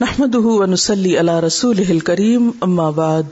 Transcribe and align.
نحمده 0.00 0.42
ونسلي 0.42 1.16
على 1.18 1.40
رسوله 1.40 1.92
الكريم 1.92 2.50
اما 2.60 2.90
بعد 2.90 3.22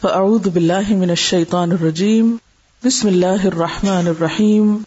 فاعوذ 0.00 0.48
بالله 0.48 0.94
من 0.96 1.10
الشيطان 1.10 1.72
الرجيم. 1.72 2.36
بسم 2.84 3.08
الله 3.08 3.44
الرحمن 3.44 4.06
الرحيم. 4.06 4.78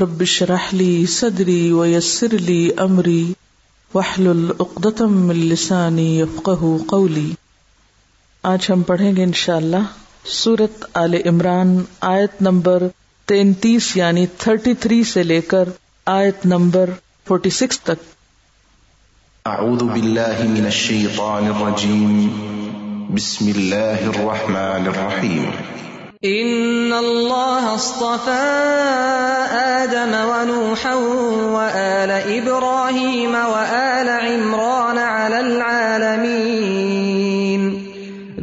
رب 0.00 0.20
اشرح 0.20 0.74
لي 0.74 1.06
صدري 1.06 1.72
ويسر 1.72 2.28
لي 2.32 2.70
امري 2.78 3.32
واحلل 3.94 4.50
عقدة 4.60 5.06
من 5.06 5.36
لساني 5.36 6.20
يفقهوا 6.20 6.78
قولي. 6.86 7.30
آج 8.42 8.66
ہم 8.68 8.82
پڑھیں 8.82 9.16
گے 9.16 9.22
انشاءاللہ 9.22 9.82
سورت 10.24 10.84
آل 10.94 11.14
عمران، 11.14 11.82
آیت 12.00 12.42
نمبر 12.42 12.82
تینتیس 13.26 13.96
یعنی 13.96 14.26
تھرٹی 14.38 14.74
تھری 14.74 15.04
سے 15.04 15.22
لے 15.22 15.40
کر 15.40 15.68
آیت 16.06 16.46
نمبر 16.46 16.90
فورٹی 17.28 17.50
سکس 17.50 17.80
تک۔ 17.80 18.15
أعوذ 19.46 19.84
بالله 19.84 20.42
من 20.42 20.66
الشيطان 20.66 21.46
الرجيم. 21.46 22.30
بسم 23.14 23.52
الله 23.56 24.10
الرحمن 24.10 24.86
الرحيم. 24.86 25.50
إن 26.24 26.92
الله 26.92 27.74
اصطفى 27.74 28.46
آدم 29.54 30.30
ونوحا 30.30 30.94
وآل 31.54 32.10
إبراهيم 32.10 33.34
وآل 33.34 34.08
عمران 34.08 34.98
على 34.98 35.40
العالمين. 35.40 37.12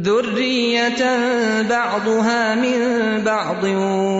ذرية 0.02 1.02
بعضها 1.70 2.54
من 2.54 2.78
بعض 3.24 3.64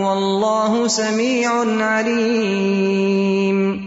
والله 0.05 0.89
سميع 0.89 1.51
عليم. 1.85 3.84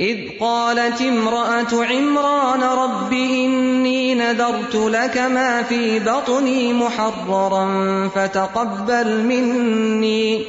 إذ 0.00 0.18
قالت 0.40 1.02
امرأة 1.02 1.84
عمران 1.84 2.62
رب 2.62 3.12
إني 3.12 4.14
نذرت 4.14 4.74
لك 4.74 5.18
ما 5.18 5.62
في 5.62 5.98
بطني 5.98 6.72
محررا 6.72 7.68
فتقبل 8.14 9.24
مني 9.24 10.44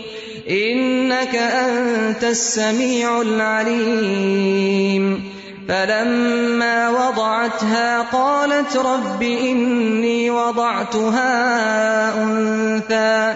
إنك 0.49 1.35
أنت 1.35 2.23
السميع 2.23 3.21
العليم 3.21 4.61
فلما 5.67 6.89
وضعتها 6.89 8.01
قالت 8.01 8.77
رب 8.77 9.21
إني 9.23 10.29
وضعتها 10.31 11.33
أنثى 12.23 13.35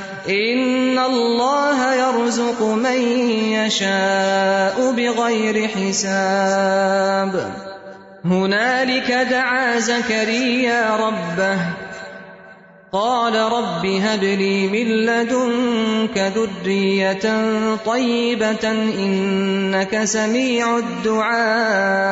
إن 0.31 0.99
الله 0.99 1.93
يرزق 1.93 2.61
من 2.61 3.01
يشاء 3.51 4.91
بغير 4.91 5.67
حساب 5.67 7.51
هنالك 8.25 9.11
دعا 9.11 9.79
زكريا 9.79 10.95
ربه 10.95 11.57
قال 12.93 13.35
رب 13.35 13.85
هب 13.85 14.23
لي 14.23 14.67
من 14.67 14.87
لدنك 15.05 16.17
ذرية 16.17 17.45
طيبة 17.85 18.71
إنك 18.71 20.03
سميع 20.03 20.77
الدعاء 20.77 22.11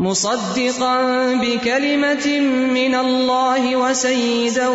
مصدقا 0.00 0.96
بكلمة 1.34 2.40
من 2.72 2.94
الله 2.94 3.76
وسيدا 3.76 4.68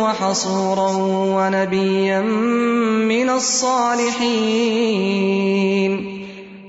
وحصورا 0.00 0.90
ونبيا 1.36 2.20
من 2.20 3.30
الصالحين. 3.30 4.70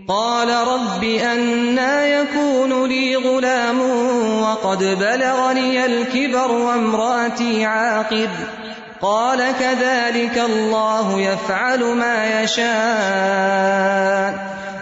قال 0.07 0.49
رب 0.49 1.03
أنا 1.03 2.05
يكون 2.07 2.85
لي 2.89 3.15
غلام 3.15 3.79
وقد 4.41 4.83
بلغني 4.83 5.85
الكبر 5.85 6.51
وامرأتي 6.51 7.65
عاقب 7.65 8.29
قال 9.01 9.53
كذلك 9.59 10.37
الله 10.37 11.21
يفعل 11.21 11.83
ما 11.83 12.41
يشاء. 12.43 12.71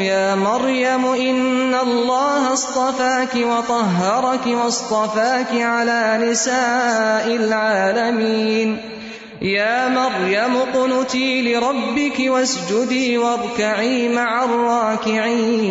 يا 0.00 0.34
مريم 0.34 1.06
إن 1.06 1.74
الله 1.74 2.52
اصطفاك 2.52 3.34
وطهرك 3.34 4.46
واصطفاك 4.46 5.52
على 5.52 6.18
نساء 6.30 7.36
العالمين 7.36 8.78
يا 9.42 9.88
مريم 9.88 10.56
قنتي 10.74 11.42
لربك 11.42 12.20
واسجدي 12.20 13.18
واركعي 13.18 14.08
مع 14.08 14.44
الراكعين 14.44 15.66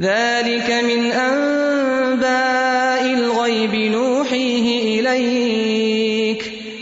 ذلك 0.00 0.70
من 0.84 1.12
أنباء 1.12 3.04
الغيب 3.14 3.74
نوحيه 3.74 5.00
إليك 5.00 6.09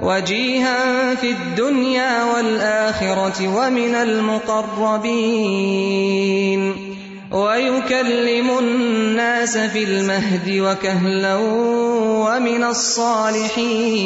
وجيها 0.00 1.14
في 1.14 1.30
الدنيا 1.30 2.24
والآخرة 2.24 3.48
ومن 3.48 3.94
المقربين 5.54 6.62
ويكلم 7.32 8.58
الناس 8.58 9.58
في 9.58 9.84
المهد 9.84 10.48
وكهلا 10.50 11.34
ومن 12.26 12.64
الصالحين 12.64 13.98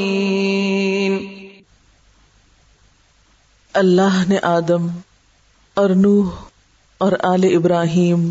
اللہ 3.74 4.16
نے 4.28 4.38
آدم 4.42 4.86
اور 5.76 5.90
نوح 5.98 6.32
اور 7.00 7.12
آل 7.24 7.44
ابراہیم 7.56 8.24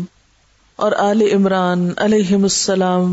اور 0.78 0.92
آل 0.98 1.22
عمران 1.32 1.80
علیہ 1.98 2.34
السلام 2.34 3.08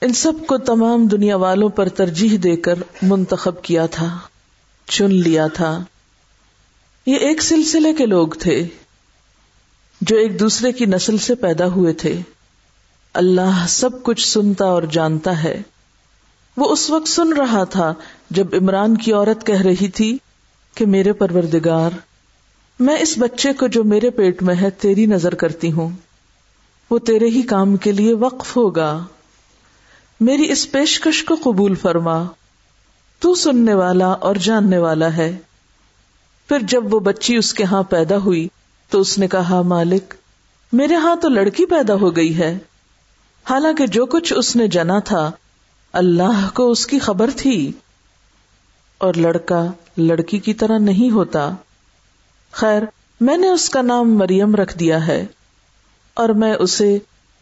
ان 0.00 0.12
سب 0.12 0.32
کو 0.46 0.58
تمام 0.58 1.06
دنیا 1.06 1.36
والوں 1.36 1.68
پر 1.68 1.88
ترجیح 1.88 2.38
دے 2.42 2.56
کر 2.56 2.74
منتخب 3.02 3.62
کیا 3.62 3.86
تھا، 3.86 4.18
چن 4.86 5.14
لیا 5.14 5.46
تھا۔ 5.46 5.84
یہ 7.06 7.16
ایک 7.16 7.42
سلسلے 7.42 7.94
کے 7.94 8.06
لوگ 8.06 8.28
تھے 8.28 8.68
جو 10.00 10.16
ایک 10.16 10.40
دوسرے 10.40 10.72
کی 10.72 10.86
نسل 10.86 11.18
سے 11.18 11.34
پیدا 11.34 11.66
ہوئے 11.66 11.92
تھے۔ 11.92 12.20
اللہ 13.14 13.66
سب 13.68 14.02
کچھ 14.02 14.28
سنتا 14.28 14.64
اور 14.64 14.82
جانتا 14.82 15.42
ہے۔ 15.42 15.62
وہ 16.56 16.68
اس 16.68 16.90
وقت 16.90 17.08
سن 17.08 17.32
رہا 17.32 17.64
تھا 17.64 17.94
جب 18.30 18.46
عمران 18.52 18.96
کی 18.96 19.12
عورت 19.12 19.46
کہہ 19.46 19.60
رہی 19.60 19.88
تھی 19.88 20.18
کہ 20.74 20.86
میرے 20.86 21.12
پروردگار، 21.12 21.90
میں 22.80 22.98
اس 22.98 23.14
بچے 23.18 23.52
کو 23.52 23.66
جو 23.66 23.84
میرے 23.84 24.10
پیٹ 24.10 24.42
میں 24.42 24.54
ہے 24.54 24.70
تیری 24.70 25.06
نظر 25.06 25.34
کرتی 25.34 25.72
ہوں۔ 25.72 25.88
وہ 26.90 26.98
تیرے 26.98 27.26
ہی 27.26 27.42
کام 27.42 27.76
کے 27.76 27.92
لیے 27.92 28.14
وقف 28.14 28.56
ہوگا۔ 28.56 29.04
میری 30.24 30.52
اس 30.52 30.72
پیشکش 30.72 31.24
کو 31.24 31.34
قبول 31.42 31.74
فرما۔ 31.74 32.24
تو 33.18 33.34
سننے 33.34 33.74
والا 33.74 34.06
اور 34.06 34.34
جاننے 34.34 34.78
والا 34.78 35.16
ہے۔ 35.16 35.36
پھر 36.48 36.58
جب 36.58 36.94
وہ 36.94 37.00
بچی 37.00 37.36
اس 37.36 37.54
کے 37.54 37.64
ہاں 37.64 37.82
پیدا 37.82 38.16
ہوئی، 38.16 38.48
تو 38.88 39.00
اس 39.00 39.18
نے 39.18 39.28
کہا، 39.28 39.62
مالک، 39.62 40.14
میرے 40.72 40.94
ہاں 40.94 41.16
تو 41.16 41.28
لڑکی 41.28 41.66
پیدا 41.66 41.94
ہو 41.94 42.16
گئی 42.16 42.38
ہے۔ 42.38 42.58
حالانکہ 43.50 43.86
جو 43.86 44.06
کچھ 44.06 44.32
اس 44.36 44.56
نے 44.56 44.68
جنا 44.68 44.98
تھا، 44.98 45.30
اللہ 45.92 46.48
کو 46.54 46.70
اس 46.70 46.86
کی 46.86 46.98
خبر 46.98 47.30
تھی۔ 47.36 47.72
اور 48.98 49.14
لڑکا 49.14 49.66
لڑکی 49.96 50.38
کی 50.38 50.54
طرح 50.54 50.78
نہیں 50.78 51.10
ہوتا۔ 51.10 51.50
خیر، 52.52 52.82
میں 53.20 53.36
نے 53.36 53.48
اس 53.48 53.70
کا 53.70 53.82
نام 53.82 54.18
مریم 54.18 54.54
رکھ 54.54 54.78
دیا 54.78 55.06
ہے۔ 55.06 55.26
اور 56.14 56.28
میں 56.28 56.54
اسے 56.54 56.98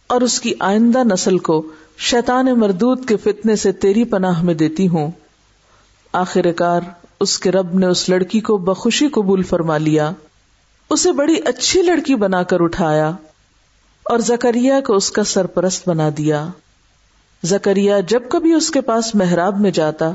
اور 0.07 0.21
اس 0.21 0.41
کی 0.41 0.55
آئندہ 0.61 1.05
نسل 1.05 1.39
کو 1.39 1.69
شیطان 1.99 2.47
مردود 2.47 3.09
کے 3.09 3.17
فتنے 3.17 3.57
سے 3.57 3.73
تیری 3.73 4.05
پناہ 4.05 4.43
میں 4.43 4.55
دیتی 4.55 4.89
ہوں۔ 4.89 5.11
آخر 6.13 6.53
کار 6.53 6.81
اس 7.21 7.39
کے 7.39 7.51
رب 7.51 7.79
نے 7.79 7.87
اس 7.87 8.09
لڑکی 8.09 8.41
کو 8.41 8.57
بخوشی 8.57 9.09
قبول 9.09 9.43
فرما 9.43 9.79
لیا۔ 9.79 10.13
اسے 10.91 11.13
بڑی 11.13 11.37
اچھی 11.45 11.83
لڑکی 11.83 12.15
بنا 12.15 12.43
کر 12.43 12.61
اٹھایا 12.61 13.09
اور 14.03 14.19
زکریا 14.19 14.81
کو 14.81 14.95
اس 14.95 15.11
کا 15.11 15.25
سرپرست 15.25 15.89
بنا 15.89 16.09
دیا۔ 16.17 16.47
زکریا 17.43 18.01
جب 18.01 18.23
کبھی 18.31 18.53
اس 18.53 18.71
کے 18.71 18.81
پاس 18.81 19.15
محراب 19.15 19.61
میں 19.61 19.71
جاتا 19.71 20.11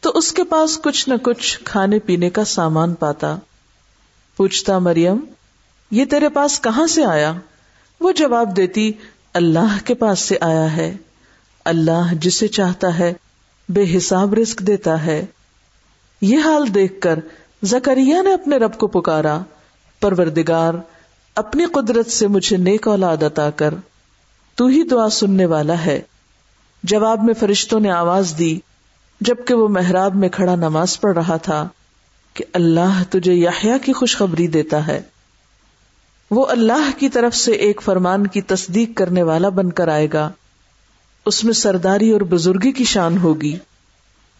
تو 0.00 0.10
اس 0.14 0.32
کے 0.32 0.44
پاس 0.44 0.78
کچھ 0.82 1.08
نہ 1.08 1.14
کچھ 1.22 1.58
کھانے 1.64 1.98
پینے 1.98 2.30
کا 2.30 2.44
سامان 2.44 2.94
پاتا۔ 2.94 3.36
پوچھتا 4.36 4.78
مریم، 4.78 5.16
یہ 5.90 6.04
تیرے 6.04 6.28
پاس 6.28 6.60
کہاں 6.60 6.86
سے 6.86 7.04
آیا؟ 7.04 7.32
وہ 8.00 8.12
جواب 8.12 8.56
دیتی، 8.56 8.92
اللہ 9.34 9.78
کے 9.84 9.94
پاس 9.94 10.18
سے 10.18 10.36
آیا 10.40 10.76
ہے۔ 10.76 10.96
اللہ 11.64 12.14
جسے 12.14 12.48
چاہتا 12.48 12.98
ہے 12.98 13.12
بے 13.68 13.96
حساب 13.96 14.34
رسک 14.34 14.58
دیتا 14.58 15.06
ہے۔ 15.06 15.26
یہ 16.20 16.38
حال 16.38 16.74
دیکھ 16.74 17.00
کر 17.00 17.18
زکریا 17.62 18.22
نے 18.22 18.32
اپنے 18.32 18.56
رب 18.56 18.78
کو 18.78 18.86
پکارا۔ 18.86 19.40
پروردگار، 20.00 20.74
اپنی 21.36 21.64
قدرت 21.64 22.10
سے 22.10 22.26
مجھے 22.26 22.56
نیک 22.56 22.88
اولاد 22.88 23.22
عطا 23.22 23.50
کر۔ 23.50 23.74
تو 24.54 24.66
ہی 24.66 24.82
دعا 24.82 25.08
سننے 25.08 25.46
والا 25.46 25.84
ہے۔ 25.86 26.00
جواب 26.82 27.24
میں 27.24 27.34
فرشتوں 27.34 27.80
نے 27.80 27.90
آواز 27.90 28.34
دی۔ 28.38 28.58
جبکہ 29.20 29.54
وہ 29.54 29.68
محراب 29.68 30.14
میں 30.14 30.28
کھڑا 30.28 30.54
نماز 30.54 31.00
پڑھ 31.00 31.14
رہا 31.14 31.36
تھا 31.36 31.68
کہ 32.34 32.44
اللہ 32.52 33.02
تجھے 33.10 33.34
یحییٰ 33.34 33.76
کی 33.82 33.92
خوشخبری 33.92 34.46
دیتا 34.46 34.86
ہے۔ 34.86 35.02
وہ 36.30 36.46
اللہ 36.46 36.90
کی 36.98 37.08
طرف 37.08 37.34
سے 37.34 37.52
ایک 37.52 37.82
فرمان 37.82 38.26
کی 38.26 38.42
تصدیق 38.42 38.90
کرنے 38.96 39.22
والا 39.22 39.48
بن 39.48 39.72
کر 39.72 39.88
آئے 39.88 40.06
گا۔ 40.12 40.30
اس 41.26 41.44
میں 41.44 41.52
سرداری 41.52 42.10
اور 42.10 42.20
بزرگی 42.20 42.72
کی 42.72 42.84
شان 42.84 43.18
ہوگی، 43.18 43.58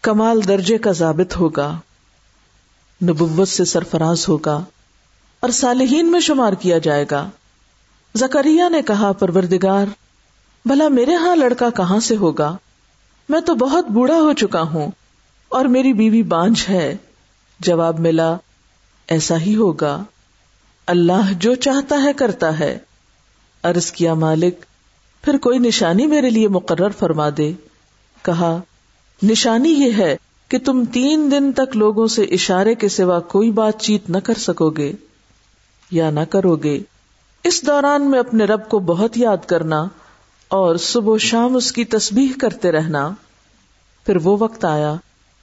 کمال 0.01 0.47
درجے 0.47 0.77
کا 0.77 0.91
ضابط 0.91 1.37
ہوگا، 1.37 1.79
نبوت 3.03 3.47
سے 3.47 3.65
سرفراز 3.65 4.29
ہوگا 4.29 4.63
اور 5.39 5.49
صالحین 5.49 6.11
میں 6.11 6.19
شمار 6.19 6.53
کیا 6.53 6.77
جائے 6.77 7.05
گا۔ 7.11 7.29
زکریہ 8.15 8.63
نے 8.69 8.81
کہا، 8.81 9.11
پروردگار، 9.11 9.85
بھلا 10.65 10.87
میرے 10.87 11.15
ہاں 11.15 11.35
لڑکا 11.35 11.69
کہاں 11.69 11.99
سے 11.99 12.15
ہوگا؟ 12.15 12.57
میں 13.29 13.41
تو 13.41 13.55
بہت 13.55 13.85
بوڑھا 13.85 14.15
ہو 14.15 14.33
چکا 14.33 14.61
ہوں 14.61 14.91
اور 15.49 15.65
میری 15.65 15.93
بیوی 15.93 16.23
بانج 16.23 16.65
ہے۔ 16.69 16.95
جواب 17.59 17.99
ملا، 17.99 18.37
ایسا 19.07 19.37
ہی 19.37 19.55
ہوگا۔ 19.55 20.03
اللہ 20.87 21.33
جو 21.39 21.55
چاہتا 21.55 22.03
ہے، 22.03 22.13
کرتا 22.13 22.59
ہے۔ 22.59 22.77
ارض 23.63 23.91
کیا 23.91 24.13
مالک 24.13 24.65
پھر 25.21 25.37
کوئی 25.37 25.59
نشانی 25.59 26.05
میرے 26.05 26.29
لیے 26.29 26.47
مقرر 26.47 26.89
فرما 26.89 27.29
دے۔ 27.37 27.51
کہا، 28.21 28.59
نشانی 29.23 29.69
یہ 29.69 29.91
ہے 29.97 30.15
کہ 30.47 30.57
تم 30.57 30.83
تین 30.85 31.31
دن 31.31 31.51
تک 31.51 31.77
لوگوں 31.77 32.07
سے 32.07 32.23
اشارے 32.23 32.75
کے 32.75 32.89
سوا 32.89 33.19
کوئی 33.19 33.51
بات 33.51 33.79
چیت 33.79 34.09
نہ 34.09 34.17
کر 34.17 34.33
سکو 34.37 34.69
گے 34.69 34.93
یا 35.91 36.09
نہ 36.09 36.19
کرو 36.19 36.55
گے۔ 36.55 36.79
اس 37.43 37.67
دوران 37.67 38.11
میں 38.11 38.19
اپنے 38.19 38.43
رب 38.43 38.69
کو 38.69 38.79
بہت 38.79 39.17
یاد 39.17 39.45
کرنا 39.45 39.85
اور 40.47 40.75
صبح 40.75 41.13
و 41.13 41.17
شام 41.17 41.55
اس 41.55 41.71
کی 41.71 41.85
تسبیح 41.85 42.29
کرتے 42.39 42.71
رہنا۔ 42.71 43.09
پھر 44.05 44.15
وہ 44.15 44.37
وقت 44.39 44.65
آیا 44.65 44.95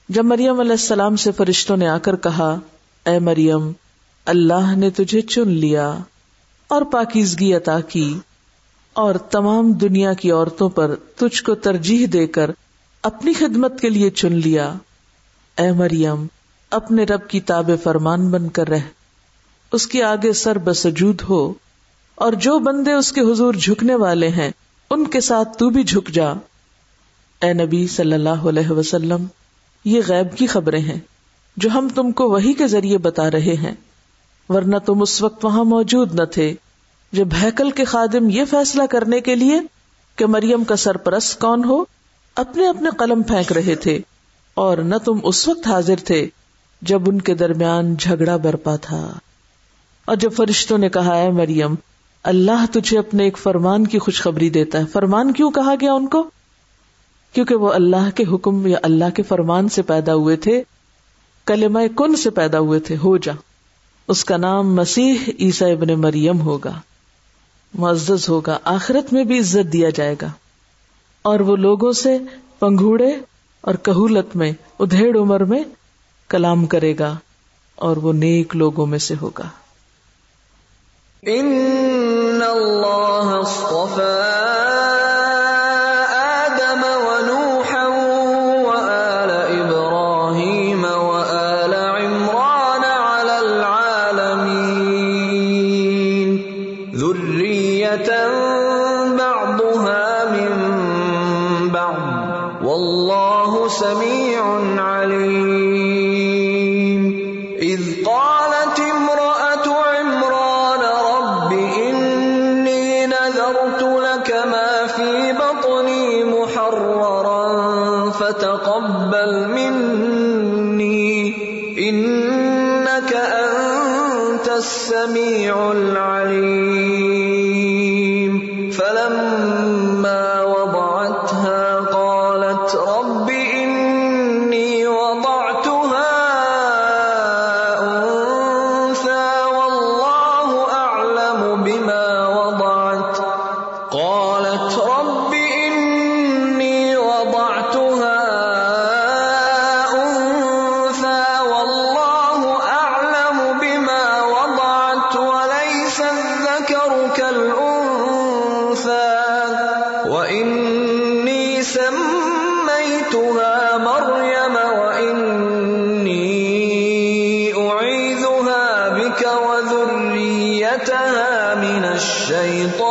جب 0.09 0.25
مریم 0.25 0.59
علیہ 0.59 0.71
السلام 0.71 1.15
سے 1.15 1.31
فرشتوں 1.31 1.77
نے 1.77 1.87
آ 1.87 1.97
کر 1.97 2.15
کہا، 2.15 2.59
اے 3.05 3.19
مریم، 3.19 3.71
اللہ 4.25 4.75
نے 4.75 4.89
تجھے 4.89 5.21
چن 5.21 5.47
لیا 5.47 5.97
اور 6.67 6.81
پاکیزگی 6.81 7.53
عطا 7.53 7.79
کی۔ 7.79 8.19
اور 8.93 9.15
تمام 9.15 9.71
دنیا 9.71 10.13
کی 10.13 10.31
عورتوں 10.31 10.69
پر 10.69 10.95
تجھ 10.95 11.43
کو 11.43 11.55
ترجیح 11.55 12.07
دے 12.13 12.27
کر 12.27 12.51
اپنی 13.03 13.33
خدمت 13.33 13.79
کے 13.79 13.89
لیے 13.89 14.09
چن 14.09 14.33
لیا۔ 14.33 14.73
اے 15.57 15.71
مریم، 15.71 16.27
اپنے 16.71 17.03
رب 17.03 17.27
کی 17.27 17.39
تاب 17.39 17.69
فرمان 17.83 18.29
بن 18.29 18.49
کر 18.49 18.67
رہ۔ 18.67 18.79
اس 19.71 19.87
کی 19.87 20.03
آگے 20.03 20.33
سر 20.33 20.57
بسجود 20.57 21.21
ہو۔ 21.29 21.53
اور 22.15 22.33
جو 22.33 22.59
بندے 22.59 22.93
اس 22.93 23.11
کے 23.11 23.21
حضور 23.21 23.53
جھکنے 23.53 23.95
والے 23.95 24.29
ہیں، 24.29 24.51
ان 24.89 25.07
کے 25.07 25.21
ساتھ 25.21 25.57
تو 25.57 25.69
بھی 25.69 25.83
جھک 25.83 26.09
جا۔ 26.09 26.31
اے 27.41 27.53
نبی 27.53 27.87
صلی 27.87 28.13
اللہ 28.13 28.29
علیہ 28.29 28.71
وسلم، 28.71 29.25
یہ 29.85 30.01
غیب 30.07 30.37
کی 30.37 30.47
خبریں 30.47 30.81
ہیں 30.81 30.99
جو 31.57 31.69
ہم 31.69 31.87
تم 31.95 32.11
کو 32.11 32.29
وہی 32.29 32.53
کے 32.53 32.67
ذریعے 32.67 32.97
بتا 32.97 33.31
رہے 33.31 33.53
ہیں، 33.53 33.75
ورنہ 34.49 34.77
تم 34.77 35.01
اس 35.01 35.21
وقت 35.21 35.45
وہاں 35.45 35.63
موجود 35.63 36.15
نہ 36.15 36.25
تھے۔ 36.25 36.53
جب 37.11 37.27
ہیکل 37.43 37.71
کے 37.71 37.85
خادم 37.85 38.29
یہ 38.29 38.45
فیصلہ 38.49 38.83
کرنے 38.89 39.21
کے 39.21 39.35
لیے 39.35 39.59
کہ 40.15 40.25
مریم 40.25 40.63
کا 40.63 40.75
سرپرست 40.75 41.39
کون 41.39 41.63
ہو، 41.63 41.83
اپنے 42.35 42.67
اپنے 42.67 42.89
قلم 42.97 43.23
پھینک 43.23 43.51
رہے 43.51 43.75
تھے 43.75 43.99
اور 44.53 44.77
نہ 44.77 44.95
تم 44.95 45.17
اس 45.23 45.47
وقت 45.47 45.67
حاضر 45.67 45.95
تھے 46.05 46.27
جب 46.81 47.01
ان 47.07 47.21
کے 47.21 47.33
درمیان 47.33 47.95
جھگڑا 47.95 48.37
برپا 48.37 48.75
تھا۔ 48.75 49.13
اور 50.05 50.15
جب 50.15 50.31
فرشتوں 50.33 50.77
نے 50.77 50.89
کہا 50.89 51.17
ہے 51.17 51.31
مریم، 51.31 51.75
اللہ 52.23 52.65
تجھے 52.71 52.99
اپنے 52.99 53.23
ایک 53.23 53.37
فرمان 53.37 53.87
کی 53.87 53.99
خوشخبری 53.99 54.49
دیتا 54.49 54.77
ہے۔ 54.79 54.85
فرمان 54.85 55.33
کیوں 55.33 55.51
کہا 55.51 55.75
گیا 55.81 55.93
ان 55.93 56.07
کو؟ 56.07 56.29
کیونکہ 57.33 57.55
وہ 57.55 57.73
اللہ 57.73 58.09
کے 58.15 58.23
حکم 58.31 58.67
یا 58.67 58.77
اللہ 58.83 59.09
کے 59.15 59.23
فرمان 59.23 59.69
سے 59.69 59.81
پیدا 59.81 60.13
ہوئے 60.13 60.35
تھے، 60.35 60.63
کلمہ 61.45 61.79
کن 61.97 62.15
سے 62.15 62.29
پیدا 62.29 62.59
ہوئے 62.59 62.79
تھے، 62.79 62.95
ہو 63.03 63.17
جا۔ 63.17 63.33
اس 64.07 64.25
کا 64.25 64.37
نام 64.37 64.75
مسیح 64.75 65.13
عیسا 65.39 65.65
ابن 65.65 65.99
مریم 65.99 66.41
ہوگا۔ 66.41 66.79
معزز 67.73 68.29
ہوگا، 68.29 68.59
آخرت 68.63 69.13
میں 69.13 69.23
بھی 69.23 69.39
عزت 69.39 69.73
دیا 69.73 69.89
جائے 69.89 70.15
گا۔ 70.21 70.27
اور 71.21 71.39
وہ 71.39 71.55
لوگوں 71.55 71.91
سے 71.91 72.17
پنگوڑے 72.59 73.15
اور 73.61 73.75
کہولت 73.75 74.35
میں، 74.35 74.51
ادھیڑ 74.79 75.17
عمر 75.17 75.43
میں 75.43 75.63
کلام 76.29 76.65
کرے 76.65 76.93
گا 76.99 77.17
اور 77.75 77.97
وہ 77.97 78.13
نیک 78.13 78.55
لوگوں 78.55 78.85
میں 78.85 78.99
سے 78.99 79.15
ہوگا۔ 79.21 79.49
ان 81.21 81.45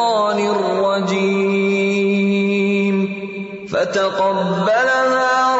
الشيطان 0.08 0.38
الرجيم. 0.38 1.28
فتقبلها 3.68 5.57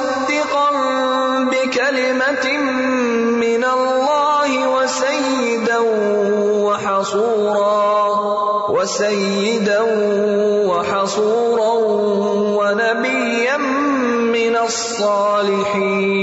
مصدقا 0.00 0.70
بكلمة 1.44 2.46
من 3.44 3.64
الله 3.64 4.68
وسيدا 4.68 5.78
وحصورا 6.66 8.00
وسيدا 8.70 9.80
وحصورا 10.70 11.72
ونبيا 12.58 13.56
من 14.36 14.56
الصالحين. 14.56 16.19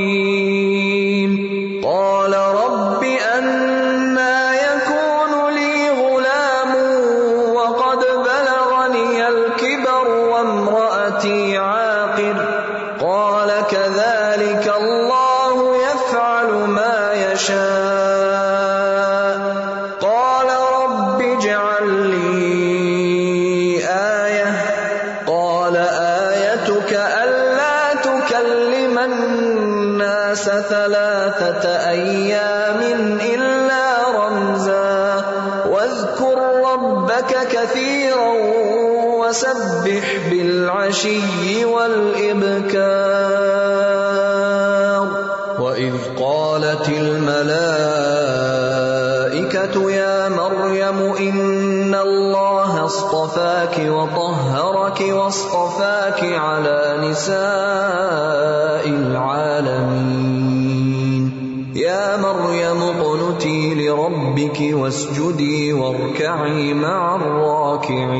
لربك 64.62 64.74
واسجدي 64.74 65.74
واركعي 65.74 66.74
مع 66.74 67.16
الراكعين. 67.16 68.18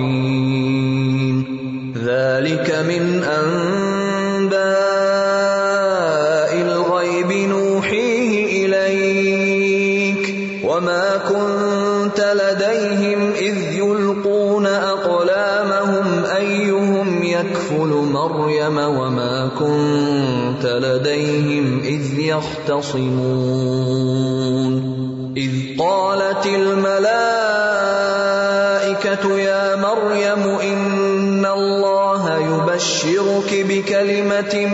ذلك 1.98 2.76
من 2.88 3.24
أنباء 3.24 4.58
الغيب 6.62 7.32
نوحيه 7.50 8.66
إليك. 8.66 10.36
وما 10.64 11.18
كنت 11.30 12.20
لديهم 12.20 13.32
إذ 13.32 13.58
يلقون 13.74 14.66
أقلامهم 14.66 16.26
أيهم 16.26 17.24
يكفل 17.24 17.90
مريم 18.12 18.78
وما 18.78 19.50
كنت 19.60 20.66
لديهم 20.66 21.80
إذ 21.84 22.20
يختصمون. 22.20 23.48
إذ 25.38 25.67
قالت 25.80 26.46
الملائكة 26.46 26.98
يا 29.38 29.76
مريم 29.76 30.44
إن 30.60 31.46
الله 31.46 32.38
يبشرك 32.38 33.66
بكلمة 33.70 34.66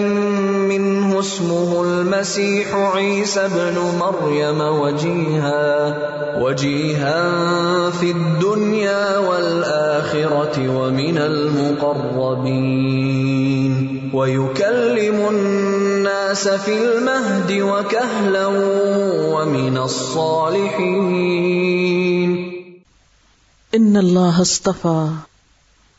منه 0.72 1.20
اسمه 1.20 1.84
المسيح 1.84 2.76
عيسى 2.76 3.46
ابن 3.46 3.78
مريم 4.00 4.62
وجيها 4.62 5.98
وجيها 6.40 7.22
في 7.90 8.12
الدنيا 8.12 9.18
والآخرة 9.18 10.70
ومن 10.70 11.18
المقربين، 11.18 12.74
ويكلم 14.14 15.28
الناس 15.30 15.73
في 16.34 16.68
المهد 16.68 17.52
وكهلا 17.52 18.48
ومن 19.34 19.78
الصالحين. 19.78 22.60
ان 23.72 23.96
اللہ 23.96 24.20
استفا 24.20 25.14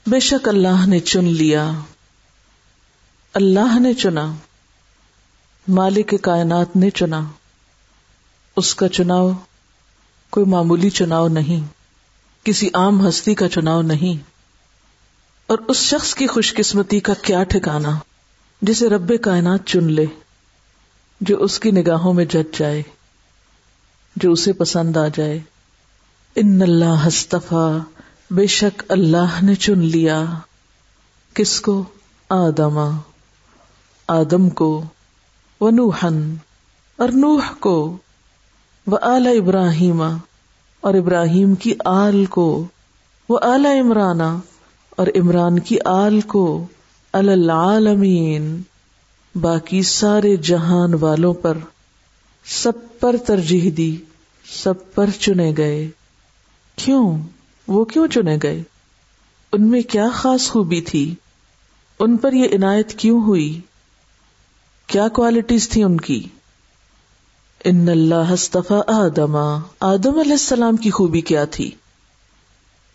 بے 0.06 0.20
شک 0.20 0.48
اللہ 0.48 0.86
نے 0.86 1.00
چن 1.00 1.24
لیا. 1.24 1.72
اللہ 3.34 3.78
نے 3.78 3.94
چنا. 3.94 4.32
مالک 5.68 6.14
کائنات 6.22 6.76
نے 6.76 6.90
چنا. 6.90 7.22
اس 8.56 8.74
کا 8.74 8.88
چناؤ 8.88 9.30
کوئی 10.30 10.46
معمولی 10.46 10.90
چناؤ 10.90 11.28
نہیں. 11.28 11.66
کسی 12.44 12.70
عام 12.74 13.08
ہستی 13.08 13.34
کا 13.34 13.48
چناؤ 13.48 13.82
نہیں. 13.82 14.30
اور 15.46 15.58
اس 15.68 15.76
شخص 15.76 16.14
کی 16.14 16.26
خوش 16.26 16.54
قسمتی 16.54 17.00
کا 17.00 17.12
کیا 17.22 17.42
ٹھکانا 17.42 17.98
جسے 18.62 18.88
رب 18.88 19.12
کائنات 19.22 19.66
چن 19.66 19.92
لے. 19.92 20.06
جو 21.26 21.38
اس 21.38 21.60
کی 21.60 21.70
نگاہوں 21.70 22.14
میں 22.14 22.24
جج 22.24 22.58
جائے، 22.58 22.82
جو 24.16 24.32
اسے 24.32 24.52
پسند 24.52 24.96
آ 24.96 25.08
جائے۔ 25.14 25.40
ان 26.36 26.62
اللہ 26.62 27.08
ہستفا 27.08 27.78
بے 28.30 28.46
شک 28.46 28.84
اللہ 28.88 29.42
نے 29.42 29.54
چن 29.54 29.78
لیا۔ 29.78 30.24
کس 31.34 31.60
کو؟ 31.60 31.84
آدما 32.28 32.90
آدم 34.08 34.50
کو۔ 34.50 34.84
و 35.60 35.70
نوحن 35.70 36.34
اور 36.96 37.08
نوح 37.08 37.52
کو۔ 37.60 37.96
وہ 38.86 38.98
آل 39.02 39.26
ابراہیم۔ 39.26 40.02
اور 40.80 40.94
ابراہیم 40.94 41.54
کی 41.54 41.74
آل 41.84 42.24
کو۔ 42.26 42.66
وہ 43.28 43.38
اعلی 43.42 43.80
عمرانہ 43.80 44.38
اور 44.90 45.06
عمران 45.06 45.58
کی 45.58 45.76
آل 45.84 46.20
کو۔ 46.20 46.66
العالمین۔ 47.12 48.62
باقی 49.40 49.82
سارے 49.82 50.36
جہان 50.36 50.94
والوں 50.94 51.34
پر 51.34 51.58
سب 52.44 52.72
پر 53.00 53.16
ترجیح 53.26 53.70
دی، 53.76 53.96
سب 54.50 54.94
پر 54.94 55.10
چنے 55.20 55.52
گئے۔ 55.56 55.88
کیوں؟ 56.76 57.18
وہ 57.68 57.84
کیوں 57.84 58.06
چنے 58.06 58.38
گئے؟ 58.42 58.62
ان 59.52 59.70
میں 59.70 59.82
کیا 59.82 60.08
خاص 60.14 60.50
خوبی 60.50 60.80
تھی؟ 60.80 61.14
ان 61.98 62.16
پر 62.16 62.32
یہ 62.32 62.48
عنایت 62.54 62.94
کیوں 62.94 63.22
ہوئی؟ 63.22 63.60
کیا 64.86 65.08
کوالٹیز 65.08 65.68
تھی 65.68 65.82
ان 65.82 66.00
کی؟ 66.00 66.28
ان 67.64 67.88
اللہ 67.88 68.34
ہستفا 68.34 68.80
آدم۔ 68.86 69.58
آدم 69.80 70.18
علیہ 70.18 70.32
السلام 70.32 70.76
کی 70.76 70.90
خوبی 70.90 71.20
کیا 71.20 71.44
تھی؟ 71.44 71.70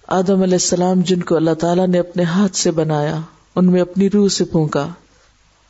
آدم 0.08 0.42
علیہ 0.42 0.54
السلام 0.54 1.02
جن 1.02 1.24
کو 1.24 1.36
اللہ 1.36 1.54
تعالیٰ 1.54 1.88
نے 1.88 2.00
اپنے 2.00 2.24
ہاتھ 2.24 2.56
سے 2.56 2.72
بنایا، 2.72 3.20
ان 3.56 3.72
میں 3.72 3.82
اپنی 3.82 4.10
روح 4.10 4.30
سے 4.30 4.46
پھونکا۔ 4.46 4.88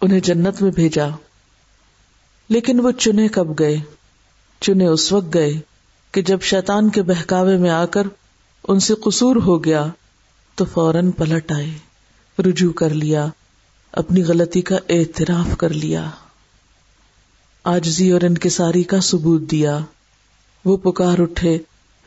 انہیں 0.02 0.20
جنت 0.20 0.62
میں 0.62 0.72
بھیجا۔ 0.72 1.08
لیکن 2.50 2.80
وہ 2.80 2.92
چنے 2.92 3.28
کب 3.28 3.60
گئے؟ 3.60 3.78
چنے 4.62 4.88
اس 4.88 5.12
وقت 5.12 5.34
گئے 5.34 5.54
کہ 6.12 6.22
جب 6.22 6.42
شیطان 6.42 6.90
کے 6.90 7.02
بہکاوے 7.02 7.58
میں 7.58 7.70
آ 7.70 7.86
کر 7.86 8.08
ان 8.68 8.80
سے 8.80 8.94
قصور 8.94 9.36
ہو 9.36 9.64
گیا 9.64 9.88
تو 10.56 10.66
فوراً 10.66 11.12
پلٹ 11.12 11.52
آئے، 11.52 11.70
رجوع 12.42 12.72
کر 12.72 12.90
لیا، 12.90 13.28
اپنی 13.92 14.24
غلطی 14.24 14.62
کا 14.62 14.76
اعتراف 14.90 15.58
کر 15.58 15.70
لیا۔ 15.70 16.10
آجزی 17.64 18.12
اور 18.12 18.22
انکساری 18.22 18.84
کا 18.84 19.00
ثبوت 19.00 19.42
دیا۔ 19.42 19.80
وہ 20.66 20.78
پکار 20.78 21.20
اٹھے، 21.20 21.58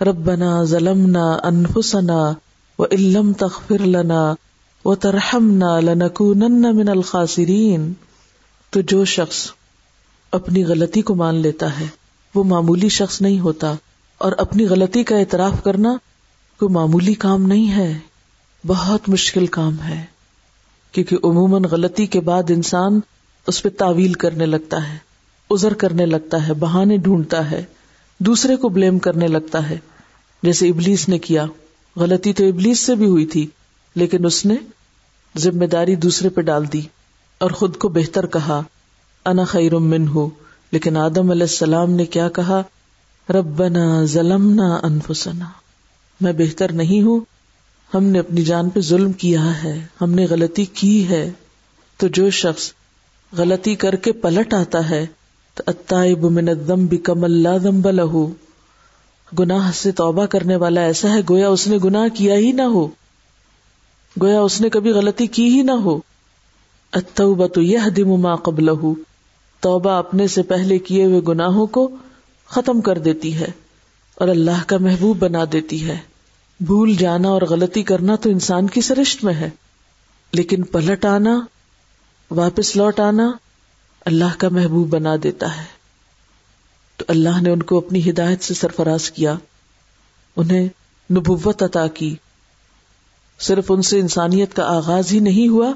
ربنا 0.00 0.64
ظلمنا 0.64 1.38
انفسنا 1.42 2.32
و 2.78 2.84
علم 2.92 3.32
تخفر 3.32 3.78
لنا 3.78 4.34
و 4.84 4.94
ترحمنا 4.94 5.80
لنکونن 5.80 6.76
من 6.76 6.88
الخاسرین۔ 6.88 7.92
تو 8.70 8.80
جو 8.80 9.04
شخص 9.04 9.50
اپنی 10.32 10.64
غلطی 10.64 11.02
کو 11.02 11.14
مان 11.14 11.34
لیتا 11.34 11.80
ہے، 11.80 11.86
وہ 12.34 12.44
معمولی 12.44 12.88
شخص 12.88 13.20
نہیں 13.20 13.40
ہوتا۔ 13.40 13.74
اور 14.18 14.32
اپنی 14.38 14.66
غلطی 14.66 15.04
کا 15.04 15.16
اعتراف 15.16 15.62
کرنا 15.64 15.96
کوئی 16.58 16.72
معمولی 16.72 17.14
کام 17.14 17.46
نہیں 17.46 17.76
ہے، 17.76 17.98
بہت 18.66 19.08
مشکل 19.08 19.46
کام 19.46 19.82
ہے۔ 19.82 20.04
کیونکہ 20.92 21.16
عموماً 21.24 21.64
غلطی 21.64 22.06
کے 22.06 22.20
بعد 22.20 22.42
انسان 22.48 23.00
اس 23.46 23.62
پہ 23.62 23.68
تعویل 23.68 24.12
کرنے 24.12 24.46
لگتا 24.46 24.92
ہے 24.92 24.98
ازر 25.50 25.74
کرنے 25.74 26.06
لگتا 26.06 26.48
ہے، 26.48 26.54
بہانے 26.54 26.96
ڈھونڈتا 26.96 27.50
ہے، 27.50 27.64
دوسرے 28.18 28.56
کو 28.56 28.68
بلیم 28.68 28.98
کرنے 28.98 29.28
لگتا 29.28 29.70
ہے۔ 29.70 29.78
جیسے 30.42 30.68
ابلیس 30.68 31.08
نے 31.08 31.18
کیا، 31.18 31.46
غلطی 31.96 32.32
تو 32.32 32.48
ابلیس 32.48 32.78
سے 32.78 32.94
بھی 32.94 33.06
ہوئی 33.06 33.26
تھی۔ 33.26 33.46
لیکن 33.94 34.26
اس 34.26 34.46
نے 34.46 34.54
ذمہ 35.38 35.64
داری 35.64 35.94
دوسرے 35.94 36.28
پہ 36.28 36.40
ڈال 36.40 36.72
دی 36.72 36.80
اور 37.38 37.50
خود 37.50 37.76
کو 37.76 37.88
بہتر 37.88 38.26
کہا، 38.26 38.62
انا 39.24 39.44
خیر 39.44 39.76
من 39.76 40.08
ہو 40.08 40.28
لیکن 40.72 40.96
آدم 40.96 41.30
علیہ 41.30 41.42
السلام 41.42 41.90
نے 41.90 42.04
کیا 42.04 42.28
کہا؟ 42.28 42.62
ربنا 43.28 44.04
ظلمنا 44.04 44.80
انفسنا۔ 44.82 45.46
میں 46.20 46.32
بہتر 46.32 46.72
نہیں 46.72 47.02
ہوں، 47.02 47.20
ہم 47.94 48.04
نے 48.04 48.18
اپنی 48.18 48.42
جان 48.42 48.68
پہ 48.68 48.80
ظلم 48.80 49.12
کیا 49.12 49.64
ہے، 49.64 49.86
ہم 50.00 50.10
نے 50.10 50.26
غلطی 50.30 50.64
کی 50.64 51.08
ہے۔ 51.08 51.30
تو 51.96 52.08
جو 52.08 52.30
شخص 52.30 52.72
غلطی 53.36 53.74
کر 53.74 53.96
کے 53.96 54.12
پلٹ 54.12 54.54
آتا 54.54 54.90
ہے، 54.90 55.06
تو 55.54 55.62
اتائب 55.66 56.24
من 56.24 56.48
الذنب 56.48 56.94
کم 57.04 57.24
اللہ 57.24 57.58
ذنب 57.62 57.90
لہو 57.90 58.30
گناہ 59.38 59.70
سے 59.74 59.92
توبہ 59.92 60.26
کرنے 60.26 60.56
والا 60.56 60.80
ایسا 60.80 61.08
ہے 61.08 61.20
گویا 61.30 61.48
اس 61.48 61.66
نے 61.66 61.78
گناہ 61.84 62.08
کیا 62.14 62.34
ہی 62.34 62.52
نہ 62.52 62.62
ہو۔ 62.62 62.88
گویا 64.20 64.40
اس 64.40 64.60
نے 64.60 64.70
کبھی 64.70 64.90
غلطی 64.90 65.26
کی 65.26 65.44
ہی 65.48 65.62
نہ 65.62 65.70
ہو۔ 65.70 66.00
اتوبہ 66.92 67.46
تو 67.46 67.62
یہ 67.62 67.78
دم 67.96 68.20
ما 68.20 68.36
قبلہ۔ 68.36 68.92
توبہ 69.60 69.90
اپنے 69.90 70.26
سے 70.26 70.42
پہلے 70.42 70.78
کیے 70.78 71.04
ہوئے 71.04 71.20
گناہوں 71.28 71.66
کو 71.66 71.96
ختم 72.46 72.80
کر 72.80 72.98
دیتی 72.98 73.34
ہے 73.34 73.48
اور 74.14 74.28
اللہ 74.28 74.64
کا 74.66 74.76
محبوب 74.78 75.18
بنا 75.18 75.44
دیتی 75.52 75.88
ہے۔ 75.88 75.98
بھول 76.60 76.94
جانا 76.94 77.28
اور 77.28 77.42
غلطی 77.42 77.82
کرنا 77.82 78.16
تو 78.16 78.30
انسان 78.30 78.66
کی 78.66 78.80
سرشت 78.80 79.24
میں 79.24 79.34
ہے۔ 79.34 79.50
لیکن 80.32 80.62
پلٹ 80.62 81.04
آنا، 81.04 81.40
واپس 82.30 82.76
لوٹ 82.76 83.00
آنا 83.00 83.32
اللہ 84.06 84.38
کا 84.38 84.48
محبوب 84.48 84.88
بنا 84.88 85.16
دیتا 85.22 85.56
ہے۔ 85.56 85.64
تو 86.96 87.04
اللہ 87.08 87.42
نے 87.42 87.50
ان 87.50 87.62
کو 87.62 87.78
اپنی 87.78 88.10
ہدایت 88.10 88.42
سے 88.42 88.54
سرفراز 88.54 89.10
کیا۔ 89.10 89.34
انہیں 90.36 90.68
نبوت 91.12 91.62
عطا 91.62 91.86
کی۔ 91.86 92.16
صرف 93.42 93.70
ان 93.70 93.82
سے 93.82 94.00
انسانیت 94.00 94.54
کا 94.54 94.76
آغاز 94.76 95.12
ہی 95.12 95.18
نہیں 95.18 95.48
ہوا، 95.48 95.72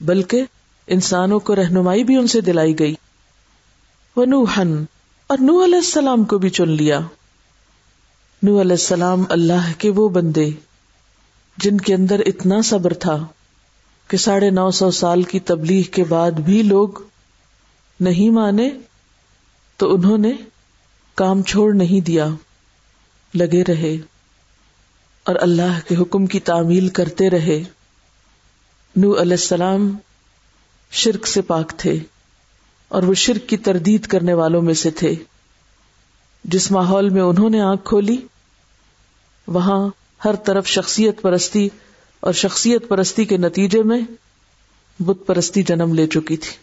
بلکہ 0.00 0.42
انسانوں 0.86 1.40
کو 1.40 1.56
رہنمائی 1.56 2.04
بھی 2.04 2.16
ان 2.16 2.26
سے 2.26 2.40
دلائی 2.40 2.78
گئی۔ 2.78 2.94
وہ 4.16 4.24
نوہن 4.24 4.84
اور 5.26 5.38
نو 5.40 5.64
علیہ 5.64 5.76
السلام 5.76 6.24
کو 6.24 6.38
بھی 6.38 6.48
چن 6.48 6.68
لیا۔ 6.68 7.00
نو 8.42 8.60
علیہ 8.60 8.70
السلام 8.70 9.24
اللہ 9.28 9.72
کے 9.78 9.90
وہ 9.90 10.08
بندے، 10.08 10.50
جن 11.56 11.78
کے 11.78 11.94
اندر 11.94 12.20
اتنا 12.26 12.60
صبر 12.64 12.94
تھا 12.94 13.26
کہ 14.08 14.16
ساڑھے 14.16 14.50
نو 14.50 14.70
سو 14.70 14.90
سال 14.90 15.22
کی 15.22 15.40
تبلیغ 15.40 15.82
کے 15.82 16.04
بعد 16.04 16.30
بھی 16.30 16.62
لوگ 16.62 16.88
نہیں 18.00 18.30
مانے، 18.30 18.70
تو 19.76 19.94
انہوں 19.94 20.18
نے 20.18 20.32
کام 21.14 21.42
چھوڑ 21.42 21.74
نہیں 21.74 22.04
دیا، 22.04 22.28
لگے 23.34 23.64
رہے۔ 23.64 23.96
اور 25.28 25.36
اللہ 25.40 25.88
کے 25.88 25.96
حکم 25.96 26.26
کی 26.26 26.40
تعمیل 26.40 26.88
کرتے 26.88 27.30
رہے۔ 27.30 27.64
نو 28.96 29.12
علیہ 29.12 29.32
السلام 29.32 29.96
شرک 30.90 31.26
سے 31.26 31.42
پاک 31.42 31.72
تھے 31.76 31.98
اور 32.88 33.02
وہ 33.02 33.14
شرک 33.14 33.48
کی 33.48 33.56
تردید 33.56 34.06
کرنے 34.06 34.34
والوں 34.34 34.62
میں 34.62 34.74
سے 34.74 34.90
تھے۔ 34.90 35.14
جس 36.44 36.70
ماحول 36.70 37.08
میں 37.08 37.22
انہوں 37.22 37.50
نے 37.50 37.60
آنکھ 37.60 37.84
کھولی، 37.84 38.16
وہاں 39.46 39.88
ہر 40.24 40.36
طرف 40.36 40.66
شخصیت 40.66 41.22
پرستی 41.22 41.68
اور 42.20 42.32
شخصیت 42.32 42.88
پرستی 42.88 43.24
کے 43.24 43.36
نتیجے 43.36 43.82
میں 43.82 44.00
بت 44.98 45.26
پرستی 45.26 45.62
جنم 45.62 45.94
لے 45.94 46.06
چکی 46.06 46.36
تھی۔ 46.36 46.56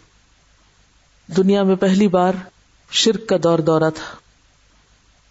دنیا 1.34 1.64
میں 1.64 1.76
پہلی 1.76 2.08
بار 2.08 2.34
شرک 2.92 3.28
کا 3.28 3.36
دور 3.44 3.60
دورہ 3.60 3.90
تھا۔ 3.96 4.18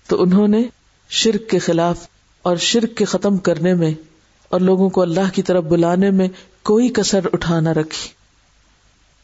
تو 0.07 0.23
انہوں 0.23 0.49
نے 0.49 0.63
شرک 1.09 1.51
کے 1.51 1.59
خلاف 1.59 1.97
اور 2.45 2.57
شرک 2.57 2.97
کے 2.97 3.05
ختم 3.05 3.37
کرنے 3.37 3.75
میں 3.75 3.91
اور 4.49 4.61
لوگوں 4.61 4.91
کو 4.91 5.03
اللہ 5.03 5.35
کی 5.35 5.43
طرف 5.43 5.65
بلانے 5.65 6.11
میں 6.11 6.29
کوئی 6.63 6.89
کسر 6.89 7.21
اٹھانا 7.33 7.75
رکھی۔ 7.75 8.09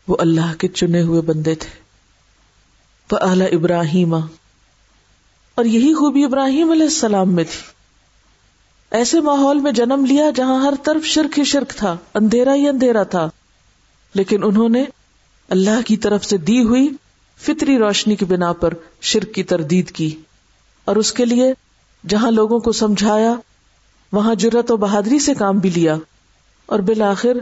وہ 0.08 0.16
اللہ 0.20 0.54
کے 0.58 0.68
چنے 0.68 1.02
ہوئے 1.02 1.20
بندے 1.20 1.54
تھے۔ 1.54 1.68
وہ 3.12 3.18
اعلی 3.20 3.44
ابراہیم 3.44 4.14
اور 4.14 5.64
یہی 5.64 5.94
خوبی 5.94 6.24
ابراہیم 6.24 6.70
علیہ 6.70 6.82
السلام 6.82 7.32
میں 7.34 7.44
تھی۔ 7.44 7.60
ایسے 8.90 9.20
ماحول 9.20 9.60
میں 9.60 9.72
جنم 9.72 10.04
لیا 10.04 10.30
جہاں 10.36 10.62
ہر 10.62 10.74
طرف 10.82 11.04
شرک 11.04 11.38
ہی 11.38 11.44
شرک 11.44 11.68
تھا، 11.68 11.96
اندھیرا 12.14 12.54
ہی 12.54 12.68
اندھیرا 12.68 13.02
تھا۔ 13.02 13.30
لیکن 14.14 14.44
انہوں 14.44 14.68
نے 14.68 14.84
اللہ 15.48 15.82
کی 15.86 15.96
طرف 15.96 16.24
سے 16.24 16.36
دی 16.36 16.62
ہوئی 16.64 16.88
فطری 17.38 17.78
روشنی 17.78 18.16
کی 18.16 18.24
بنا 18.24 18.52
پر 18.52 18.74
شرک 19.00 19.34
کی 19.34 19.42
تردید 19.42 19.90
کی۔ 19.90 20.14
اور 20.84 20.96
اس 20.96 21.12
کے 21.12 21.24
لیے 21.24 21.54
جہاں 22.08 22.30
لوگوں 22.30 22.58
کو 22.58 22.72
سمجھایا، 22.72 23.34
وہاں 24.12 24.34
جرت 24.34 24.70
و 24.70 24.76
بہادری 24.76 25.18
سے 25.18 25.34
کام 25.34 25.58
بھی 25.58 25.70
لیا 25.70 25.96
اور 26.66 26.78
بالآخر 26.78 27.32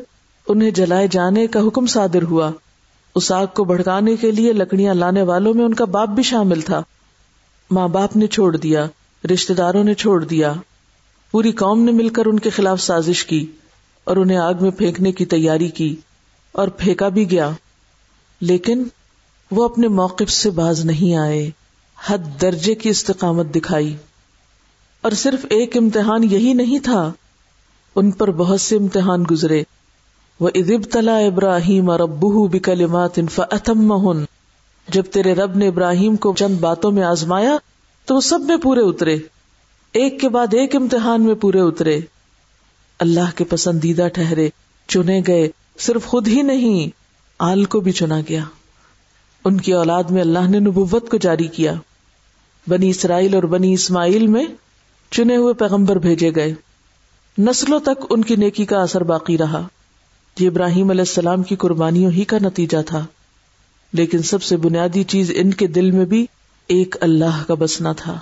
انہیں 0.49 0.71
جلائے 0.71 1.09
جانے 1.11 1.47
کا 1.47 1.61
حکم 1.61 1.87
صادر 1.87 2.23
ہوا۔ 2.23 2.51
اس 3.15 3.33
آگ 3.33 3.47
کو 3.55 3.65
بھڑکانے 3.65 4.17
کے 4.17 4.31
لیے 4.31 4.53
لکڑیاں 4.53 4.95
لانے 4.95 5.23
والوں 5.23 5.55
میں 5.55 5.65
ان 5.65 5.75
کا 5.75 5.85
باپ 5.85 6.09
بھی 6.09 6.23
شامل 6.23 6.61
تھا۔ 6.61 6.83
ماں 7.71 7.89
باپ 7.89 8.17
نے 8.17 8.27
چھوڑ 8.27 8.57
دیا 8.57 8.87
رشتے 9.33 9.55
داروں 9.55 9.85
نے 9.85 9.95
چھوڑ 9.95 10.25
دیا۔ 10.25 10.53
پوری 11.31 11.53
قوم 11.53 11.83
نے 11.83 11.93
مل 11.93 12.09
کر 12.09 12.27
ان 12.27 12.39
کے 12.39 12.51
خلاف 12.51 12.81
سازش 12.81 13.25
کی 13.25 13.47
اور 14.05 14.17
انہیں 14.17 14.39
آگ 14.39 14.55
میں 14.61 14.71
پھینکنے 14.71 15.13
کی 15.13 15.25
تیاری 15.25 15.69
کی 15.69 15.97
اور 16.53 16.69
پھینکا 16.69 17.09
بھی 17.09 17.31
گیا۔ 17.31 17.51
لیکن 18.41 18.85
وہ 19.51 19.65
اپنے 19.65 19.89
موقف 19.89 20.31
سے 20.31 20.51
باز 20.51 20.85
نہیں 20.85 21.17
آئے، 21.17 21.51
حد 22.07 22.41
درجے 22.41 22.75
کی 22.75 22.89
استقامت 22.89 23.47
دکھائی۔ 23.55 23.97
اور 25.03 25.13
صرف 25.13 25.47
ایک 25.51 25.77
امتحان 25.77 26.25
یہی 26.25 26.53
نہیں 26.53 26.79
تھا، 26.79 27.13
ان 27.95 28.11
پر 28.11 28.31
بہت 28.31 28.61
سے 28.61 28.77
امتحان 28.77 29.25
گزرے۔ 29.31 29.63
وہ 30.41 30.51
ادب 30.55 30.83
تلا 30.93 31.17
ابراہیم 31.17 31.91
اور 31.91 32.01
ابو 32.01 32.47
بکلمات 32.47 33.21
فتم 33.31 34.23
جب 34.89 35.03
تیرے 35.03 35.35
رب 35.35 35.57
نے 35.57 35.69
ابراہیم 35.69 36.17
کو 36.17 36.35
چند 36.39 36.59
باتوں 36.59 36.91
میں 36.91 37.03
آزمایا، 37.03 37.57
تو 38.05 38.15
وہ 38.15 38.21
سب 38.21 38.41
میں 38.41 38.57
پورے 38.57 38.81
اترے۔ 38.81 39.17
ایک 39.93 40.21
کے 40.21 40.29
بعد 40.29 40.47
ایک 40.55 40.77
امتحان 40.77 41.23
میں 41.23 41.35
پورے 41.35 41.61
اترے۔ 41.61 42.01
اللہ 42.99 43.37
کے 43.37 43.45
پسندیدہ 43.45 44.09
ٹھہرے، 44.15 44.49
چنے 44.89 45.23
گئے، 45.27 45.49
صرف 45.79 46.07
خود 46.07 46.29
ہی 46.29 46.43
نہیں، 46.43 46.89
آل 47.39 47.65
کو 47.65 47.81
بھی 47.81 47.93
چنا 47.93 48.21
گیا۔ 48.29 48.45
ان 49.45 49.61
کی 49.61 49.73
اولاد 49.73 50.05
میں 50.05 50.21
اللہ 50.21 50.49
نے 50.49 50.61
نبوت 50.61 51.11
کو 51.11 51.17
جاری 51.17 51.47
کیا۔ 51.47 51.75
بنی 52.69 52.91
اسرائیل 52.91 53.35
اور 53.35 53.43
بنی 53.43 53.73
اسماعیل 53.73 54.27
میں 54.27 54.45
چنے 55.11 55.37
ہوئے 55.37 55.55
پیغمبر 55.55 55.97
بھیجے 55.97 56.31
گئے۔ 56.37 56.55
نسلوں 57.39 57.81
تک 57.81 58.07
ان 58.11 58.25
کی 58.25 58.37
نیکی 58.37 58.65
کا 58.65 58.83
اثر 58.83 59.03
باقی 59.03 59.39
رہا۔ 59.39 59.67
یہ 60.41 60.49
ابراہیم 60.49 60.91
علیہ 60.91 61.01
السلام 61.01 61.43
کی 61.43 61.57
قربانیوں 61.57 62.11
ہی 62.11 62.25
کا 62.25 62.39
نتیجہ 62.43 62.83
تھا۔ 62.87 63.07
لیکن 63.93 64.23
سب 64.23 64.43
سے 64.43 64.57
بنیادی 64.57 65.05
چیز 65.05 65.33
ان 65.35 65.51
کے 65.51 65.67
دل 65.67 65.91
میں 65.91 66.05
بھی 66.05 66.27
ایک 66.67 66.97
اللہ 67.01 67.43
کا 67.47 67.55
بسنا 67.55 67.93
تھا۔ 67.93 68.19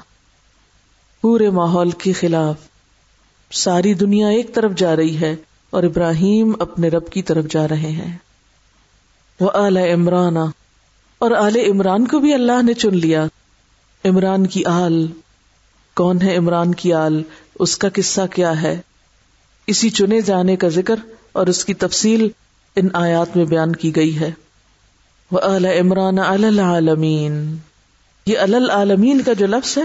پورے 1.20 1.50
ماحول 1.50 1.90
کے 1.90 2.12
خلاف۔ 2.12 2.56
ساری 3.52 3.94
دنیا 3.94 4.28
ایک 4.28 4.54
طرف 4.54 4.72
جا 4.76 4.96
رہی 4.96 5.20
ہے 5.20 5.36
اور 5.70 5.82
ابراہیم 5.82 6.52
اپنے 6.58 6.88
رب 6.88 7.10
کی 7.10 7.22
طرف 7.22 7.44
جا 7.50 7.68
رہے 7.68 7.90
ہیں۔ 7.90 8.18
وہ 9.40 9.50
اعلی 9.54 9.92
عمران۔ 9.92 10.36
اور 11.18 11.30
آل 11.30 11.56
عمران 11.56 12.06
کو 12.06 12.18
بھی 12.18 12.34
اللہ 12.34 12.62
نے 12.62 12.74
چن 12.74 12.96
لیا۔ 12.96 13.26
عمران 14.04 14.46
کی 14.46 14.64
آل 14.64 15.06
کون 15.96 16.22
ہے 16.22 16.36
عمران 16.36 16.74
کی 16.74 16.92
آل؟ 16.92 17.22
اس 17.58 17.78
کا 17.78 17.88
قصہ 17.94 18.20
کیا 18.34 18.62
ہے؟ 18.62 18.80
اسی 19.66 19.90
چنے 19.90 20.20
جانے 20.20 20.56
کا 20.56 20.68
ذکر 20.68 20.94
اور 21.32 21.46
اس 21.46 21.64
کی 21.64 21.74
تفصیل 21.74 22.28
ان 22.76 22.88
آیات 22.92 23.36
میں 23.36 23.44
بیان 23.44 23.76
کی 23.76 23.96
گئی 23.96 24.20
ہے۔ 24.20 24.30
وہ 25.30 25.40
عمران 25.80 26.18
العالمین 26.18 27.56
یہ 28.26 28.38
العالمین 28.38 29.20
کا 29.20 29.32
جو 29.32 29.46
لفظ 29.46 29.78
ہے، 29.78 29.82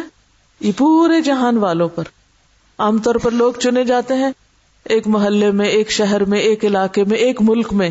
یہ 0.59 0.71
پورے 0.77 1.21
جہان 1.21 1.57
والوں 1.57 1.89
پر۔ 1.89 2.03
عام 2.77 2.97
طور 2.97 3.15
پر 3.15 3.31
لوگ 3.31 3.53
چنے 3.53 3.83
جاتے 3.83 4.13
ہیں، 4.13 4.31
ایک 4.83 5.07
محلے 5.07 5.51
میں، 5.51 5.67
ایک 5.67 5.91
شہر 5.91 6.25
میں، 6.25 6.39
ایک 6.39 6.65
علاقے 6.65 7.03
میں، 7.03 7.17
ایک 7.17 7.41
ملک 7.41 7.73
میں۔ 7.73 7.89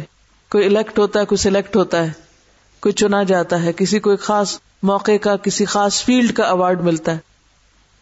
کوئی 0.50 0.66
الیکٹ 0.66 0.98
ہوتا 0.98 1.20
ہے، 1.20 1.24
کوئی 1.24 1.37
سلیکٹ 1.37 1.76
ہوتا 1.76 2.06
ہے۔ 2.06 2.11
کوئی 2.80 2.92
چنا 2.92 3.22
جاتا 3.22 3.62
ہے، 3.62 3.72
کسی 3.72 3.98
کو 3.98 4.11
ایک 4.11 4.20
خاص 4.20 4.59
موقع 4.83 5.16
کا، 5.20 5.37
کسی 5.37 5.64
خاص 5.64 6.04
فیلڈ 6.04 6.33
کا 6.33 6.42
اوارڈ 6.42 6.80
ملتا 6.80 7.12
ہے۔ 7.12 7.30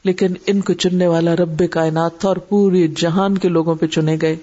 لیکن 0.09 0.35
ان 0.47 0.61
کو 0.61 0.73
چننے 0.73 1.07
والا 1.07 1.37
رب 1.37 1.63
کائنات 1.71 2.19
تھا 2.19 2.29
اور 2.29 2.37
پورے 2.37 2.89
جہان 2.97 3.39
کے 3.39 3.49
لوگوں 3.49 3.75
پہ 3.75 3.87
چنے 3.87 4.17
گئے۔ 4.23 4.37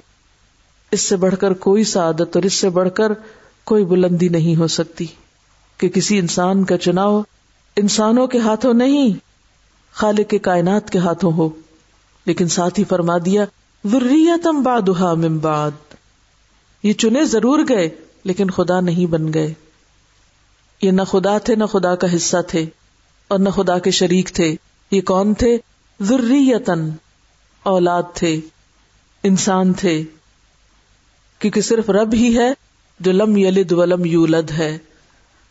اس 0.91 1.01
سے 1.01 1.15
بڑھ 1.15 1.35
کر 1.35 1.53
کوئی 1.53 1.83
سعادت 1.83 2.35
اور 2.35 2.43
اس 2.43 2.53
سے 2.53 2.69
بڑھ 2.69 2.89
کر 2.93 3.11
کوئی 3.63 3.85
بلندی 3.85 4.29
نہیں 4.29 4.55
ہو 4.55 4.67
سکتی 4.67 5.05
کہ 5.77 5.89
کسی 5.89 6.19
انسان 6.19 6.63
کا 6.63 6.77
چناؤ 6.77 7.21
انسانوں 7.75 8.27
کے 8.27 8.37
ہاتھوں 8.37 8.73
نہیں، 8.73 9.13
خالق 9.93 10.29
کے 10.29 10.37
کائنات 10.37 10.89
کے 10.89 10.99
ہاتھوں 10.99 11.31
ہو۔ 11.31 11.49
لیکن 12.25 12.47
ساتھ 12.47 12.79
ہی 12.79 12.83
فرما 12.83 13.17
دیا، 13.25 13.45
ذریتم 13.87 14.63
بعدها 14.63 15.13
من 15.13 15.37
بعد۔ 15.37 15.71
یہ 16.83 16.93
چنے 16.93 17.23
ضرور 17.23 17.59
گئے، 17.69 17.89
لیکن 18.23 18.49
خدا 18.49 18.79
نہیں 18.79 19.05
بن 19.05 19.33
گئے۔ 19.33 19.53
یہ 20.81 20.91
نہ 20.91 21.01
خدا 21.01 21.37
تھے، 21.37 21.55
نہ 21.55 21.65
خدا 21.65 21.95
کا 21.95 22.15
حصہ 22.15 22.37
تھے 22.47 22.65
اور 23.27 23.39
نہ 23.39 23.49
خدا 23.49 23.79
کے 23.79 23.91
شریک 23.91 24.29
تھے۔ 24.33 24.55
یہ 24.91 25.01
کون 25.01 25.33
تھے؟ 25.33 25.57
ذریتن 26.01 26.89
اولاد 27.63 28.03
تھے، 28.13 28.39
انسان 29.23 29.73
تھے، 29.73 30.03
کیونکہ 31.39 31.61
صرف 31.61 31.89
رب 31.89 32.13
ہی 32.13 32.37
ہے 32.37 32.53
جو 32.99 33.11
لم 33.11 33.37
یلد 33.37 33.71
ولم 33.71 34.05
یولد 34.05 34.51
ہے، 34.51 34.77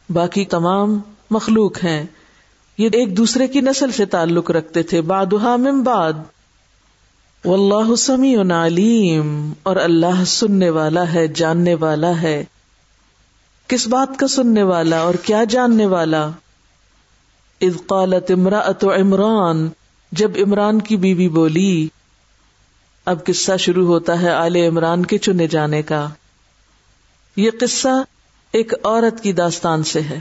باقی 0.08 0.44
تمام 0.44 1.00
مخلوق 1.30 1.84
ہیں۔ 1.84 2.06
یہ 2.78 2.88
ایک 2.92 3.16
دوسرے 3.16 3.48
کی 3.48 3.60
نسل 3.60 3.90
سے 3.90 4.06
تعلق 4.06 4.50
رکھتے 4.50 4.82
تھے 4.82 5.00
بادہ 5.00 5.56
من 5.56 5.82
بعد۔ 5.82 6.12
واللہ 7.44 7.94
سمیع 7.94 8.40
علیم، 8.66 9.52
اور 9.62 9.76
اللہ 9.76 10.24
سننے 10.24 10.70
والا 10.70 11.12
ہے، 11.12 11.28
جاننے 11.28 11.74
والا 11.74 12.22
ہے۔ 12.22 12.44
کس 13.66 13.86
بات 13.86 14.18
کا 14.18 14.26
سننے 14.26 14.62
والا 14.62 15.00
اور 15.00 15.14
کیا 15.14 15.44
جاننے 15.44 15.86
والا؟ 15.86 16.30
اذ 17.66 17.76
قالت 17.86 18.30
امراۃ 18.30 19.00
عمران، 19.00 19.68
جب 20.12 20.30
عمران 20.46 20.80
کی 20.80 20.96
بیوی 20.96 21.28
بولی، 21.28 21.88
اب 23.04 23.24
قصہ 23.24 23.56
شروع 23.56 23.86
ہوتا 23.86 24.22
ہے 24.22 24.30
آل 24.30 24.56
عمران 24.56 25.06
کے 25.06 25.18
چنے 25.18 25.46
جانے 25.46 25.82
کا۔ 25.82 26.08
یہ 27.36 27.50
قصہ 27.60 28.02
ایک 28.52 28.74
عورت 28.84 29.22
کی 29.22 29.32
داستان 29.32 29.82
سے 29.82 30.00
ہے۔ 30.00 30.20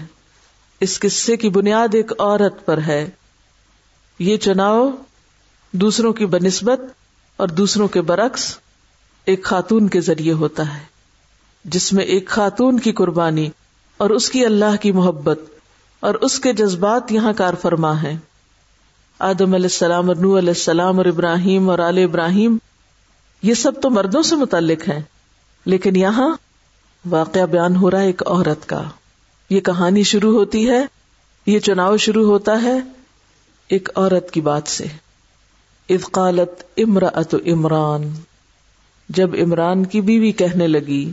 اس 0.79 0.99
قصے 0.99 1.37
کی 1.37 1.49
بنیاد 1.49 1.95
ایک 1.95 2.11
عورت 2.11 2.65
پر 2.65 2.77
ہے۔ 2.77 3.09
یہ 4.19 4.37
چناؤ 4.37 4.89
دوسروں 5.71 6.13
کی 6.13 6.25
بنسبت 6.25 6.81
اور 7.37 7.47
دوسروں 7.47 7.87
کے 7.87 8.01
برعکس 8.01 8.57
ایک 9.25 9.43
خاتون 9.43 9.87
کے 9.87 10.01
ذریعے 10.01 10.33
ہوتا 10.33 10.77
ہے، 10.77 10.83
جس 11.65 11.93
میں 11.93 12.03
ایک 12.03 12.27
خاتون 12.27 12.79
کی 12.79 12.91
قربانی 12.91 13.49
اور 13.97 14.09
اس 14.09 14.29
کی 14.29 14.45
اللہ 14.45 14.75
کی 14.81 14.91
محبت۔ 14.91 15.39
اور 16.03 16.15
اس 16.15 16.39
کے 16.39 16.53
جذبات 16.53 17.11
یہاں 17.11 17.33
کار 17.33 17.53
فرما 17.61 18.03
ہے 18.03 18.17
آدم 19.19 19.53
علیہ 19.53 19.65
السلام 19.65 20.07
اور 20.07 20.15
نو 20.15 20.37
علیہ 20.37 20.49
السلام 20.49 20.97
اور 20.97 21.05
ابراہیم 21.05 21.69
اور 21.69 21.79
آل 21.79 21.97
ابراہیم، 21.97 22.57
یہ 23.41 23.53
سب 23.53 23.71
تو 23.81 23.89
مردوں 23.89 24.21
سے 24.21 24.35
متعلق 24.35 24.89
ہیں۔ 24.89 25.01
لیکن 25.65 25.95
یہاں 25.95 26.35
واقعہ 27.09 27.45
بیان 27.45 27.75
ہو 27.75 27.91
رہا 27.91 28.01
ہے 28.01 28.05
ایک 28.05 28.23
عورت 28.25 28.69
کا۔ 28.69 28.83
یہ 29.49 29.59
کہانی 29.59 30.03
شروع 30.03 30.39
ہوتی 30.39 30.69
ہے، 30.69 30.85
یہ 31.45 31.59
چناؤ 31.59 31.97
شروع 31.97 32.27
ہوتا 32.27 32.61
ہے 32.61 32.79
ایک 33.67 33.89
عورت 33.95 34.31
کی 34.31 34.41
بات 34.41 34.67
سے۔ 34.67 34.85
قالت 36.11 36.63
امراۃ 36.77 37.35
عمران، 37.47 38.13
جب 39.09 39.29
عمران 39.33 39.85
کی 39.85 40.01
بیوی 40.01 40.31
کہنے 40.31 40.67
لگی، 40.67 41.11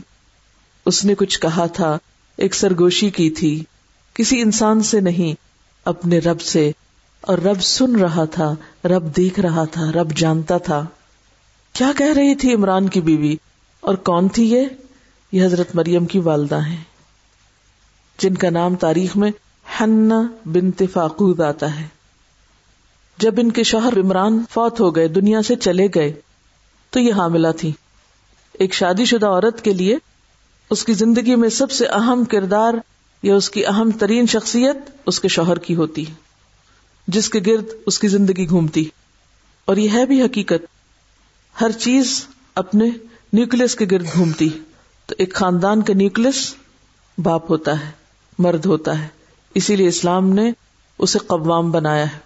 اس 0.87 1.05
نے 1.05 1.15
کچھ 1.15 1.41
کہا 1.41 1.67
تھا، 1.67 1.99
ایک 2.37 2.55
سرگوشی 2.55 3.11
کی 3.11 3.31
تھی۔ 3.31 3.65
کسی 4.15 4.41
انسان 4.41 4.83
سے 4.83 5.01
نہیں، 5.01 5.35
اپنے 5.85 6.19
رب 6.19 6.41
سے۔ 6.41 6.73
اور 7.21 7.39
رب 7.39 7.63
سن 7.63 7.97
رہا 7.97 8.25
تھا، 8.25 8.55
رب 8.85 9.17
دیکھ 9.17 9.41
رہا 9.41 9.65
تھا، 9.65 9.93
رب 9.93 10.17
جانتا 10.17 10.59
تھا۔ 10.59 10.87
کیا 11.73 11.93
کہہ 11.99 12.13
رہی 12.17 12.35
تھی 12.35 12.55
عمران 12.55 12.89
کی 12.89 13.01
بیوی؟ 13.01 13.37
اور 13.81 13.95
کون 13.95 14.29
تھی 14.29 14.51
یہ؟ 14.51 14.67
یہ 15.33 15.45
حضرت 15.45 15.75
مریم 15.75 16.07
کی 16.07 16.19
والدہ 16.19 16.67
ہیں۔ 16.67 16.85
جن 18.19 18.35
کا 18.35 18.51
نام 18.51 18.75
تاریخ 18.75 19.17
میں 19.17 19.31
ہننا 19.81 20.23
بنت 20.45 20.83
فاقود 20.93 21.41
آتا 21.41 21.81
ہے۔ 21.81 21.87
جب 23.19 23.35
ان 23.39 23.51
کے 23.51 23.63
شوہر 23.63 24.01
عمران 24.01 24.43
فوت 24.51 24.81
ہو 24.81 24.97
گئے، 24.97 25.09
دنیا 25.09 25.43
سے 25.43 25.57
چلے 25.57 25.89
گئے، 25.95 26.13
تو 26.91 27.01
یہ 27.01 27.13
حاملہ 27.13 27.49
تھی۔ 27.59 27.73
ایک 28.53 28.75
شادی 28.75 29.05
شدہ 29.05 29.27
عورت 29.27 29.65
کے 29.65 29.73
لیے 29.73 29.97
اس 30.71 30.85
کی 30.85 30.93
زندگی 30.93 31.35
میں 31.35 31.49
سب 31.49 31.71
سے 31.71 31.87
اہم 31.87 32.25
کردار 32.25 32.75
یا 33.23 33.35
اس 33.35 33.51
کی 33.51 33.67
اہم 33.67 33.91
ترین 33.91 34.27
شخصیت 34.27 34.77
اس 35.07 35.21
کے 35.21 35.29
شوہر 35.29 35.59
کی 35.59 35.75
ہوتی 35.75 36.05
جس 37.09 37.29
کے 37.29 37.41
گرد 37.47 37.65
اس 37.87 37.99
کی 37.99 38.09
زندگی 38.09 38.49
گھومتی 38.49 38.89
اور 39.65 39.77
یہ 39.77 39.91
ہے 39.93 40.07
بھی 40.07 40.23
حقیقت، 40.23 40.67
ہر 41.61 41.71
چیز 41.71 42.27
اپنے 42.55 42.85
نیوکلس 43.33 43.75
کے 43.75 43.87
گرد 43.91 44.07
گھومتی 44.15 44.49
تو 45.07 45.15
ایک 45.19 45.35
خاندان 45.35 45.83
کا 45.83 45.95
نیوکلس 45.95 46.55
باپ 47.19 47.51
ہوتا 47.51 47.81
ہے، 47.81 47.91
مرد 48.39 48.67
ہوتا 48.67 49.03
ہے۔ 49.03 49.09
اسی 49.55 49.77
لیے 49.77 49.89
اسلام 49.89 50.33
نے 50.33 50.53
اسے 50.99 51.19
قوام 51.19 51.71
بنایا 51.71 52.13
ہے۔ 52.13 52.19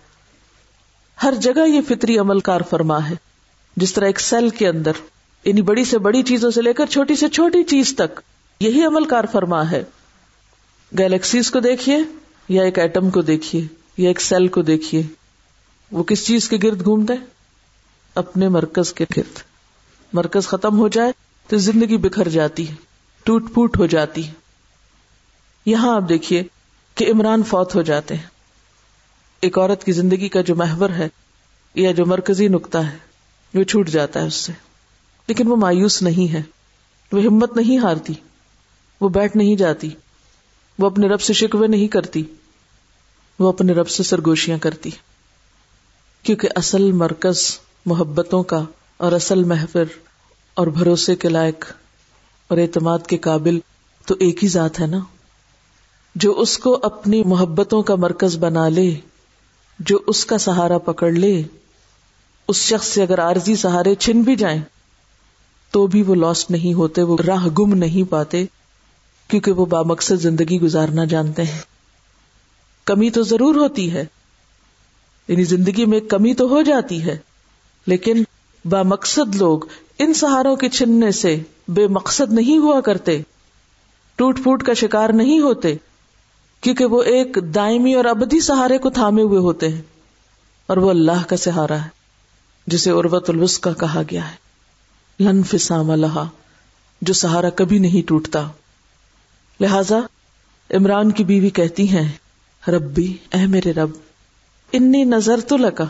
ہر 1.23 1.35
جگہ 1.35 1.69
یہ 1.69 1.81
فطری 1.89 2.19
عمل 2.19 2.41
کار 2.41 2.61
فرما 2.71 3.09
ہے، 3.09 3.15
جس 3.77 3.93
طرح 3.93 4.07
ایک 4.07 4.21
سیل 4.21 4.51
کے 4.51 4.69
اندر 4.69 4.93
یعنی 5.45 5.63
بڑی 5.63 5.85
سے 5.85 5.99
بڑی 5.99 6.23
چیزوں 6.23 6.51
سے 6.51 6.63
لے 6.63 6.73
کر 6.73 6.87
چھوٹی 6.87 7.17
سے 7.17 7.29
چھوٹی 7.29 7.65
چیز 7.65 7.95
تک، 7.97 8.21
یہی 8.61 8.85
عمل 8.85 9.05
کار 9.05 9.25
فرما 9.33 9.71
ہے۔ 9.71 9.85
گیلیکسیز 10.99 11.51
کو 11.51 11.61
دیکھیے 11.61 11.99
یا 12.49 12.63
ایک 12.63 12.79
ایٹم 12.79 13.11
کو 13.11 13.23
دیکھیے 13.23 13.67
یا 13.97 14.09
ایک 14.09 14.21
سیل 14.21 14.49
کو 14.49 14.63
دیکھیے 14.63 15.03
وہ 15.91 16.03
کس 16.03 16.27
چیز 16.27 16.49
کے 16.49 16.57
گرد 16.63 16.85
گھومتا 16.85 17.15
ہے؟ 17.15 17.19
اپنے 18.15 18.49
مرکز 18.49 18.93
کے 18.93 19.05
گرد۔ 19.17 19.39
مرکز 20.13 20.47
ختم 20.47 20.79
ہو 20.79 20.89
جائے 20.89 21.13
تو 21.49 21.57
زندگی 21.57 21.97
بکھر 21.97 22.29
جاتی 22.29 22.69
ہے، 22.69 22.75
ٹوٹ 23.25 23.55
پوٹ 23.55 23.79
ہو 23.79 23.87
جاتی 23.87 24.27
ہے۔ 24.27 24.33
یہاں 25.67 25.97
آپ 25.97 26.09
دیکھیے 26.09 26.43
کہ 26.95 27.11
عمران 27.11 27.43
فوت 27.43 27.75
ہو 27.75 27.83
جاتے 27.83 28.17
ہیں۔ 28.17 28.27
ایک 29.41 29.59
عورت 29.59 29.85
کی 29.85 29.93
زندگی 29.93 30.29
کا 30.29 30.41
جو 30.41 30.57
محور 30.57 30.91
ہے 30.91 31.09
یا 31.75 31.93
جو 31.93 32.07
مرکزی 32.07 32.49
نقطہ 32.49 32.79
ہے، 32.79 32.97
وہ 33.55 33.63
چھوٹ 33.63 33.89
جاتا 33.89 34.21
ہے 34.21 34.27
اس 34.27 34.35
سے۔ 34.35 34.53
لیکن 35.29 35.47
وہ 35.47 35.57
مایوس 35.57 36.03
نہیں 36.03 36.33
ہے۔ 36.33 36.43
وہ 37.13 37.23
ہمت 37.23 37.57
نہیں 37.57 37.79
ہارتی۔ 37.79 38.13
وہ 39.01 39.09
بیٹھ 39.09 39.37
نہیں 39.37 39.57
جاتی۔ 39.57 39.91
وہ 40.79 40.87
اپنے 40.87 41.09
رب 41.09 41.21
سے 41.21 41.33
شکوے 41.33 41.67
نہیں 41.67 41.89
کرتی، 41.89 42.23
وہ 43.39 43.49
اپنے 43.49 43.73
رب 43.73 43.89
سے 43.89 44.03
سرگوشیاں 44.03 44.59
کرتی۔ 44.59 44.91
کیونکہ 46.23 46.49
اصل 46.57 46.93
مرکز 46.93 47.59
محبتوں 47.87 48.43
کا 48.43 48.65
اور 48.97 49.13
اصل 49.13 49.45
محفر 49.45 49.85
اور 50.55 50.67
بھروسے 50.67 51.17
کے 51.17 51.29
لائق 51.29 51.65
اور 52.49 52.59
اعتماد 52.59 52.99
کے 53.09 53.19
قابل 53.19 53.59
تو 54.07 54.15
ایک 54.21 54.43
ہی 54.43 54.49
ذات 54.49 54.81
ہے 54.81 54.87
نا؟ 54.87 54.99
جو 56.15 56.41
اس 56.41 56.59
کو 56.59 56.81
اپنی 56.83 57.23
محبتوں 57.25 57.83
کا 57.83 57.95
مرکز 57.95 58.37
بنا 58.39 58.69
لے، 58.69 58.95
جو 59.79 59.99
اس 60.07 60.27
کا 60.27 60.39
سہارا 60.39 60.79
پکڑ 60.79 61.11
لے، 61.11 61.43
اس 62.49 62.57
شخص 62.57 62.87
سے 62.87 63.03
اگر 63.03 63.21
عارضی 63.21 63.57
سہارے 63.57 63.95
چھن 63.95 64.23
بھی 64.23 64.37
جائیں، 64.37 64.63
تو 65.71 65.87
بھی 65.87 66.03
وہ 66.03 66.15
لاسٹ 66.15 66.51
نہیں 66.51 66.75
ہوتے، 66.75 67.03
وہ 67.03 67.17
راہ 67.27 67.47
گم 67.47 67.75
نہیں 67.75 68.11
پاتے۔ 68.11 68.45
کیونکہ 69.29 69.53
وہ 69.53 69.67
بامقصد 69.67 70.15
زندگی 70.15 70.61
گزارنا 70.61 71.05
جانتے 71.05 71.43
ہیں۔ 71.43 71.63
کمی 72.85 73.11
تو 73.11 73.23
ضرور 73.23 73.55
ہوتی 73.55 73.93
ہے۔ 73.93 74.05
یعنی 75.29 75.45
زندگی 75.45 75.87
میں 75.87 76.01
کمی 76.01 76.35
تو 76.35 76.49
ہو 76.49 76.63
جاتی 76.63 77.05
ہے۔ 77.05 77.19
لیکن 77.87 78.23
با 78.65 78.83
مقصد 78.83 79.35
لوگ 79.35 79.61
ان 79.99 80.15
سہاروں 80.15 80.57
کے 80.57 80.69
چھننے 80.69 81.11
سے 81.11 81.43
بے 81.69 81.87
مقصد 81.87 82.33
نہیں 82.33 82.59
ہوا 82.59 82.81
کرتے۔ 82.81 83.23
ٹوٹ 84.17 84.43
پھوٹ 84.43 84.63
کا 84.63 84.73
شکار 84.75 85.11
نہیں 85.11 85.41
ہوتے۔ 85.41 85.75
کیونکہ 86.61 86.85
وہ 86.85 87.03
ایک 87.03 87.39
دائمی 87.55 87.95
اور 87.95 88.05
ابدی 88.05 88.41
سہارے 88.41 88.79
کو 88.79 88.91
تھامے 88.91 89.23
ہوئے 89.23 89.39
ہوتے 89.39 89.69
ہیں۔ 89.69 89.83
اور 90.67 90.77
وہ 90.77 90.91
اللہ 90.91 91.25
کا 91.29 91.37
سہارا 91.37 91.83
ہے، 91.85 91.89
جسے 92.67 92.91
اروت 92.91 93.31
الوس 93.31 93.59
کا 93.59 93.73
کہا 93.73 94.03
گیا 94.11 94.33
ہے۔ 94.33 94.37
لن 95.21 95.43
فسام 95.43 95.91
اللہ 95.91 96.25
جو 97.03 97.15
سہارا 97.15 97.51
کبھی 97.51 97.79
نہیں 97.79 98.09
ٹوٹتا۔ 98.09 98.49
لہذا 99.61 99.99
عمران 100.71 101.11
کی 101.11 101.25
بیوی 101.25 101.51
کہتی 101.51 101.89
ہیں، 101.89 102.13
ربی، 102.69 103.17
اے 103.33 103.47
میرے 103.47 103.73
رب، 103.73 103.91
انی 104.73 105.05
نظر 105.05 105.41
تو 105.41 105.57
لگا 105.57 105.87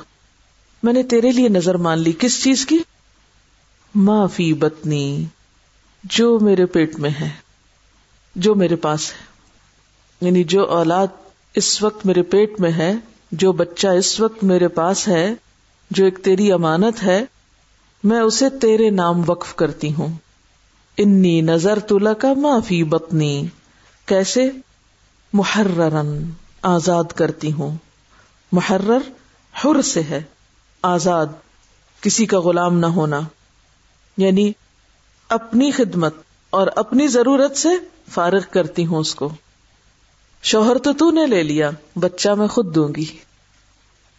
میں 0.83 0.93
نے 0.93 1.03
تیرے 1.03 1.33
لیے 1.33 1.49
نظر 1.49 1.75
مان 1.75 1.99
لی۔ 1.99 2.13
کس 2.19 2.45
چیز 2.45 2.67
کی؟ 2.67 2.79
معافی 3.95 4.55
بتنی 4.55 5.25
جو 6.05 6.39
میرے 6.39 6.67
پیٹ 6.67 6.99
میں 6.99 7.11
ہے، 7.21 7.29
جو 8.35 8.55
میرے 8.55 8.77
پاس 8.77 9.11
ہے۔ 9.11 9.35
یعنی 10.27 10.45
جو 10.45 10.65
اولاد 10.65 11.07
اس 11.55 11.83
وقت 11.83 12.07
میرے 12.07 12.23
پیٹ 12.23 12.61
میں 12.61 12.73
ہے، 12.73 12.95
جو 13.33 13.53
بچہ 13.53 13.87
اس 13.87 14.21
وقت 14.21 14.45
میرے 14.45 14.69
پاس 14.69 15.09
ہے، 15.09 15.35
جو 15.91 16.05
ایک 16.05 16.19
تیری 16.23 16.53
امانت 16.53 17.03
ہے، 17.03 17.25
میں 18.05 18.21
اسے 18.21 18.51
تیرے 18.51 18.91
نام 18.91 19.23
وقف 19.27 19.55
کرتی 19.55 19.95
ہوں۔ 19.95 20.09
انی 20.99 21.41
نظر 21.41 21.79
تلا 21.79 22.13
کا 22.13 22.33
معافی 22.33 22.85
بتنی 22.85 23.47
کیسے؟ 24.07 24.51
محررن 25.33 26.31
آزاد 26.63 27.05
کرتی 27.05 27.53
ہوں۔ 27.53 27.77
محرر 28.53 28.99
حر 29.65 29.83
سے 29.83 30.03
ہے۔ 30.03 30.23
آزاد، 30.83 31.27
کسی 32.01 32.27
کا 32.27 32.41
غلام 32.41 32.79
نہ 32.79 32.87
ہونا۔ 32.87 33.21
یعنی 34.17 34.53
اپنی 35.29 35.71
خدمت 35.71 36.15
اور 36.51 36.67
اپنی 36.77 37.09
ضرورت 37.09 37.57
سے 37.57 37.69
فارغ 38.11 38.41
کرتی 38.51 38.87
ہوں 38.87 38.99
اس 38.99 39.15
کو۔ 39.15 39.29
شوہر 40.43 40.79
تو 40.79 40.93
تو 40.93 41.11
نے 41.11 41.27
لے 41.27 41.43
لیا، 41.43 41.71
بچہ 41.97 42.29
میں 42.29 42.47
خود 42.47 42.75
دوں 42.75 42.89
گی۔ 42.97 43.19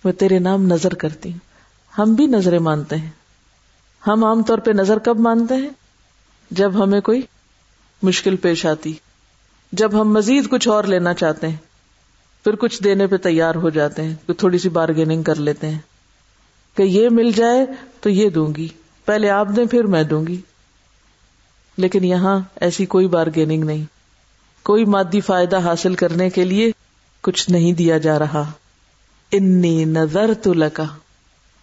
میں 0.03 0.13
تیرے 0.13 0.39
نام 0.39 0.65
نظر 0.65 0.93
کرتی 0.93 1.31
ہوں۔ 1.31 1.39
ہم 1.97 2.13
بھی 2.13 2.25
نظریں 2.25 2.59
مانتے 2.59 2.95
ہیں۔ 2.95 3.09
ہم 4.07 4.23
عام 4.23 4.43
طور 4.43 4.57
پہ 4.57 4.71
نظر 4.71 4.99
کب 4.99 5.19
مانتے 5.19 5.55
ہیں؟ 5.55 5.84
جب 6.51 6.84
ہمیں 6.84 7.01
کوئی 7.01 7.21
مشکل 8.03 8.36
پیش 8.36 8.65
آتی، 8.65 8.93
جب 9.71 10.01
ہم 10.01 10.13
مزید 10.13 10.49
کچھ 10.49 10.67
اور 10.67 10.84
لینا 10.84 11.13
چاہتے 11.13 11.47
ہیں، 11.47 11.58
پھر 12.43 12.55
کچھ 12.55 12.84
دینے 12.84 13.08
پہ 13.08 13.17
تیار 13.17 13.55
ہو 13.55 13.69
جاتے 13.69 14.03
ہیں 14.03 14.31
تھوڑی 14.38 14.58
سی 14.58 14.69
بارگیننگ 14.69 15.23
کر 15.23 15.36
لیتے 15.36 15.69
ہیں۔ 15.69 15.79
کہ 16.77 16.84
یہ 16.84 17.10
مل 17.10 17.31
جائے 17.31 17.65
تو 18.01 18.10
یہ 18.10 18.29
دوں 18.29 18.55
گی، 18.58 18.67
پہلے 19.05 19.29
آپ 19.29 19.47
دیں، 19.55 19.65
پھر 19.65 19.84
میں 19.84 20.03
دوں 20.03 20.27
گی۔ 20.27 20.41
لیکن 21.77 22.03
یہاں 22.03 22.39
ایسی 22.55 22.86
کوئی 22.86 23.08
بارگیننگ 23.08 23.63
نہیں۔ 23.63 23.86
کوئی 24.63 24.86
مادی 24.86 25.21
فائدہ 25.21 25.60
حاصل 25.60 25.95
کرنے 25.95 26.29
کے 26.29 26.45
لیے 26.45 26.71
کچھ 27.21 27.49
نہیں 27.49 27.73
دیا 27.73 27.97
جا 27.97 28.19
رہا۔ 28.19 28.51
انی 29.31 29.86
نظر 29.86 30.34
تو 30.34 30.53
لگا 30.53 30.97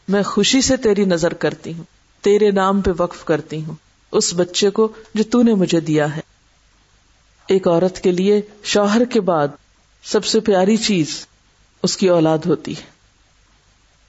میں 0.08 0.22
خوشی 0.22 0.60
سے 0.60 0.76
تیری 0.76 1.04
نظر 1.04 1.32
کرتی 1.32 1.72
ہوں، 1.72 1.84
تیرے 2.22 2.50
نام 2.50 2.80
پہ 2.80 2.90
وقف 2.98 3.24
کرتی 3.24 3.64
ہوں۔ 3.64 3.74
اس 4.12 4.34
بچے 4.34 4.70
کو 4.70 4.88
جو 5.14 5.24
تو 5.24 5.42
نے 5.42 5.54
مجھے 5.54 5.80
دیا 5.80 6.16
ہے۔ 6.16 6.20
ایک 7.48 7.68
عورت 7.68 8.00
کے 8.00 8.12
لیے 8.12 8.40
شوہر 8.64 9.04
کے 9.04 9.20
بعد 9.20 9.48
سب 10.02 10.24
سے 10.24 10.40
پیاری 10.40 10.76
چیز 10.76 11.26
اس 11.82 11.96
کی 11.96 12.08
اولاد 12.08 12.38
ہوتی 12.46 12.72
ہے۔ 12.72 12.82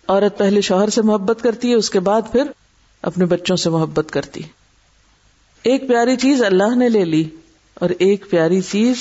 عورت 0.08 0.38
پہلے 0.38 0.62
شوہر 0.62 0.90
سے 0.90 1.02
محبت 1.02 1.40
کرتی 1.42 1.70
ہے، 1.70 1.76
اس 1.76 1.90
کے 1.90 2.00
بعد 2.00 2.22
پھر 2.32 2.44
اپنے 3.02 3.26
بچوں 3.26 3.56
سے 3.56 3.70
محبت 3.70 4.12
کرتی 4.12 4.42
ایک 5.64 5.88
پیاری 5.88 6.16
چیز 6.16 6.44
اللہ 6.44 6.76
نے 6.76 6.90
لے 6.90 7.06
لی 7.06 7.30
اور 7.76 7.90
ایک 7.90 8.30
پیاری 8.30 8.62
چیز 8.62 8.96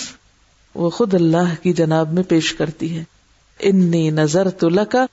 وہ 0.74 0.90
خود 0.90 1.14
اللہ 1.14 1.62
کی 1.62 1.72
جناب 1.72 2.12
میں 2.12 2.22
پیش 2.22 2.54
کرتی 2.54 2.98
ہے۔ 2.98 3.04
انی 3.60 4.10
نظر 4.10 4.50
تو 4.50 4.68
لکا 4.68 5.06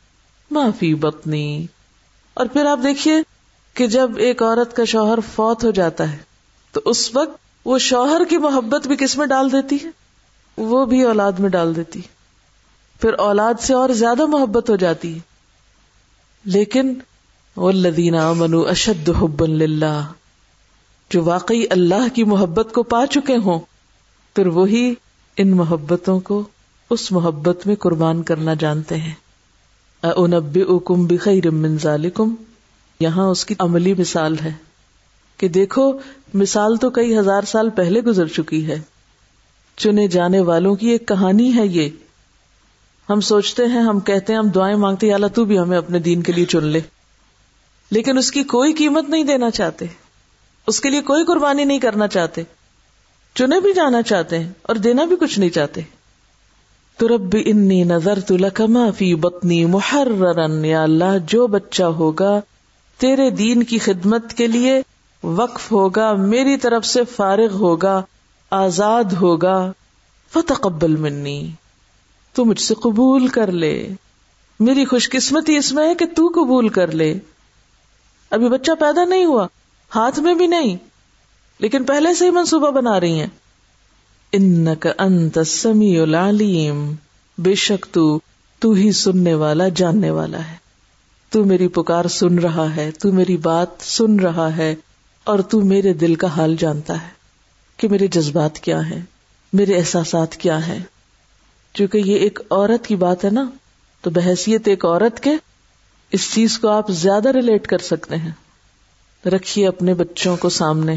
معافی 0.52 0.95
بتنی 0.95 1.67
اور 2.34 2.45
پھر 2.45 2.65
آپ 2.65 2.80
دیکھیے 2.84 3.13
کہ 3.73 3.88
جب 3.88 4.12
ایک 4.17 4.43
عورت 4.43 4.75
کا 4.75 4.86
شوہر 4.86 5.19
فوت 5.36 5.63
ہو 5.63 5.71
جاتا 5.71 6.12
ہے، 6.12 6.17
تو 6.71 6.82
اس 6.86 7.15
وقت 7.15 7.38
وہ 7.65 7.77
شوہر 7.77 8.21
کی 8.29 8.38
محبت 8.38 8.88
بھی 8.88 8.95
کس 8.95 9.17
میں 9.17 9.25
ڈال 9.25 9.51
دیتی 9.51 9.77
ہے؟ 9.84 9.89
وہ 10.58 10.86
بھی 10.86 11.01
اولاد 11.01 11.32
میں 11.32 11.49
ڈال 11.49 11.75
دیتی 11.75 12.01
پھر 13.01 13.13
اولاد 13.13 13.53
سے 13.62 13.73
اور 13.73 13.89
زیادہ 13.89 14.25
محبت 14.25 14.69
ہو 14.69 14.75
جاتی 14.75 15.13
ہے۔ 15.13 15.19
لیکن 16.45 16.93
وہ 17.55 17.71
لدینہ 17.71 18.34
منو 18.34 18.62
اشد 18.62 19.10
حب 19.10 19.43
اللہ 19.43 20.12
جو 21.10 21.23
واقعی 21.23 21.63
اللہ 21.69 22.15
کی 22.15 22.23
محبت 22.23 22.67
کو 22.73 22.84
پا 22.84 23.05
چکے 23.08 23.36
ہوں، 23.36 23.60
پھر 24.36 24.47
وہی 24.47 24.93
ان 25.38 25.51
محبتوں 25.51 26.19
کو 26.19 26.43
اس 26.89 27.12
محبت 27.12 27.67
میں 27.67 27.75
قربان 27.75 28.23
کرنا 28.23 28.53
جانتے 28.53 28.97
ہیں۔ 28.97 29.13
اکم 30.01 31.05
بخیر 31.05 31.51
من 31.51 31.77
ذالکم 31.77 32.36
یہاں 32.99 33.27
اس 33.27 33.45
کی 33.45 33.55
عملی 33.59 33.93
مثال 33.93 34.35
ہے 34.43 34.51
کہ 35.38 35.47
دیکھو، 35.47 35.93
مثال 36.33 36.77
تو 36.77 36.89
کئی 36.89 37.17
ہزار 37.17 37.41
سال 37.41 37.69
پہلے 37.69 38.01
گزر 38.01 38.27
چکی 38.27 38.67
ہے۔ 38.67 38.79
چنے 39.77 40.07
جانے 40.07 40.39
والوں 40.39 40.75
کی 40.75 40.88
ایک 40.88 41.07
کہانی 41.07 41.55
ہے 41.55 41.67
یہ۔ 41.67 41.89
ہم 43.09 43.21
سوچتے 43.21 43.65
ہیں، 43.65 43.81
ہم 43.81 43.99
کہتے 43.99 44.33
ہیں، 44.33 44.39
ہم 44.39 44.47
دعائیں 44.47 44.75
مانگتے 44.75 45.13
اللہ 45.13 45.27
تو 45.27 45.45
بھی 45.45 45.59
ہمیں 45.59 45.77
اپنے 45.77 45.99
دین 45.99 46.21
کے 46.21 46.31
لیے 46.31 46.45
چن 46.45 46.63
لے۔ 46.63 46.81
لیکن 47.91 48.17
اس 48.17 48.31
کی 48.31 48.43
کوئی 48.43 48.73
قیمت 48.73 49.09
نہیں 49.09 49.23
دینا 49.23 49.51
چاہتے۔ 49.51 49.85
اس 50.67 50.79
کے 50.79 50.89
لیے 50.89 51.01
کوئی 51.01 51.25
قربانی 51.25 51.63
نہیں 51.63 51.79
کرنا 51.79 52.07
چاہتے۔ 52.07 52.43
چنے 53.35 53.59
بھی 53.59 53.73
جانا 53.73 54.01
چاہتے 54.01 54.39
ہیں 54.39 54.51
اور 54.62 54.75
دینا 54.75 55.05
بھی 55.05 55.15
کچھ 55.15 55.39
نہیں 55.39 55.49
چاہتے۔ 55.49 55.81
تو 56.97 57.07
رب 57.07 57.35
انی 57.45 57.83
نظر 57.83 58.19
تو 58.19 58.38
لکما 58.38 58.91
فی 58.91 59.15
بتنی 59.15 59.65
محررن، 59.65 60.65
یا 60.65 60.83
اللہ 60.83 61.17
جو 61.27 61.47
بچہ 61.47 61.83
ہوگا 61.83 62.39
تیرے 62.99 63.29
دین 63.29 63.63
کی 63.63 63.79
خدمت 63.79 64.33
کے 64.33 64.47
لیے 64.47 64.81
وقف 65.23 65.71
ہوگا، 65.71 66.13
میری 66.13 66.57
طرف 66.57 66.85
سے 66.85 67.03
فارغ 67.15 67.53
ہوگا، 67.53 68.01
آزاد 68.51 69.03
ہوگا 69.03 69.71
فتقبل 70.33 70.95
منی۔ 70.95 71.51
تو 72.33 72.45
مجھ 72.45 72.62
سے 72.62 72.73
قبول 72.73 73.27
کر 73.27 73.51
لے۔ 73.51 73.89
میری 74.59 74.85
خوش 74.85 75.09
قسمتی 75.09 75.57
اس 75.57 75.71
میں 75.71 75.89
ہے 75.89 75.95
کہ 75.95 76.05
تو 76.05 76.27
قبول 76.27 76.69
کر 76.69 76.91
لے۔ 76.91 77.19
ابھی 78.29 78.49
بچہ 78.49 78.71
پیدا 78.79 79.05
نہیں 79.05 79.25
ہوا، 79.25 79.47
ہاتھ 79.95 80.19
میں 80.19 80.33
بھی 80.33 80.47
نہیں، 80.47 80.77
لیکن 81.59 81.83
پہلے 81.83 82.13
سے 82.13 82.25
ہی 82.25 82.29
منصوبہ 82.29 82.71
بنا 82.71 82.99
رہی 82.99 83.19
ہیں۔ 83.19 83.27
ان 84.31 84.75
کا 84.75 84.91
انت 84.99 85.39
سمی 85.47 85.99
العلیم، 85.99 86.91
بے 87.38 87.55
شک 87.55 87.85
تو 87.91 88.19
تو 88.59 88.71
ہی 88.71 88.91
سننے 88.91 89.33
والا، 89.33 89.67
جاننے 89.67 90.09
والا 90.09 90.39
ہے۔ 90.51 90.68
تو 91.30 91.44
میری 91.44 91.68
پکار 91.68 92.06
سن 92.06 92.39
رہا 92.39 92.76
ہے، 92.76 92.92
تو 92.92 93.12
میری 93.12 93.38
بات 93.38 93.68
سن 93.80 94.20
رہا 94.20 94.58
ہے، 94.58 94.76
اور 95.24 95.39
تو 95.39 95.62
میرے 95.62 95.94
دل 95.94 96.15
کا 96.15 96.28
حال 96.28 96.56
جانتا 96.60 96.94
ہے 96.94 97.08
کہ 97.78 97.88
میرے 97.88 98.08
جذبات 98.08 98.60
کیا 98.60 98.89
ہے 98.89 99.02
میرے 99.54 99.76
احساسات 99.76 100.36
کیا 100.36 100.68
ہے 100.68 100.80
چونکہ 101.74 101.98
یہ 101.98 102.15
ایک 102.15 102.39
عورت 102.50 102.88
کی 102.88 102.96
بات 102.96 103.26
ہے 103.26 103.30
نا، 103.30 103.50
تو 104.02 104.10
بحثیت 104.10 104.68
ایک 104.68 104.86
عورت 104.86 105.20
کے، 105.20 105.32
اس 106.12 106.34
چیز 106.34 106.60
کو 106.60 106.68
آپ 106.68 106.89
زیادہ 106.89 107.30
ریلیٹ 107.30 107.68
کر 107.68 107.78
سکتے 107.78 108.15
ہیں۔ 108.15 108.32
رکھیے 109.26 109.68
اپنے 109.68 109.94
بچوں 109.94 110.38
کو 110.38 110.50
سامنے 110.50 110.96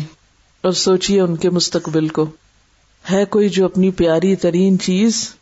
اور 0.60 0.72
سوچیے 0.72 1.20
ان 1.20 1.36
کے 1.36 1.50
مستقبل 1.50 2.08
کو۔ 2.08 2.26
ہے 3.10 3.24
کوئی 3.24 3.48
جو 3.48 3.64
اپنی 3.64 3.90
پیاری 3.90 4.36
ترین 4.36 4.78
چیز 4.78 5.34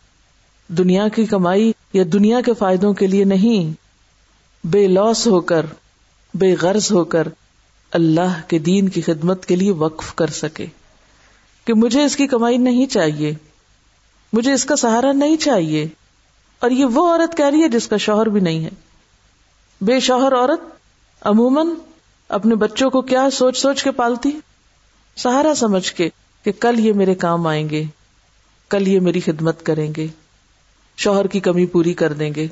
دنیا 0.68 1.09
کی 1.09 1.26
کمائی 1.26 1.72
یا 1.92 2.05
دنیا 2.12 2.40
کے 2.40 2.55
فائدوں 2.55 2.92
کے 2.92 3.07
لیے 3.07 3.24
نہیں 3.24 3.72
بے 4.64 4.88
لوس 4.88 5.26
ہو 5.26 5.40
کر، 5.40 5.66
بے 6.34 6.54
غرض 6.60 6.92
ہو 6.92 7.04
کر 7.04 7.28
اللہ 7.92 8.40
کے 8.48 8.58
دین 8.58 8.88
کی 8.88 9.00
خدمت 9.00 9.46
کے 9.46 9.56
لیے 9.56 9.70
وقف 9.70 10.14
کر 10.14 10.26
سکے۔ 10.26 10.66
کہ 11.64 11.74
مجھے 11.74 12.04
اس 12.04 12.16
کی 12.16 12.26
کمائی 12.26 12.56
نہیں 12.56 12.86
چاہیے، 12.86 13.32
مجھے 14.32 14.52
اس 14.52 14.64
کا 14.64 14.76
سہارا 14.76 15.12
نہیں 15.12 15.36
چاہیے۔ 15.36 15.88
اور 16.60 16.70
یہ 16.70 16.84
وہ 16.84 17.10
عورت 17.10 17.36
کہہ 17.36 17.46
رہی 17.46 17.62
ہے 17.62 17.68
جس 17.68 17.88
کا 17.88 17.96
شوہر 17.96 18.26
بھی 18.26 18.40
نہیں 18.40 18.64
ہے۔ 18.64 18.70
بے 19.80 20.00
شوہر 20.00 20.32
عورت 20.32 20.60
عموماً 21.20 21.66
اپنے 22.28 22.54
بچوں 22.54 22.90
کو 22.90 23.00
کیا 23.00 23.30
سوچ 23.30 23.58
سوچ 23.58 23.84
کے 23.84 23.90
پالتی؟ 23.90 24.30
سہارا 25.16 25.54
سمجھ 25.54 25.92
کے 25.92 26.08
کہ 26.42 26.52
کل 26.52 26.80
یہ 26.80 26.92
میرے 26.92 27.14
کام 27.14 27.46
آئیں 27.46 27.70
گے، 27.70 27.84
کل 28.68 28.88
یہ 28.88 29.00
میری 29.00 29.20
خدمت 29.20 29.62
کریں 29.62 29.92
گے، 29.96 30.06
شوہر 30.96 31.26
کی 31.26 31.40
کمی 31.40 31.66
پوری 31.66 31.94
کر 31.94 32.12
دیں 32.12 32.34
گے۔ 32.36 32.46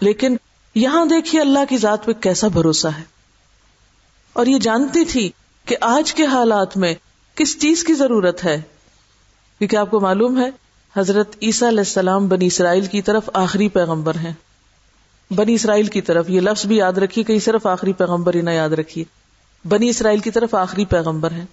لیکن 0.00 0.36
یہاں 0.74 1.06
دیکھیے 1.06 1.40
اللہ 1.40 1.58
کی 1.68 1.76
ذات 1.76 2.04
پہ 2.04 2.12
کیسا 2.12 2.48
بھروسہ 2.48 2.88
ہے۔ 2.88 3.02
اور 4.32 4.46
یہ 4.46 4.58
جانتی 4.58 5.04
تھی 5.04 5.30
کہ 5.64 5.76
آج 5.80 6.14
کے 6.14 6.26
حالات 6.26 6.76
میں 6.76 6.94
کس 7.34 7.60
چیز 7.60 7.84
کی 7.84 7.94
ضرورت 7.94 8.44
ہے۔ 8.44 8.62
کیونکہ 9.58 9.76
آپ 9.76 9.90
کو 9.90 10.00
معلوم 10.00 10.40
ہے، 10.40 10.50
حضرت 10.96 11.36
عیسیٰ 11.42 11.68
علیہ 11.68 11.78
السلام 11.78 12.28
بنی 12.28 12.46
اسرائیل 12.46 12.86
کی 12.86 13.02
طرف 13.02 13.30
آخری 13.34 13.68
پیغمبر 13.68 14.14
ہیں۔ 14.14 14.32
بنی 15.30 15.54
اسرائیل 15.54 15.86
کی 15.86 16.00
طرف، 16.00 16.30
یہ 16.30 16.40
لفظ 16.40 16.66
بھی 16.66 16.76
یاد 16.76 16.92
رکھیے 16.92 17.24
کہ 17.24 17.38
صرف 17.38 17.66
آخری 17.66 17.92
پیغمبر 17.92 18.34
ہی 18.34 18.40
نہ 18.40 18.50
یاد 18.50 18.70
رکھیے۔ 18.70 19.04
بنی 19.68 19.88
اسرائیل 19.88 20.18
کی 20.18 20.30
طرف 20.30 20.54
آخری 20.54 20.84
پیغمبر 20.84 21.30
ہیں۔ 21.30 21.46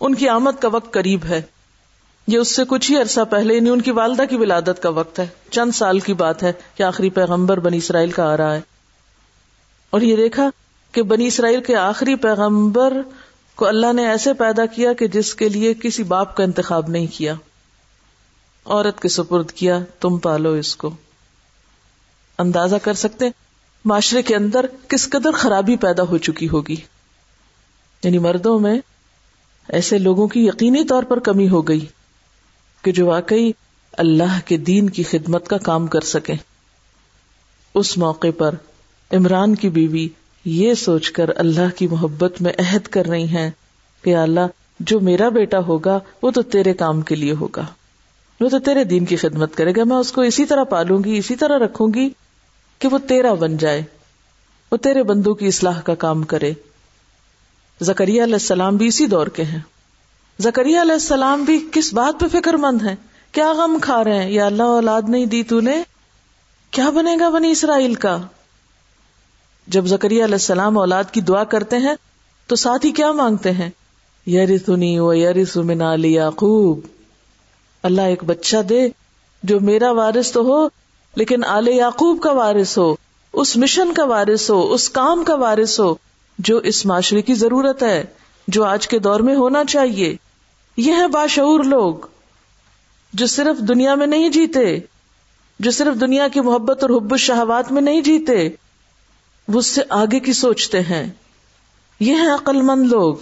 ان 0.00 0.14
کی 0.14 0.28
آمد 0.28 0.62
کا 0.62 0.68
وقت 0.68 0.92
قریب 0.92 1.24
ہے۔ 1.24 1.42
یہ 2.26 2.38
اس 2.38 2.56
سے 2.56 2.62
کچھ 2.68 2.92
ہی 2.92 2.96
عرصہ 2.96 3.20
پہلے 3.30 3.54
یعنی 3.54 3.70
ان 3.70 3.80
کی 3.80 3.90
والدہ 3.90 4.22
کی 4.30 4.36
ولادت 4.36 4.82
کا 4.82 4.88
وقت 4.88 5.18
ہے۔ 5.18 5.26
چند 5.50 5.72
سال 5.72 6.00
کی 6.00 6.14
بات 6.14 6.42
ہے 6.42 6.52
کہ 6.74 6.82
آخری 6.82 7.10
پیغمبر 7.10 7.60
بنی 7.60 7.76
اسرائیل 7.76 8.10
کا 8.10 8.32
آ 8.32 8.36
رہا 8.36 8.54
ہے۔ 8.54 8.60
اور 9.90 10.00
یہ 10.00 10.16
دیکھا 10.16 10.50
کہ 10.92 11.02
بنی 11.02 11.26
اسرائیل 11.26 11.62
کے 11.62 11.76
آخری 11.76 12.14
پیغمبر 12.14 12.92
کو 13.54 13.66
اللہ 13.66 13.92
نے 13.92 14.08
ایسے 14.08 14.34
پیدا 14.34 14.66
کیا 14.66 14.92
کہ 14.92 15.08
جس 15.08 15.34
کے 15.34 15.48
لیے 15.48 15.74
کسی 15.74 16.02
باپ 16.02 16.36
کا 16.36 16.44
انتخاب 16.44 16.88
نہیں 16.88 17.06
کیا۔ 17.12 17.34
عورت 18.64 19.00
کے 19.00 19.08
سپرد 19.08 19.50
کیا، 19.50 19.78
تم 20.00 20.18
پالو 20.18 20.52
اس 20.52 20.76
کو۔ 20.76 20.90
اندازہ 22.38 22.76
کر 22.76 22.94
سکتے 22.94 23.28
معاشرے 23.84 24.22
کے 24.22 24.36
اندر 24.36 24.66
کس 24.88 25.10
قدر 25.10 25.30
خرابی 25.32 25.76
پیدا 25.76 26.02
ہو 26.02 26.18
چکی 26.18 26.48
ہوگی۔ 26.48 26.76
یعنی 28.04 28.18
مردوں 28.18 28.58
میں 28.58 28.78
ایسے 29.68 29.98
لوگوں 29.98 30.28
کی 30.28 30.46
یقینی 30.46 30.84
طور 30.84 31.02
پر 31.02 31.18
کمی 31.18 31.48
ہو 31.48 31.62
گئی۔ 31.62 31.86
کہ 32.84 32.92
جو 32.92 33.06
واقعی 33.06 33.52
اللہ 33.92 34.38
کے 34.44 34.56
دین 34.56 34.90
کی 34.90 35.02
خدمت 35.02 35.48
کا 35.48 35.58
کام 35.58 35.86
کر 35.86 36.00
سکے 36.00 36.34
اس 37.74 37.98
موقع 37.98 38.26
پر 38.38 38.54
عمران 39.12 39.54
کی 39.54 39.68
بیوی 39.68 40.08
یہ 40.44 40.74
سوچ 40.74 41.10
کر 41.10 41.30
اللہ 41.36 41.76
کی 41.76 41.86
محبت 41.86 42.42
میں 42.42 42.52
عہد 42.58 42.82
کر 42.82 43.06
رہی 43.06 43.24
ہیں 43.24 43.50
کہ 44.02 44.16
اللہ، 44.16 44.46
جو 44.80 45.00
میرا 45.00 45.28
بیٹا 45.28 45.58
ہوگا، 45.58 45.98
وہ 46.22 46.30
تو 46.30 46.42
تیرے 46.42 46.74
کام 46.74 47.00
کے 47.00 47.14
لیے 47.14 47.32
ہوگا۔ 47.32 47.66
وہ 48.40 48.48
تو 48.48 48.58
تیرے 48.58 48.84
دین 48.84 49.04
کی 49.04 49.16
خدمت 49.16 49.54
کرے 49.54 49.72
گا۔ 49.76 49.84
میں 49.84 49.96
اس 49.96 50.12
کو 50.12 50.20
اسی 50.20 50.44
طرح 50.44 50.64
پالوں 50.64 51.04
گی، 51.04 51.18
اسی 51.18 51.36
طرح 51.36 51.58
رکھوں 51.58 51.88
گی 51.94 52.08
کہ 52.78 52.88
وہ 52.88 52.98
تیرا 52.98 53.34
بن 53.34 53.56
جائے۔ 53.56 53.82
وہ 54.72 54.76
تیرے 54.76 55.02
بندوں 55.02 55.34
کی 55.34 55.46
اصلاح 55.46 55.80
کا 55.80 55.94
کام 55.94 56.22
کرے۔ 56.22 56.52
زکریہ 57.80 58.22
علیہ 58.22 58.34
السلام 58.34 58.76
بھی 58.76 58.86
اسی 58.86 59.06
دور 59.06 59.26
کے 59.26 59.44
ہیں۔ 59.44 59.60
زکریہ 60.38 60.80
علیہ 60.80 60.92
السلام 60.92 61.42
بھی 61.42 61.68
کس 61.72 61.94
بات 61.94 62.20
پہ 62.20 62.26
فکر 62.28 62.54
مند 62.54 62.82
ہے 62.82 62.96
کیا 63.32 63.52
غم 63.52 63.78
کھا 63.82 64.04
رہے 64.04 64.22
ہیں؟ 64.22 64.30
یا 64.30 64.46
اللہ 64.46 64.62
اولاد 64.62 65.02
نہیں 65.08 65.26
دی 65.26 65.42
تو 65.42 65.60
نے؟ 65.60 65.82
کیا 66.70 66.90
بنے 66.90 67.16
گا 67.20 67.28
بنی 67.28 67.50
اسرائیل 67.50 67.94
کا؟ 67.94 68.18
جب 69.66 69.86
زکریہ 69.86 70.24
علیہ 70.24 70.34
السلام 70.34 70.78
اولاد 70.78 71.04
کی 71.12 71.20
دعا 71.20 71.44
کرتے 71.44 71.78
ہیں، 71.78 71.94
تو 72.46 72.56
ساتھ 72.56 72.86
ہی 72.86 72.92
کیا 72.92 73.12
مانگتے 73.12 73.50
ہیں؟ 73.50 73.70
یری 74.26 74.58
سنی 74.58 74.98
و 74.98 75.14
یری 75.14 75.44
سمن 75.44 75.82
علی 75.82 76.14
یعقوب۔ 76.14 76.80
اللہ 77.82 78.02
ایک 78.02 78.24
بچہ 78.24 78.62
دے 78.62 78.88
جو 79.42 79.60
میرا 79.60 79.90
وارث 79.90 80.32
تو 80.32 80.40
ہو، 80.40 80.68
لیکن 81.16 81.44
آل 81.44 81.68
یعقوب 81.68 82.22
کا 82.22 82.32
وارث 82.32 82.78
ہو، 82.78 82.94
اس 83.32 83.56
مشن 83.56 83.94
کا 83.94 84.04
وارث 84.04 84.50
ہو، 84.50 84.72
اس 84.72 84.90
کام 84.90 85.24
کا 85.24 85.34
وارث 85.34 85.80
ہو، 85.80 85.94
جو 86.38 86.58
اس 86.58 86.86
معاشرے 86.86 87.22
کی 87.22 87.34
ضرورت 87.34 87.82
ہے، 87.82 88.04
جو 88.48 88.64
آج 88.64 88.88
کے 88.88 88.98
دور 88.98 89.20
میں 89.20 89.36
ہونا 89.36 89.64
چاہیے۔ 89.64 90.16
یہ 90.76 90.92
ہے 90.92 91.06
باشعور 91.08 91.64
لوگ 91.64 92.06
جو 93.12 93.26
صرف 93.26 93.68
دنیا 93.68 93.94
میں 93.94 94.06
نہیں 94.06 94.28
جیتے، 94.28 94.78
جو 95.60 95.70
صرف 95.70 96.00
دنیا 96.00 96.28
کی 96.28 96.40
محبت 96.40 96.82
اور 96.82 96.90
حب 96.90 97.12
الشہوات 97.12 97.72
میں 97.72 97.82
نہیں 97.82 98.00
جیتے، 98.00 98.48
وہ 99.48 99.58
اس 99.58 99.66
سے 99.66 99.82
آگے 99.88 100.20
کی 100.20 100.32
سوچتے 100.32 100.80
ہیں۔ 100.80 101.04
یہ 102.00 102.14
ہے 102.14 102.30
عقل 102.34 102.60
مند 102.62 102.92
لوگ، 102.92 103.14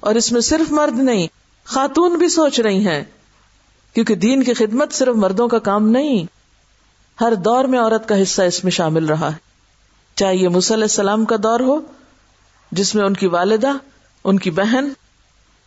اور 0.00 0.14
اس 0.14 0.32
میں 0.32 0.40
صرف 0.40 0.72
مرد 0.72 0.98
نہیں، 0.98 1.26
خاتون 1.64 2.16
بھی 2.18 2.28
سوچ 2.28 2.60
رہی 2.60 2.86
ہیں، 2.86 3.02
کیونکہ 3.96 4.14
دین 4.14 4.42
کی 4.42 4.54
خدمت 4.54 4.92
صرف 4.92 5.16
مردوں 5.16 5.48
کا 5.48 5.58
کام 5.58 5.88
نہیں، 5.88 6.24
ہر 7.20 7.34
دور 7.34 7.64
میں 7.64 7.78
عورت 7.78 8.08
کا 8.08 8.22
حصہ 8.22 8.42
اس 8.42 8.62
میں 8.64 8.72
شامل 8.72 9.06
رہا 9.06 9.32
ہے۔ 9.32 9.50
چاہے 10.16 10.36
یہ 10.36 10.48
علیہ 10.48 10.82
السلام 10.82 11.24
کا 11.24 11.36
دور 11.42 11.60
ہو، 11.60 11.78
جس 12.72 12.94
میں 12.94 13.04
ان 13.04 13.14
کی 13.14 13.26
والدہ، 13.26 13.72
ان 14.24 14.38
کی 14.38 14.50
بہن، 14.50 14.88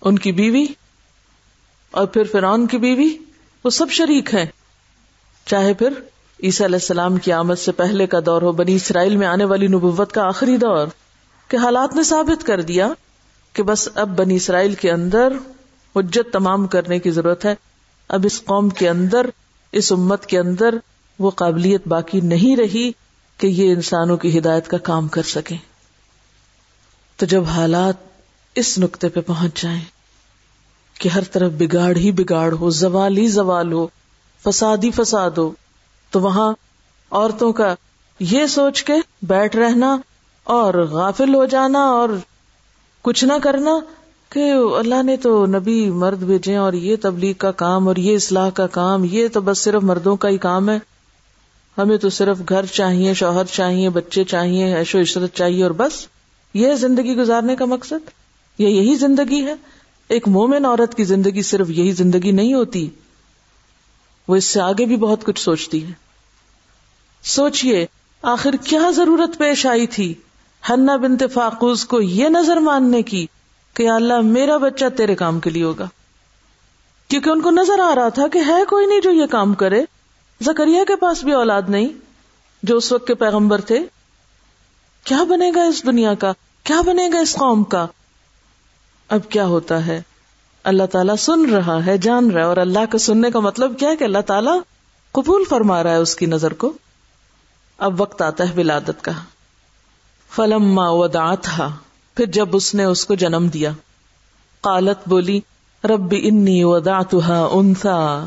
ان 0.02 0.19
کی 0.19 0.32
بیوی 0.32 0.65
اور 1.91 2.06
پھر 2.06 2.24
فرعون 2.32 2.67
کی 2.67 2.78
بیوی، 2.78 3.17
وہ 3.63 3.69
سب 3.69 3.91
شریک 3.91 4.34
ہیں۔ 4.34 4.45
چاہے 5.45 5.74
پھر 5.74 5.89
عیسیٰ 6.43 6.67
علیہ 6.67 6.76
السلام 6.76 7.17
کی 7.17 7.32
آمد 7.32 7.56
سے 7.56 7.71
پہلے 7.71 8.08
کا 8.08 8.19
دور 8.26 8.41
ہو، 8.41 8.52
بنی 8.52 8.76
اسرائیل 8.76 9.15
میں 9.15 9.28
آنے 9.28 9.45
والی 9.45 9.67
نبوت 9.67 10.12
کا 10.12 10.28
آخری 10.28 10.58
دور، 10.58 10.88
کہ 11.48 11.58
حالات 11.58 11.95
نے 11.95 12.04
ثابت 12.04 12.45
کر 12.45 12.62
دیا 12.62 12.88
کہ 13.54 13.63
بس 13.63 13.89
اب 13.95 14.10
بنی 14.10 14.36
اسرائیل 14.36 14.74
کے 14.74 14.91
اندر 14.91 15.34
حجت 15.95 16.34
تمام 16.34 16.67
کرنے 16.67 17.00
کی 17.00 17.12
ضرورت 17.12 17.45
ہے۔ 17.45 17.56
اب 18.08 18.21
اس 18.26 18.41
قوم 18.45 18.69
کے 18.69 18.89
اندر، 18.89 19.26
اس 19.71 19.91
امت 19.91 20.26
کے 20.26 20.39
اندر 20.39 20.76
وہ 21.19 21.32
قابلیت 21.32 21.88
باقی 21.88 22.21
نہیں 22.21 22.56
رہی 22.56 22.91
کہ 23.38 23.48
یہ 23.48 23.74
انسانوں 23.74 24.17
کی 24.17 24.39
ہدایت 24.39 24.67
کا 24.67 24.78
کام 24.78 25.08
کر 25.08 25.24
سکے۔ 25.24 25.56
تو 27.15 27.26
جب 27.26 27.43
حالات 27.43 27.93
اس 28.56 28.78
نقطے 28.78 29.10
پہ 29.10 29.21
پہنچ 29.21 29.62
جائیں 29.62 29.82
کہ 30.99 31.10
ہر 31.10 31.23
طرف 31.23 31.51
بگاڑ 31.51 31.95
ہی 31.95 32.12
بگاڑ 32.12 32.53
ہو، 32.53 32.69
زوال 32.69 33.17
ہی 33.17 33.27
زوال 33.27 33.73
ہو، 33.73 33.88
فساد 34.43 34.77
ہی 34.84 34.91
فساد 34.91 35.31
ہو۔ 35.31 35.51
تو 36.12 36.21
وہاں 36.21 36.53
عورتوں 37.12 37.53
کا 37.53 37.75
یہ 38.19 38.45
سوچ 38.45 38.84
کے 38.84 38.93
بیٹھ 39.21 39.55
رہنا 39.55 39.97
اور 40.43 40.73
غافل 40.73 41.36
ہو 41.36 41.45
جانا 41.45 41.79
اور 41.79 42.10
کچھ 43.01 43.25
نہ 43.25 43.34
کرنا 43.43 43.79
کہ 44.29 44.51
اللہ 44.77 45.03
نے 45.03 45.17
تو 45.17 45.45
نبی 45.45 45.89
مرد 45.89 46.17
بھیجے 46.17 46.55
اور 46.55 46.73
یہ 46.73 46.95
تبلیغ 47.01 47.34
کا 47.34 47.51
کام 47.51 47.88
اور 47.88 47.95
یہ 47.95 48.15
اصلاح 48.15 48.49
کا 48.49 48.67
کام، 48.67 49.05
یہ 49.12 49.27
تو 49.34 49.41
بس 49.41 49.58
صرف 49.58 49.84
مردوں 49.84 50.15
کا 50.15 50.29
ہی 50.29 50.38
کام 50.38 50.69
ہے۔ 50.69 50.79
ہمیں 51.77 51.97
تو 51.97 52.10
صرف 52.10 52.38
گھر 52.49 52.65
چاہیے، 52.65 53.13
شوہر 53.13 53.45
چاہیے، 53.45 53.89
بچے 53.89 54.23
چاہیے 54.23 54.75
ایشو 54.75 55.01
عشرت 55.01 55.34
چاہیے 55.34 55.63
اور 55.63 55.71
بس، 55.71 56.08
یہ 56.53 56.75
زندگی 56.75 57.15
گزارنے 57.15 57.55
کا 57.55 57.65
مقصد، 57.65 58.10
یہ 58.58 58.67
یہی 58.67 58.95
زندگی 58.95 59.45
ہے۔ 59.45 59.55
ایک 60.10 60.28
مومن 60.28 60.65
عورت 60.65 60.96
کی 60.96 61.04
زندگی 61.04 61.41
صرف 61.41 61.70
یہی 61.70 61.91
زندگی 61.91 62.32
نہیں 62.32 62.54
ہوتی، 62.54 62.89
وہ 64.28 64.36
اس 64.36 64.46
سے 64.46 64.62
آگے 64.62 64.86
بھی 64.86 64.98
بہت 64.98 65.24
کچھ 65.24 65.41
سوچتی 65.41 65.88
ہے۔ 65.88 65.91
سوچئے، 67.24 67.86
آخر 68.22 68.54
کیا 68.54 68.91
ضرورت 68.96 69.38
پیش 69.38 69.65
آئی 69.65 69.88
تھی 69.88 70.13
ہنا 70.70 70.96
بنت 70.96 71.24
فاقوز 71.34 71.86
کو 71.86 72.02
یہ 72.02 72.30
نظر 72.30 72.58
ماننے 72.58 73.02
کی 73.02 73.28
کہ 73.74 73.89
اللہ 73.89 74.22
میرا 74.22 74.58
بچہ 74.58 74.86
تیرے 74.98 75.15
کام 75.15 75.39
کے 75.39 75.50
لیے 75.50 75.63
ہوگا۔ 75.63 75.88
کیونکہ 77.08 77.30
ان 77.30 77.41
کو 77.41 77.52
نظر 77.52 77.80
آ 77.80 77.96
رہا 77.96 78.10
تھا 78.10 78.28
کہ 78.28 78.39
ہے 78.48 78.65
کوئی 78.70 78.86
نہیں 78.86 79.02
جو 79.02 79.12
یہ 79.12 79.26
کام 79.26 79.54
کرے۔ 79.54 79.84
زکریہ 80.41 80.84
کے 80.84 80.96
پاس 80.96 81.24
بھی 81.24 81.32
اولاد 81.32 81.62
نہیں، 81.68 81.88
جو 82.63 82.78
اس 82.78 82.91
وقت 82.91 83.08
کے 83.08 83.15
پیغمبر 83.15 83.62
تھے۔ 83.62 83.80
کیا 85.04 85.24
بنے 85.24 85.52
گا 85.56 85.63
اس 85.63 85.86
دنیا 85.86 86.13
کا؟ 86.13 86.34
کیا 86.63 86.82
بنے 86.82 87.10
گا 87.13 87.20
اس 87.20 87.34
قوم 87.34 87.63
کا؟ 87.63 87.88
اب 89.10 89.20
کیا 89.30 89.46
ہوتا 89.46 89.88
ہے؟ 89.88 90.02
اللہ 90.63 90.84
تعالیٰ 90.84 91.15
سن 91.15 91.54
رہا 91.54 91.86
ہے، 91.86 91.98
جان 91.98 92.32
رہا 92.32 92.41
ہے، 92.41 92.46
اور 92.46 92.58
اللہ 92.58 92.80
کا 92.89 92.98
سننے 92.98 93.32
کا 93.32 93.39
مطلب 93.39 93.80
کیا 93.80 93.89
ہے 93.89 93.96
کہ 93.96 94.04
اللہ 94.04 94.22
تعالیٰ 94.28 94.60
قبول 95.12 95.44
فرما 95.50 95.84
رہا 95.84 95.91
ہے 95.91 95.96
اس 95.96 96.15
کی 96.15 96.26
نظر 96.26 96.54
کو؟ 96.54 96.74
اب 97.78 98.02
وقت 98.02 98.22
آتا 98.22 98.50
ہے 98.50 98.54
ولادت 98.58 99.02
کا۔ 99.02 99.12
فلم 100.30 100.78
ودا 100.78 101.36
تھا 101.36 101.72
پھر 102.15 102.26
جب 102.26 102.50
اس 102.54 102.76
نے 102.76 102.84
اس 102.84 103.06
کو 103.06 103.15
جنم 103.15 103.48
دیا۔ 103.54 103.72
قالت 104.62 105.10
بولی، 105.10 105.39
رب 105.84 106.16
انی 106.24 106.64
ودا 106.64 106.99
انسا 107.51 108.26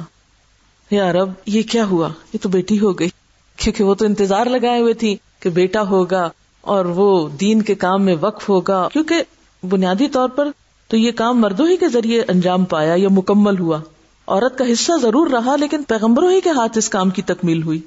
یا 0.90 1.12
رب، 1.12 1.32
یہ 1.46 1.62
کیا 1.62 1.84
ہوا؟ 1.84 2.08
یہ 2.32 2.38
تو 2.42 2.48
بیٹی 2.48 2.80
ہو 2.80 2.98
گئی۔ 2.98 3.08
کیونکہ 3.56 3.84
وہ 3.84 3.94
تو 3.94 4.04
انتظار 4.04 4.46
لگائے 4.46 4.80
ہوئے 4.80 4.94
تھی 4.94 5.16
کہ 5.40 5.50
بیٹا 5.50 5.82
ہوگا 5.82 6.28
اور 6.60 6.84
وہ 6.84 7.28
دین 7.28 7.62
کے 7.62 7.74
کام 7.74 8.02
میں 8.02 8.16
وقف 8.20 8.48
ہوگا۔ 8.48 8.88
کیونکہ 8.92 9.22
بنیادی 9.68 10.08
طور 10.08 10.28
پر 10.28 10.48
تو 10.88 10.96
یہ 10.96 11.12
کام 11.12 11.40
مردوں 11.40 11.68
ہی 11.68 11.76
کے 11.76 11.88
ذریعے 11.88 12.22
انجام 12.28 12.64
پایا 12.64 12.94
یا 12.96 13.08
مکمل 13.10 13.58
ہوا۔ 13.58 13.80
عورت 14.26 14.58
کا 14.58 14.64
حصہ 14.72 14.92
ضرور 15.02 15.30
رہا 15.30 15.56
لیکن 15.56 15.82
پیغمبروں 15.82 16.30
ہی 16.30 16.40
کے 16.40 16.50
ہاتھ 16.50 16.78
اس 16.78 16.88
کام 16.88 17.10
کی 17.10 17.22
تکمیل 17.22 17.62
ہوئی۔ 17.62 17.80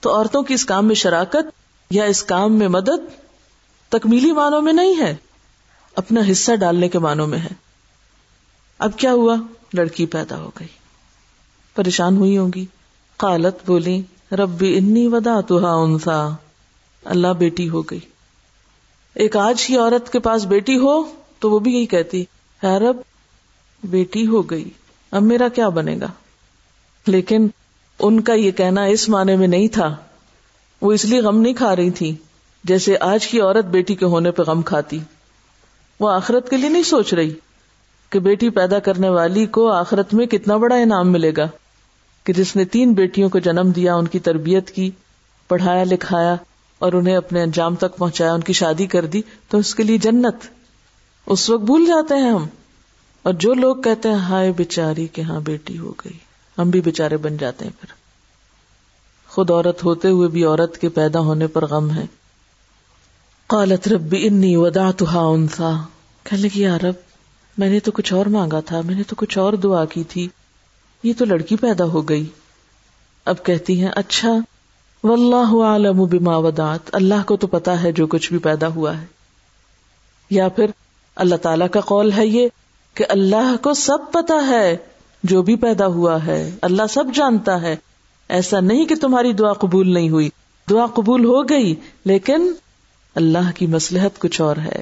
تو 0.00 0.16
عورتوں 0.16 0.42
کی 0.42 0.54
اس 0.54 0.64
کام 0.64 0.86
میں 0.86 0.94
شراکت 0.94 1.46
یا 1.90 2.04
اس 2.04 2.24
کام 2.24 2.52
میں 2.52 2.68
مدد 2.68 3.22
تکمیلی 3.88 4.32
معنوں 4.32 4.62
میں 4.62 4.72
نہیں 4.72 4.98
ہے، 4.98 5.16
اپنا 5.96 6.20
حصہ 6.30 6.56
ڈالنے 6.56 6.88
کے 6.88 6.98
معنوں 6.98 7.26
میں 7.26 7.38
ہے۔ 7.38 7.54
اب 8.78 8.98
کیا 8.98 9.12
ہوا؟ 9.12 9.36
لڑکی 9.74 10.06
پیدا 10.06 10.38
ہو 10.38 10.50
گئی۔ 10.60 10.68
پریشان 11.74 12.16
ہوئی 12.16 12.38
ہوگی 12.38 12.66
قالت 13.16 13.66
بولی، 13.66 14.02
ربی 14.32 14.78
انی 14.78 15.06
ودا 15.06 15.40
تو 15.40 15.66
انسا 15.66 16.28
اللہ 17.04 17.28
بیٹی 17.28 17.68
ہو 17.68 17.82
گئی۔ 17.82 18.00
ایک 19.14 19.36
آج 19.36 19.66
کی 19.66 19.76
عورت 19.76 20.12
کے 20.12 20.18
پاس 20.18 20.44
بیٹی 20.44 20.78
ہو 20.78 21.02
تو 21.38 21.50
وہ 21.50 21.58
بھی 21.58 21.74
یہی 21.74 21.86
کہتی 21.86 22.24
ہے 22.64 22.78
رب 22.78 22.96
بیٹی 23.84 24.26
ہو 24.26 24.42
گئی، 24.42 24.70
اب 25.10 25.22
میرا 25.22 25.48
کیا 25.48 25.68
بنے 25.68 25.96
گا؟ 26.00 26.06
لیکن 27.06 27.48
ان 27.98 28.20
کا 28.20 28.32
یہ 28.32 28.50
کہنا 28.50 28.84
اس 28.84 29.08
معنی 29.08 29.36
میں 29.36 29.48
نہیں 29.48 29.68
تھا۔ 29.68 29.96
وہ 30.80 30.92
اس 30.92 31.04
لیے 31.04 31.20
غم 31.20 31.40
نہیں 31.40 31.54
کھا 31.54 31.76
رہی 31.76 31.90
تھی 31.90 32.16
جیسے 32.64 32.96
آج 33.00 33.26
کی 33.26 33.40
عورت 33.40 33.64
بیٹی 33.64 33.94
کے 33.94 34.04
ہونے 34.04 34.30
پہ 34.30 34.42
غم 34.42 34.62
کھاتی۔ 34.62 34.98
وہ 36.00 36.10
آخرت 36.10 36.50
کے 36.50 36.56
لیے 36.56 36.68
نہیں 36.68 36.82
سوچ 36.82 37.14
رہی 37.14 37.34
کہ 38.10 38.18
بیٹی 38.18 38.50
پیدا 38.50 38.78
کرنے 38.78 39.08
والی 39.08 39.46
کو 39.46 39.72
آخرت 39.72 40.14
میں 40.14 40.26
کتنا 40.26 40.56
بڑا 40.56 40.74
انعام 40.74 41.12
ملے 41.12 41.32
گا۔ 41.36 41.48
کہ 42.24 42.32
جس 42.32 42.56
نے 42.56 42.64
تین 42.64 42.92
بیٹیوں 42.92 43.28
کو 43.28 43.38
جنم 43.38 43.70
دیا، 43.70 43.94
ان 43.94 44.06
کی 44.06 44.18
تربیت 44.18 44.70
کی، 44.70 44.90
پڑھایا 45.48 45.84
لکھایا 45.84 46.36
اور 46.78 46.92
انہیں 46.92 47.16
اپنے 47.16 47.42
انجام 47.42 47.74
تک 47.74 47.96
پہنچایا، 47.96 48.32
ان 48.32 48.40
کی 48.40 48.52
شادی 48.52 48.86
کر 48.86 49.04
دی، 49.04 49.22
تو 49.48 49.58
اس 49.58 49.74
کے 49.74 49.82
لیے 49.82 49.98
جنت۔ 49.98 50.57
اس 51.28 51.50
وقت 51.50 51.62
بھول 51.62 51.86
جاتے 51.86 52.14
ہیں 52.14 52.30
ہم۔ 52.30 52.46
اور 53.22 53.34
جو 53.34 53.54
لوگ 53.54 53.76
کہتے 53.76 54.08
ہیں، 54.08 54.16
ہائے 54.16 54.52
بیچاری 54.52 55.06
کہ 55.06 55.20
ہاں 55.20 55.40
بیٹی 55.40 55.78
ہو 55.78 55.92
گئی۔ 56.04 56.12
ہم 56.58 56.70
بھی 56.70 56.80
بیچارے 56.80 57.16
بن 57.16 57.36
جاتے 57.36 57.64
ہیں 57.64 57.72
پھر۔ 57.80 57.92
خود 59.28 59.50
عورت 59.50 59.84
ہوتے 59.84 60.08
ہوئے 60.08 60.28
بھی 60.28 60.44
عورت 60.44 60.78
کے 60.78 60.88
پیدا 60.88 61.20
ہونے 61.20 61.46
پر 61.46 61.66
غم 61.66 61.90
ہے۔ 61.90 62.06
قالت 63.46 63.88
ربی 63.88 64.26
انی 64.26 64.56
ودا 64.56 64.90
تو 64.90 65.30
انسا 65.32 65.72
کہنے 66.24 66.42
لگی 66.42 66.68
رب، 66.68 66.94
میں 67.58 67.70
نے 67.70 67.80
تو 67.80 67.92
کچھ 67.92 68.12
اور 68.12 68.26
مانگا 68.26 68.60
تھا، 68.60 68.80
میں 68.84 68.94
نے 68.94 69.02
تو 69.02 69.16
کچھ 69.16 69.38
اور 69.38 69.52
دعا 69.52 69.84
کی 69.84 70.04
تھی۔ 70.04 70.28
یہ 71.02 71.12
تو 71.18 71.24
لڑکی 71.24 71.56
پیدا 71.56 71.84
ہو 71.84 72.08
گئی۔ 72.08 72.26
اب 73.24 73.44
کہتی 73.44 73.80
ہیں 73.80 73.90
اچھا 73.96 74.32
واللہ 75.04 75.64
عالم 75.64 76.04
بما 76.04 76.36
ودات 76.36 76.80
اللہ 76.92 77.22
کو 77.26 77.36
تو 77.36 77.46
پتا 77.46 77.82
ہے 77.82 77.92
جو 77.92 78.06
کچھ 78.06 78.30
بھی 78.30 78.38
پیدا 78.38 78.68
ہوا 78.68 79.00
ہے۔ 79.00 79.06
یا 80.30 80.48
پھر 80.48 80.70
اللہ 81.18 81.36
تعالی 81.36 81.64
کا 81.68 81.80
قول 81.80 82.12
ہے 82.12 82.26
یہ 82.26 82.48
کہ 82.94 83.04
اللہ 83.08 83.54
کو 83.62 83.74
سب 83.74 83.98
پتا 84.12 84.46
ہے 84.46 84.76
جو 85.22 85.42
بھی 85.42 85.56
پیدا 85.56 85.86
ہوا 85.86 86.26
ہے۔ 86.26 86.54
اللہ 86.62 86.82
سب 86.90 87.04
جانتا 87.14 87.62
ہے۔ 87.62 87.76
ایسا 88.28 88.60
نہیں 88.60 88.84
کہ 88.84 88.94
تمہاری 88.94 89.32
دعا 89.32 89.52
قبول 89.52 89.94
نہیں 89.94 90.10
ہوئی۔ 90.10 90.28
دعا 90.70 90.86
قبول 90.86 91.24
ہو 91.24 91.48
گئی، 91.48 91.74
لیکن 92.04 92.52
اللہ 93.14 93.50
کی 93.54 93.66
مسلحت 93.66 94.18
کچھ 94.18 94.40
اور 94.40 94.56
ہے۔ 94.56 94.80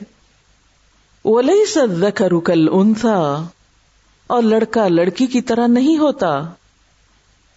ولی 1.24 2.40
کل 2.44 2.68
انسا 2.72 3.44
اور 4.26 4.42
لڑکا 4.42 4.88
لڑکی 4.88 5.26
کی 5.26 5.40
طرح 5.40 5.66
نہیں 5.66 5.98
ہوتا۔ 5.98 6.42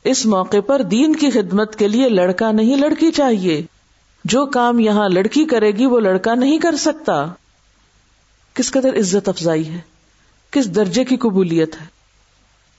اس 0.03 0.25
موقع 0.25 0.59
پر 0.67 0.82
دین 0.82 1.15
کی 1.15 1.30
خدمت 1.30 1.75
کے 1.75 1.88
لیے 1.88 2.09
لڑکا 2.09 2.51
نہیں 2.51 2.75
لڑکی 2.75 3.11
چاہیے۔ 3.11 3.65
جو 4.25 4.45
کام 4.45 4.80
یہاں 4.80 5.09
لڑکی 5.09 5.45
کرے 5.45 5.71
گی، 5.71 5.86
وہ 5.86 5.99
لڑکا 5.99 6.36
نہیں 6.36 6.59
کر 6.59 6.75
سکتا۔ 6.75 7.25
کس 8.60 8.72
قدر 8.72 8.97
عزت 8.99 9.30
افزائی 9.30 9.68
ہے، 9.70 9.80
کس 10.53 10.66
درجے 10.76 11.03
کی 11.05 11.18
قبولیت 11.18 11.76
ہے۔ 11.82 11.86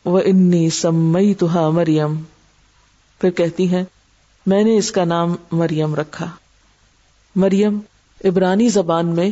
وہ 0.05 0.20
انی 0.24 0.68
سمئی 0.70 1.33
تو 1.35 1.47
مریم 1.72 2.16
پھر 3.20 3.31
کہتی 3.31 3.68
ہیں، 3.68 3.85
میں 4.47 4.62
نے 4.64 4.76
اس 4.76 4.91
کا 4.93 5.05
نام 5.05 5.35
مریم 5.53 5.95
رکھا۔ 5.95 6.31
مریم 7.37 7.78
عبرانی 8.24 8.68
زبان 8.68 9.07
میں 9.07 9.31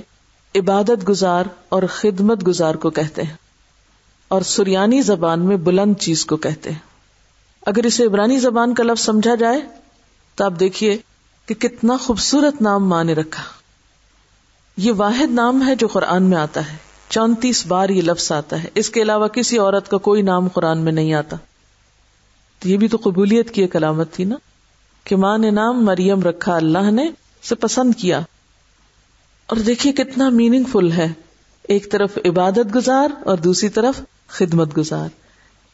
عبادت 0.55 1.09
گزار 1.09 1.44
اور 1.68 1.82
خدمت 1.90 2.46
گزار 2.46 2.74
کو 2.74 2.90
کہتے 2.90 3.22
ہیں، 3.22 3.36
اور 4.30 4.42
سریانی 4.42 5.03
زبان 5.03 5.44
میں 5.46 5.57
بلند 5.57 5.94
چیز 6.01 6.24
کو 6.26 6.36
کہتے 6.36 6.70
ہیں۔ 6.70 6.78
اگر 7.66 7.84
اسے 7.84 8.05
عبرانی 8.05 8.38
زبان 8.38 8.74
کا 8.74 8.84
لفظ 8.84 9.05
سمجھا 9.05 9.34
جائے، 9.34 9.61
تو 10.38 10.44
آپ 10.44 10.61
دیکھیے 10.61 10.96
کہ 11.49 11.55
کتنا 11.55 11.96
خوبصورت 11.96 12.62
نام 12.62 12.88
ماں 12.88 13.05
نے 13.05 13.14
رکھا۔ 13.14 13.42
یہ 14.79 14.93
واحد 14.93 15.31
نام 15.31 15.66
ہے 15.66 15.74
جو 15.74 15.87
قرآن 15.87 16.22
میں 16.22 16.39
آتا 16.39 16.72
ہے۔ 16.72 16.76
چونتیس 17.09 17.66
بار 17.66 17.89
یہ 17.89 18.03
لفظ 18.03 18.33
آتا 18.33 18.62
ہے۔ 18.62 18.68
اس 18.74 18.91
کے 18.91 19.03
علاوہ 19.03 19.29
کسی 19.29 19.59
عورت 19.59 19.89
کا 19.89 19.97
کوئی 19.97 20.22
نام 20.22 20.49
قرآن 20.49 20.79
میں 20.79 20.93
نہیں 20.93 21.14
آتا۔ 21.14 21.37
تو 22.59 22.68
یہ 22.68 22.76
بھی 22.76 22.89
تو 22.89 22.99
قبولیت 23.03 23.51
کی 23.51 23.62
ایک 23.62 23.76
علامت 23.76 24.12
تھی 24.12 24.24
نا 24.24 24.37
کہ 25.05 25.16
ماں 25.16 25.39
نے 25.39 25.51
نام 25.51 25.85
مریم 25.85 26.22
رکھا، 26.22 26.57
اللہ 26.57 26.91
نے 26.91 27.11
سے 27.43 27.55
پسند 27.55 27.95
کیا۔ 27.95 28.20
اور 29.47 29.57
دیکھیے 29.57 29.93
کتنا 29.93 30.29
میننگ 30.29 30.64
فل 30.64 30.93
ہے۔ 30.93 31.09
ایک 31.68 31.93
طرف 31.93 32.18
عبادت 32.24 32.74
گزار 32.74 33.09
اور 33.24 33.37
دوسری 33.37 33.68
طرف 33.68 34.01
خدمت 34.26 34.79
گزار۔ 34.79 35.09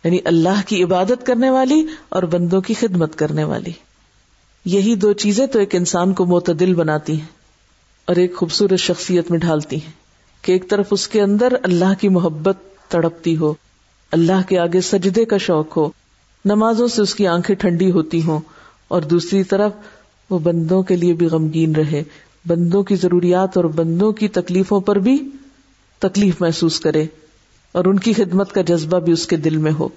یعنی 0.05 0.19
اللہ 0.25 0.63
کی 0.67 0.85
عبادت 0.85 1.27
کرنے 1.27 1.51
والی 1.51 1.87
اور 2.09 2.23
بندوں 2.23 2.61
کی 2.61 2.75
خدمت 2.75 3.17
کرنے 3.17 3.45
والی۔ 3.45 3.73
یہی 4.65 4.95
دو 4.95 5.13
چیزیں 5.13 5.47
تو 5.47 5.59
ایک 5.59 5.75
انسان 5.75 6.13
کو 6.13 6.27
معتدل 6.27 6.75
بناتی 6.75 7.21
ہیں۔ 7.21 7.44
اور 8.09 8.17
ایک 8.17 8.37
خوبصورت 8.37 8.79
شخصیت 8.79 9.31
میں 9.31 9.39
ڈھالتی 9.39 9.77
ہیں 9.77 9.93
کہ 10.45 10.53
ایک 10.53 10.69
طرف 10.71 10.87
اس 10.91 11.07
کے 11.09 11.21
اندر 11.23 11.53
اللہ 11.63 11.93
کی 12.01 12.09
محبت 12.09 12.57
تڑپتی 12.89 13.37
ہو، 13.37 13.53
اللہ 14.13 14.49
کے 14.49 14.59
آگے 14.59 14.81
سجدے 14.81 15.25
کا 15.25 15.37
شوق 15.37 15.77
ہو، 15.77 15.89
نمازوں 16.45 16.89
سے 16.89 17.03
اس 17.03 17.15
کی 17.15 17.27
آنکھیں 17.27 17.57
ٹھنڈی 17.57 17.91
ہوتی 17.91 18.23
ہوں، 18.23 18.41
اور 18.89 19.03
دوسری 19.03 19.43
طرف 19.43 19.73
وہ 20.31 20.39
بندوں 20.39 20.83
کے 20.83 20.97
لیے 20.97 21.13
بھی 21.13 21.27
غمگین 21.27 21.75
رہے، 21.75 22.03
بندوں 22.47 22.83
کی 22.83 22.97
ضروریات 22.97 23.57
اور 23.57 23.65
بندوں 23.65 24.13
کی 24.13 24.29
تکلیفوں 24.29 24.81
پر 24.81 24.99
بھی 24.99 25.19
تکلیف 25.99 26.41
محسوس 26.41 26.81
کرے، 26.81 27.05
اور 27.73 27.85
ان 27.85 27.99
کی 27.99 28.13
خدمت 28.13 28.53
کا 28.53 28.63
جذبہ 28.63 28.99
بھی 28.99 29.13
اس 29.13 29.27
کے 29.27 29.37
دل 29.37 29.57
میں 29.57 29.73
ہو۔ 29.79 29.89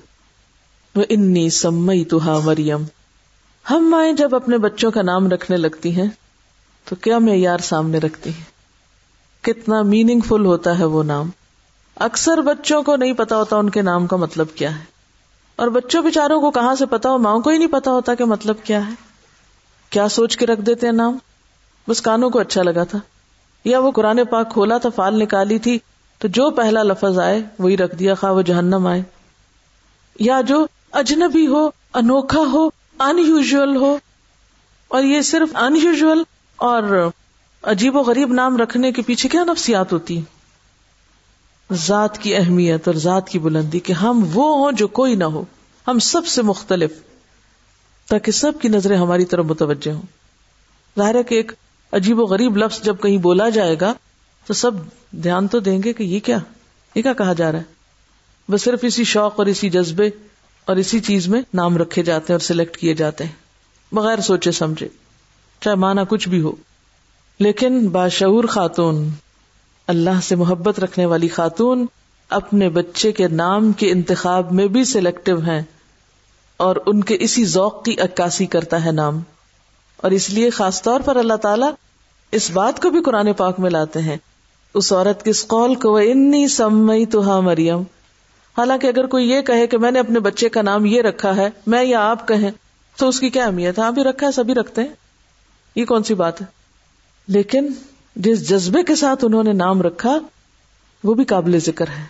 وہ 0.96 1.04
انی 1.10 1.50
سمئی 1.50 2.04
تو 2.06 2.20
مریم۔ 2.44 2.84
ہم 3.66 3.90
مائیں 3.90 4.14
جب 4.14 4.36
اپنے 4.36 4.58
بچوں 4.58 4.92
کا 4.92 5.02
نام 5.02 5.28
رکھنے 5.28 5.58
لگتی 5.58 5.96
ہیں۔ 5.96 6.08
تو 6.90 6.96
کیا 6.96 7.20
معیار 7.20 7.58
سامنے 7.58 7.98
رکھتی 7.98 8.30
ہیں؟ 8.30 8.44
کتنا 9.44 9.82
میننگ 9.82 10.20
فل 10.20 10.46
ہوتا 10.46 10.80
ہے 10.80 10.86
وہ 10.86 11.04
نام؟ 11.04 11.30
اکثر 11.96 12.42
بچوں 12.42 12.84
کو 12.84 12.96
نہیں 12.96 13.14
پتا 13.14 13.38
ہوتا 13.38 13.56
ان 13.56 13.70
کے 13.70 13.82
نام 13.82 14.08
کا 14.08 14.16
مطلب 14.16 14.48
کیا 14.56 14.80
ہے۔ 14.80 14.84
اور 15.56 15.68
بچوں 15.68 16.04
بےچاروں 16.04 16.42
کو 16.42 16.52
کہاں 16.52 16.76
سے 16.76 16.86
پتا 16.86 17.10
ہو؟ 17.10 17.18
ماؤں 17.18 17.40
کو 17.42 17.50
ہی 17.50 17.58
نہیں 17.58 17.68
پتا 17.68 17.92
ہوتا 17.92 18.16
کہ 18.16 18.26
مطلب 18.26 18.56
کیا 18.64 18.88
ہے۔ 18.88 18.92
کیا 19.90 20.08
سوچ 20.08 20.38
کے 20.38 20.46
رکھ 20.46 20.62
دیتے 20.62 20.88
ہیں 20.88 20.94
نام؟ 20.94 21.18
بس 21.88 22.02
کانوں 22.02 22.30
کو 22.30 22.40
اچھا 22.40 22.64
لگا 22.64 22.84
تھا۔ 22.84 23.00
یا 23.66 23.80
وہ 23.80 23.92
قرآن 23.92 24.20
پاک 24.30 24.54
کھولا 24.54 24.78
تھا، 24.78 24.90
فال 24.90 25.20
نکالی 25.20 25.60
تھی، 25.60 25.80
تو 26.18 26.28
جو 26.28 26.50
پہلا 26.52 26.84
لفظ 26.84 27.20
آئے، 27.20 27.44
وہی 27.60 27.78
رکھ 27.78 27.96
دیا، 27.96 28.16
خواہ 28.16 28.34
وہ 28.34 28.42
جہنم 28.42 28.88
آئے۔ 28.88 29.04
یا 30.20 30.42
جو 30.42 30.68
اجنبی 30.92 31.48
ہو، 31.48 31.70
انوکھا 31.94 32.42
ہو 32.52 32.70
ان 33.00 33.20
یوژل 33.20 33.76
ہو، 33.76 33.98
اور 34.88 35.04
یہ 35.04 35.22
صرف 35.22 35.56
ان 35.56 35.76
یوژل 35.76 36.24
اور 36.58 37.10
عجیب 37.64 37.96
و 37.96 38.00
غریب 38.00 38.34
نام 38.34 38.58
رکھنے 38.58 38.92
کے 38.92 39.02
پیچھے 39.02 39.30
کیا 39.30 39.44
نفسیات 39.44 39.94
ہوتی 39.94 40.22
ذات 41.74 42.18
کی 42.18 42.36
اہمیت 42.36 42.88
اور 42.88 42.96
ذات 42.96 43.30
کی 43.30 43.40
بلندی 43.40 43.80
کہ 43.80 43.94
ہم 43.94 44.26
وہ 44.34 44.58
ہوں 44.58 44.72
جو 44.72 44.88
کوئی 44.88 45.16
نہ 45.16 45.24
ہو، 45.24 45.44
ہم 45.88 46.00
سب 46.00 46.28
سے 46.28 46.42
مختلف، 46.42 46.92
تاکہ 48.10 48.32
سب 48.32 48.52
کی 48.62 48.68
نظریں 48.68 48.98
ہماری 48.98 49.26
طرف 49.26 49.46
متوجہ 49.46 49.92
ہوں۔ 49.92 50.02
ظاہر 50.98 51.16
ہے 51.16 51.24
کہ 51.24 51.36
ایک 51.36 51.52
عجیب 51.92 52.20
و 52.20 52.24
غریب 52.24 52.58
لفظ 52.58 52.82
جب 52.82 52.96
کہیں 53.02 53.18
بولا 53.18 53.50
جائے 53.50 53.76
گا، 53.82 53.94
تو 54.46 54.54
سب 54.54 54.72
دھیان 55.12 55.48
تو 55.48 55.60
دیں 55.60 55.84
گے 55.84 55.94
کہ 55.94 56.04
یہ 56.04 56.20
کیا؟ 56.20 56.38
یہ 56.96 57.02
کیا 57.02 57.14
کہا 57.14 57.34
جا 57.34 57.52
رہا 57.52 57.60
ہے؟ 57.60 57.64
بس 58.52 58.62
صرف 58.62 58.80
اسی 58.82 59.04
شوق 59.04 59.34
اور 59.38 59.46
اسی 59.46 59.70
جذبے 59.70 60.08
اور 60.66 60.76
اسی 60.76 61.00
چیز 61.00 61.28
میں 61.28 61.42
نام 61.54 61.78
رکھے 61.78 62.04
جاتے 62.04 62.26
ہیں 62.30 62.34
اور 62.34 62.46
سلیکٹ 62.46 62.78
کیے 62.78 62.94
جاتے 62.94 63.24
ہیں۔ 63.24 63.32
بغیر 63.92 64.20
سوچے 64.20 64.52
سمجھے۔ 64.52 64.88
چاہے 65.62 65.76
مانا 65.76 66.04
کچھ 66.04 66.30
بھی 66.30 66.42
ہو۔ 66.42 66.52
لیکن 67.40 67.88
باشعور 67.88 68.44
خاتون، 68.44 69.10
اللہ 69.88 70.22
سے 70.24 70.36
محبت 70.36 70.80
رکھنے 70.80 71.06
والی 71.06 71.28
خاتون 71.28 71.86
اپنے 72.30 72.70
بچے 72.70 73.12
کے 73.12 73.28
نام 73.28 73.72
کے 73.72 73.92
انتخاب 73.92 74.52
میں 74.52 74.68
بھی 74.68 74.84
سلیکٹو 74.84 75.38
ہیں 75.38 75.62
اور 76.58 76.76
ان 76.86 77.04
کے 77.04 77.18
اسی 77.20 77.46
ذوق 77.46 77.84
کی 77.84 78.00
عکاسی 78.00 78.46
کرتا 78.46 78.86
ہے 78.86 78.92
نام۔ 78.92 79.20
اور 79.98 80.12
اس 80.12 80.30
لیے 80.30 80.50
خاص 80.50 80.82
طور 80.82 81.00
پر 81.00 81.16
اللہ 81.16 81.34
تعالیٰ 81.34 81.72
اس 82.32 82.52
بات 82.52 82.82
کو 82.82 82.90
بھی 82.90 83.04
قرآن 83.04 83.34
پاک 83.34 83.60
میں 83.60 83.70
لاتے 83.70 84.02
ہیں۔ 84.02 84.18
اس 84.74 84.94
عورت 84.94 85.24
کے 85.24 85.30
اس 85.30 85.48
قول 85.48 85.76
کو 85.76 85.94
وہ 85.94 86.00
انی 86.00 86.48
سمئی 86.48 87.06
تو 87.06 87.30
ہاں 87.30 87.42
مریم۔ 87.42 87.80
حالانکہ 88.58 88.88
اگر 88.88 89.06
کوئی 89.06 89.30
یہ 89.30 89.42
کہے 89.42 89.68
کہ 89.68 89.78
میں 89.78 89.92
نے 89.92 90.00
اپنے 90.00 90.20
بچے 90.20 90.50
کا 90.50 90.62
نام 90.62 90.86
یہ 90.86 91.02
رکھا 91.02 91.36
ہے، 91.36 91.50
میں 91.68 91.84
یا 91.84 92.12
آپ 92.12 92.28
کہیں، 92.28 92.52
تو 92.98 93.08
اس 93.08 93.20
کی 93.20 93.30
کیا 93.30 93.46
اہمیت 93.46 93.80
ہے؟ 93.80 93.84
آپ 93.84 93.94
بھی 93.94 94.04
رکھا 94.04 94.28
ہے، 94.28 94.32
سبھی 94.32 94.54
رکھتے 94.54 94.82
ہیں۔ 94.82 95.07
یہ 95.78 95.86
کون 95.86 96.04
سی 96.04 96.14
بات 96.14 96.42
ہے؟ 96.42 96.46
لیکن 97.28 97.74
جس 98.16 98.50
جذبے 98.50 98.84
کے 98.84 98.96
ساتھ 98.96 99.26
انہوں 99.26 99.44
نے 99.44 99.54
نام 99.54 99.82
رکھا، 99.82 100.20
وہ 101.04 101.14
بھی 101.14 101.26
قابل 101.26 101.60
ذکر 101.60 101.88
ہے۔ 101.88 102.06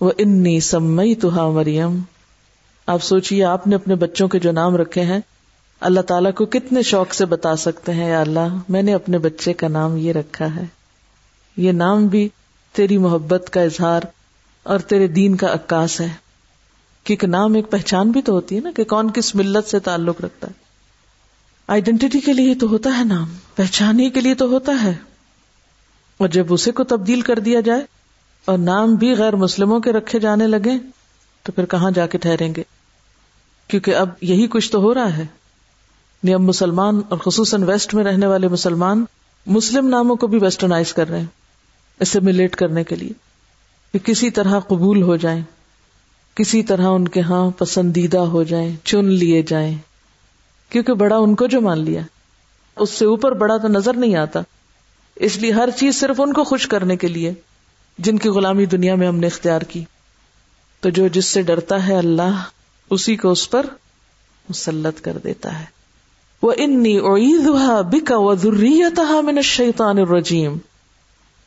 وہ 0.00 0.12
انی 0.18 0.60
سمئی 0.60 1.14
تو 1.14 1.30
مریم۔ 1.30 1.98
آپ 2.86 3.02
سوچیے 3.02 3.44
آپ 3.44 3.66
نے 3.66 3.74
اپنے 3.74 3.94
بچوں 3.94 4.28
کے 4.28 4.38
جو 4.38 4.52
نام 4.52 4.76
رکھے 4.76 5.02
ہیں، 5.02 5.20
اللہ 5.80 6.00
تعالیٰ 6.00 6.34
کو 6.34 6.46
کتنے 6.46 6.82
شوق 6.82 7.14
سے 7.14 7.24
بتا 7.24 7.56
سکتے 7.56 7.92
ہیں، 7.92 8.10
یا 8.10 8.20
اللہ، 8.20 8.48
میں 8.68 8.82
نے 8.82 8.94
اپنے 8.94 9.18
بچے 9.18 9.52
کا 9.52 9.68
نام 9.68 9.96
یہ 9.96 10.12
رکھا 10.12 10.56
ہے۔ 10.56 10.62
یہ 11.56 11.72
نام 11.72 12.06
بھی 12.06 12.28
تیری 12.72 12.98
محبت 12.98 13.50
کا 13.50 13.60
اظہار 13.60 14.00
اور 14.62 14.78
تیرے 14.78 15.06
دین 15.06 15.36
کا 15.36 15.46
عکاس 15.52 16.00
ہے۔ 16.00 16.08
کیونکہ 17.04 17.26
نام 17.26 17.54
ایک 17.54 17.70
پہچان 17.70 18.10
بھی 18.10 18.22
تو 18.22 18.32
ہوتی 18.32 18.56
ہے 18.56 18.60
نا 18.60 18.70
کہ 18.76 18.84
کون 18.84 19.10
کس 19.10 19.34
ملت 19.34 19.70
سے 19.70 19.78
تعلق 19.78 20.20
رکھتا 20.20 20.48
ہے۔ 20.48 20.61
آئیڈینٹی 21.66 22.20
کے 22.20 22.32
لیے 22.32 22.54
تو 22.54 22.68
ہوتا 22.68 22.90
ہے 22.98 23.04
نام 23.04 23.28
پہچان 23.54 24.00
ہی 24.00 24.10
کے 24.10 24.20
لیے 24.20 24.34
تو 24.34 24.46
ہوتا 24.48 24.72
ہے۔ 24.82 24.94
اور 26.18 26.28
جب 26.28 26.46
اسے 26.52 26.70
کو 26.70 26.84
تبدیل 26.84 27.20
کر 27.20 27.38
دیا 27.38 27.60
جائے 27.60 27.82
اور 28.44 28.58
نام 28.58 28.94
بھی 28.94 29.12
غیر 29.12 29.36
مسلموں 29.36 29.80
کے 29.80 29.92
رکھے 29.92 30.20
جانے 30.20 30.46
لگے، 30.46 30.78
تو 31.42 31.52
پھر 31.52 31.64
کہاں 31.66 31.90
جا 31.90 32.06
کے 32.06 32.18
ٹھہریں 32.18 32.54
گے؟ 32.54 32.62
کیونکہ 33.68 33.94
اب 33.94 34.08
یہی 34.20 34.46
کچھ 34.46 34.72
تو 34.72 34.78
ہو 34.80 34.94
رہا 34.94 35.16
ہے۔ 35.16 35.26
اب 36.34 36.40
مسلمان 36.40 37.00
اور 37.08 37.18
خصوصاً 37.18 37.62
ویسٹ 37.62 37.94
میں 37.94 38.04
رہنے 38.04 38.26
والے 38.26 38.48
مسلمان 38.48 39.04
مسلم 39.46 39.88
ناموں 39.88 40.16
کو 40.16 40.26
بھی 40.26 40.38
ویسٹرنائز 40.38 40.92
کر 40.92 41.08
رہے 41.08 41.18
ہیں 41.18 41.26
اسیملیٹ 42.00 42.56
کرنے 42.56 42.84
کے 42.84 42.96
لیے۔ 42.96 43.12
کہ 43.92 43.98
کسی 43.98 44.30
طرح 44.30 44.60
قبول 44.60 45.02
ہو 45.02 45.16
جائیں، 45.16 45.42
کسی 46.34 46.62
طرح 46.62 46.86
ان 46.86 47.08
کے 47.08 47.20
ہاں 47.20 47.50
پسندیدہ 47.50 48.18
ہو 48.18 48.42
جائیں، 48.42 48.76
چن 48.84 49.04
لیے 49.04 49.42
جائیں۔ 49.42 49.78
کیونکہ 50.72 50.92
بڑا 50.92 51.16
ان 51.16 51.34
کو 51.34 51.46
جو 51.46 51.60
مان 51.60 51.80
لیا۔ 51.80 52.00
اس 52.76 52.90
سے 52.90 53.04
اوپر 53.04 53.32
بڑا 53.32 53.56
تو 53.56 53.68
نظر 53.68 53.92
نہیں 53.94 54.16
آتا۔ 54.16 54.40
اس 55.16 55.36
لیے 55.36 55.52
ہر 55.52 55.68
چیز 55.76 56.00
صرف 56.00 56.20
ان 56.20 56.32
کو 56.32 56.44
خوش 56.44 56.66
کرنے 56.66 56.96
کے 56.96 57.08
لیے، 57.08 57.32
جن 57.98 58.18
کی 58.18 58.28
غلامی 58.28 58.66
دنیا 58.66 58.94
میں 58.94 59.08
ہم 59.08 59.16
نے 59.16 59.26
اختیار 59.26 59.60
کی۔ 59.60 59.84
تو 60.80 60.90
جو 60.90 61.08
جس 61.08 61.24
سے 61.24 61.42
ڈرتا 61.42 61.88
ہے 61.88 61.96
اللہ، 61.96 62.42
اسی 62.90 63.16
کو 63.16 63.30
اس 63.30 63.50
پر 63.50 63.66
مسلط 64.48 65.00
کر 65.00 65.18
دیتا 65.24 65.60
ہے۔ 65.60 65.64
وہ 66.42 66.52
انی 66.56 67.00
بکا 67.90 68.16
و 68.16 68.34
ذریتها 68.34 69.20
من 69.20 69.36
الشیطان 69.36 69.98
الرجیم 69.98 70.56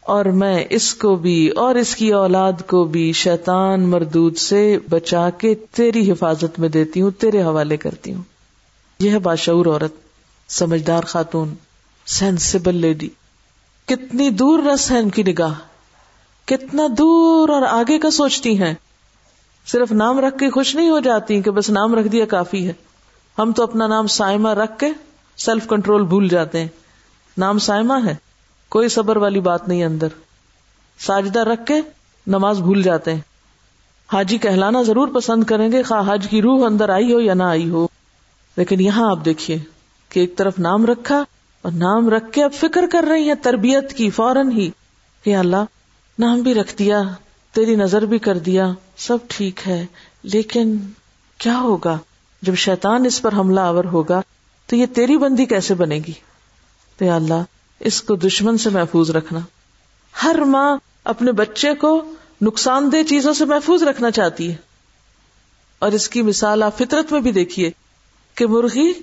اور 0.01 0.25
میں 0.25 0.63
اس 0.69 0.93
کو 0.93 1.15
بھی 1.15 1.49
اور 1.49 1.75
اس 1.75 1.95
کی 1.95 2.13
اولاد 2.13 2.53
کو 2.67 2.83
بھی 2.83 3.11
شیطان 3.13 3.89
مردود 3.89 4.37
سے 4.37 4.77
بچا 4.89 5.29
کے 5.29 5.55
تیری 5.55 6.11
حفاظت 6.11 6.59
میں 6.59 6.69
دیتی 6.69 7.01
ہوں، 7.01 7.11
تیرے 7.11 7.43
حوالے 7.43 7.77
کرتی 7.77 8.13
ہوں۔ 8.13 8.34
یہ 9.05 9.11
ہے 9.11 9.19
باشعور 9.19 9.65
عورت، 9.65 9.93
سمجھدار 10.51 11.03
خاتون 11.03 11.53
سینسیبل 12.05 12.75
لیڈی 12.75 13.09
کتنی 13.85 14.29
دور 14.29 14.59
رس 14.63 14.91
ہے 14.91 14.99
ان 14.99 15.09
کی 15.09 15.23
نگاہ، 15.23 15.53
کتنا 16.45 16.83
دور 16.97 17.49
اور 17.49 17.61
آگے 17.61 17.99
کا 17.99 18.11
سوچتی 18.11 18.61
ہیں۔ 18.61 18.73
صرف 19.65 19.91
نام 19.91 20.19
رکھ 20.19 20.37
کے 20.37 20.49
خوش 20.49 20.75
نہیں 20.75 20.89
ہو 20.89 20.99
جاتی 20.99 21.41
کہ 21.41 21.51
بس 21.51 21.69
نام 21.69 21.95
رکھ 21.95 22.07
دیا 22.07 22.25
کافی 22.25 22.67
ہے۔ 22.67 22.73
ہم 23.39 23.51
تو 23.51 23.63
اپنا 23.63 23.87
نام 23.87 24.07
سائما 24.07 24.55
رکھ 24.55 24.79
کے 24.79 24.87
سیلف 25.37 25.67
کنٹرول 25.67 26.03
بھول 26.03 26.27
جاتے 26.27 26.59
ہیں۔ 26.59 26.67
نام 27.37 27.59
سائما 27.59 27.99
ہے، 28.05 28.15
کوئی 28.69 28.89
صبر 28.89 29.17
والی 29.17 29.39
بات 29.39 29.67
نہیں 29.67 29.83
اندر۔ 29.83 30.07
ساجدہ 30.99 31.39
رکھ 31.39 31.65
کے 31.65 31.75
نماز 32.27 32.59
بھول 32.59 32.81
جاتے 32.81 33.13
ہیں۔ 33.13 33.21
حاجی 34.13 34.37
کہلانا 34.37 34.81
ضرور 34.81 35.07
پسند 35.07 35.43
کریں 35.43 35.71
گے، 35.71 35.83
خواہ 35.83 36.13
حج 36.13 36.27
کی 36.29 36.41
روح 36.41 36.65
اندر 36.65 36.89
آئی 36.89 37.13
ہو 37.13 37.19
یا 37.19 37.33
نہ 37.33 37.43
آئی 37.43 37.69
ہو۔ 37.69 37.87
لیکن 38.57 38.81
یہاں 38.81 39.11
آپ 39.11 39.25
دیکھیے 39.25 39.59
کہ 40.09 40.19
ایک 40.19 40.37
طرف 40.37 40.59
نام 40.59 40.85
رکھا 40.85 41.23
اور 41.61 41.71
نام 41.71 42.09
رکھ 42.09 42.31
کے 42.31 42.43
اب 42.43 42.53
فکر 42.53 42.81
کر 42.91 43.05
رہی 43.09 43.27
ہیں 43.27 43.35
تربیت 43.35 43.93
کی، 43.93 44.09
فوراً 44.09 44.51
ہی 44.51 44.69
کہ 45.23 45.35
اللہ، 45.35 45.63
نام 46.19 46.41
بھی 46.41 46.53
رکھ 46.53 46.77
دیا، 46.77 47.01
تیری 47.53 47.75
نظر 47.75 48.05
بھی 48.05 48.19
کر 48.19 48.37
دیا، 48.37 48.71
سب 48.97 49.17
ٹھیک 49.27 49.59
ہے، 49.67 49.85
لیکن 50.23 50.77
کیا 51.37 51.59
ہوگا؟ 51.59 51.97
جب 52.41 52.55
شیطان 52.55 53.05
اس 53.05 53.21
پر 53.21 53.33
حملہ 53.33 53.59
آور 53.59 53.83
ہوگا 53.83 54.21
تو 54.65 54.75
یہ 54.75 54.85
تیری 54.85 55.17
بندی 55.17 55.45
کیسے 55.45 55.73
بنے 55.73 55.99
گی؟ 56.07 56.13
تو 56.97 57.11
اللہ، 57.11 57.43
اس 57.79 58.01
کو 58.01 58.15
دشمن 58.15 58.57
سے 58.57 58.69
محفوظ 58.69 59.11
رکھنا۔ 59.11 59.39
ہر 60.23 60.35
ماں 60.39 60.77
اپنے 61.03 61.31
بچے 61.31 61.73
کو 61.73 62.13
نقصان 62.41 62.91
دہ 62.91 63.09
چیزوں 63.09 63.33
سے 63.33 63.45
محفوظ 63.45 63.83
رکھنا 63.83 64.11
چاہتی 64.11 64.51
ہے۔ 64.51 64.55
اور 65.79 65.91
اس 65.91 66.09
کی 66.09 66.21
مثال 66.21 66.63
آپ 66.63 66.77
فطرت 66.77 67.11
میں 67.11 67.21
بھی 67.21 67.31
دیکھیے۔ 67.31 67.71
کہ 68.35 68.47
مرغی 68.47 68.93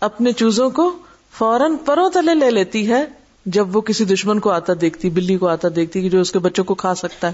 اپنے 0.00 0.32
چوزوں 0.32 0.70
کو 0.70 0.98
فوراً 1.38 1.76
پروں 1.76 2.10
تلے 2.10 2.34
لے 2.34 2.50
لیتی 2.50 2.90
ہے 2.90 3.04
جب 3.46 3.76
وہ 3.76 3.80
کسی 3.80 4.04
دشمن 4.04 4.40
کو 4.40 4.50
آتا 4.50 4.72
دیکھتی، 4.80 5.10
بلی 5.10 5.36
کو 5.36 5.48
آتا 5.48 5.68
دیکھتی 5.76 6.02
کہ 6.02 6.08
جو 6.08 6.20
اس 6.20 6.32
کے 6.32 6.38
بچوں 6.38 6.64
کو 6.64 6.74
کھا 6.74 6.94
سکتا 6.94 7.28
ہے۔ 7.28 7.32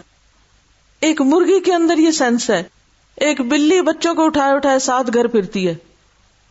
ایک 1.00 1.20
مرغی 1.20 1.60
کے 1.60 1.74
اندر 1.74 1.98
یہ 1.98 2.10
سینس 2.10 2.50
ہے۔ 2.50 2.62
ایک 3.16 3.40
بلی 3.40 3.82
بچوں 3.82 4.14
کو 4.14 4.24
اٹھائے 4.24 4.54
اٹھائے 4.54 4.78
ساتھ 4.78 5.10
گھر 5.14 5.26
پھرتی 5.26 5.68
ہے۔ 5.68 5.74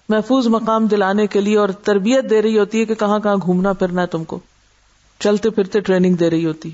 محفوظ 0.09 0.47
مقام 0.47 0.87
دلانے 0.87 1.27
کے 1.27 1.41
لیے 1.41 1.57
اور 1.57 1.69
تربیت 1.69 2.29
دے 2.29 2.41
رہی 2.41 2.59
ہوتی 2.59 2.79
ہے 2.79 2.85
کہ 2.85 2.95
کہاں 2.95 3.19
کہاں 3.19 3.35
گھومنا 3.35 3.73
پھرنا 3.73 4.01
ہے 4.01 4.07
تم 4.07 4.23
کو۔ 4.23 4.39
چلتے 5.19 5.49
پھرتے 5.49 5.79
ٹریننگ 5.79 6.15
دے 6.15 6.29
رہی 6.29 6.45
ہوتی۔ 6.45 6.69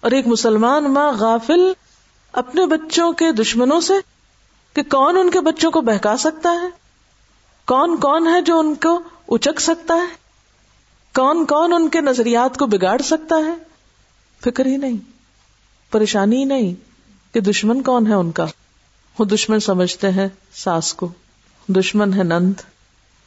اور 0.00 0.10
ایک 0.10 0.26
مسلمان 0.26 0.84
ماں 0.84 1.12
غافل 1.12 1.72
اپنے 2.32 2.66
بچوں 2.66 3.12
کے 3.12 3.32
دشمنوں 3.32 3.80
سے 3.80 3.94
کہ 4.74 4.82
کون 4.82 5.16
ان 5.16 5.30
کے 5.30 5.40
بچوں 5.40 5.70
کو 5.70 5.80
بہکا 5.80 6.16
سکتا 6.16 6.50
ہے؟ 6.50 6.87
کون 7.68 7.96
کون 7.96 8.26
ہے 8.26 8.40
جو 8.40 8.58
ان 8.58 8.74
کو 8.74 9.02
اچک 9.28 9.60
سکتا 9.60 9.94
ہے؟ 9.94 10.16
کون 11.14 11.46
کون 11.46 11.72
ان 11.72 11.88
کے 11.88 12.00
نظریات 12.00 12.58
کو 12.58 12.66
بگاڑ 12.66 13.02
سکتا 13.02 13.36
ہے؟ 13.36 13.54
فکر 14.44 14.66
ہی 14.66 14.76
نہیں، 14.76 14.96
پریشانی 15.90 16.36
ہی 16.36 16.44
نہیں 16.44 16.74
کہ 17.34 17.40
دشمن 17.40 17.82
کون 17.82 18.06
ہے 18.06 18.14
ان 18.14 18.30
کا۔ 18.30 18.46
وہ 19.18 19.24
دشمن 19.24 19.60
سمجھتے 19.60 20.10
ہیں 20.10 20.28
ساس 20.54 20.94
کو۔ 20.94 21.08
دشمن 21.68 22.14
ہے 22.14 22.22
نند، 22.22 22.52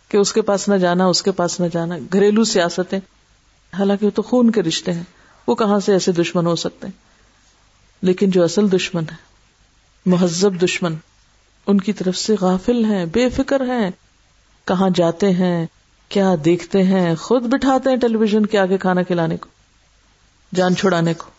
کہ 0.09 0.17
اس 0.17 0.33
کے 0.33 0.41
پاس 0.41 0.69
نہ 0.69 0.75
جانا، 0.75 1.05
اس 1.05 1.23
کے 1.23 1.31
پاس 1.31 1.59
نہ 1.59 1.65
جانا۔ 1.73 1.95
گھریلو 2.13 2.43
سیاستیں۔ 2.43 2.99
حالانکہ 3.77 4.05
وہ 4.05 4.11
تو 4.15 4.21
خون 4.21 4.51
کے 4.51 4.63
رشتے 4.63 4.93
ہیں۔ 4.93 5.03
وہ 5.47 5.55
کہاں 5.55 5.79
سے 5.79 5.93
ایسے 5.93 6.11
دشمن 6.11 6.45
ہو 6.45 6.55
سکتے 6.55 6.87
ہیں؟ 6.87 7.01
لیکن 8.01 8.29
جو 8.29 8.43
اصل 8.43 8.71
دشمن 8.71 9.03
ہے، 9.03 9.15
مہذب 10.05 10.63
دشمن، 10.63 10.95
ان 11.67 11.81
کی 11.81 11.93
طرف 11.93 12.17
سے 12.17 12.35
غافل 12.41 12.85
ہیں، 12.85 13.05
بے 13.05 13.29
فکر 13.29 13.61
ہیں۔ 13.61 13.91
کہاں 14.71 14.89
جاتے 14.95 15.31
ہیں، 15.31 15.65
کیا 16.11 16.35
دیکھتے 16.45 16.83
ہیں، 16.83 17.15
خود 17.15 17.43
بٹھاتے 17.43 17.89
ہیں 17.89 17.97
ٹیلی 17.97 18.17
ویژن 18.17 18.45
کے 18.45 18.57
آگے 18.57 18.77
کھانا 18.77 19.03
کھلانے 19.03 19.37
کو، 19.37 19.49
جان 20.51 20.75
چھڑانے 20.75 21.13
کو۔ 21.13 21.29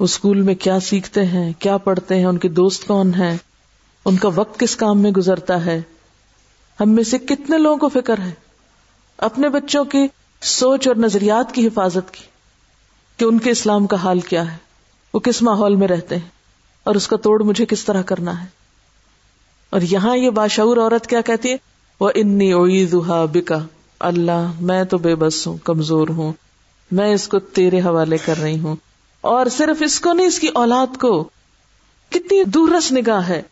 وہ 0.00 0.04
اسکول 0.04 0.40
میں 0.42 0.54
کیا 0.54 0.78
سیکھتے 0.80 1.24
ہیں، 1.26 1.52
کیا 1.58 1.76
پڑھتے 1.78 2.14
ہیں، 2.14 2.24
ان 2.24 2.38
کے 2.38 2.48
دوست 2.48 2.86
کون 2.86 3.14
ہیں، 3.14 3.36
ان 4.04 4.16
کا 4.16 4.28
وقت 4.34 4.58
کس 4.60 4.76
کام 4.76 5.02
میں 5.02 5.10
گزرتا 5.10 5.64
ہے۔ 5.66 5.80
ہم 6.78 6.90
میں 6.90 7.04
سے 7.04 7.18
کتنے 7.18 7.58
لوگوں 7.58 7.76
کو 7.76 7.88
فکر 7.88 8.18
ہے، 8.18 8.30
اپنے 9.18 9.48
بچوں 9.48 9.84
کی 9.84 10.06
سوچ 10.42 10.88
اور 10.88 10.96
نظریات 10.96 11.52
کی 11.54 11.66
حفاظت 11.66 12.12
کی، 12.14 12.24
کہ 13.16 13.24
ان 13.24 13.38
کے 13.38 13.50
اسلام 13.50 13.86
کا 13.86 13.96
حال 13.96 14.20
کیا 14.20 14.50
ہے، 14.52 14.56
وہ 15.14 15.20
کس 15.20 15.42
ماحول 15.42 15.76
میں 15.76 15.88
رہتے 15.88 16.16
ہیں، 16.16 16.28
اور 16.86 16.94
اس 16.94 17.06
کا 17.08 17.16
توڑ 17.16 17.42
مجھے 17.42 17.66
کس 17.66 17.84
طرح 17.84 18.02
کرنا 18.02 18.42
ہے۔ 18.42 18.46
اور 19.70 19.80
یہاں 19.80 20.16
یہ 20.16 20.30
باشعور 20.30 20.76
عورت 20.76 21.06
کیا 21.06 21.20
کہتی 21.20 21.52
ہے؟ 21.52 21.56
وہ 22.00 22.10
انی 22.14 22.52
اویزا 22.52 23.24
بکا 23.24 23.58
اللہ، 23.98 24.52
میں 24.60 24.84
تو 24.84 24.98
بے 24.98 25.14
بس 25.14 25.46
ہوں، 25.46 25.56
کمزور 25.64 26.08
ہوں۔ 26.08 26.32
میں 26.90 27.14
اس 27.14 27.28
کو 27.28 27.38
تیرے 27.38 27.80
حوالے 27.80 28.16
کر 28.24 28.38
رہی 28.38 28.58
ہوں۔ 28.58 28.76
اور 29.20 29.46
صرف 29.46 29.82
اس 29.84 30.00
کو 30.00 30.12
نہیں، 30.12 30.26
اس 30.26 30.38
کی 30.38 30.48
اولاد 30.48 31.00
کو۔ 31.00 31.24
کتنی 32.10 32.44
دورس 32.44 32.92
نگاہ 32.92 33.28
ہے 33.28 33.42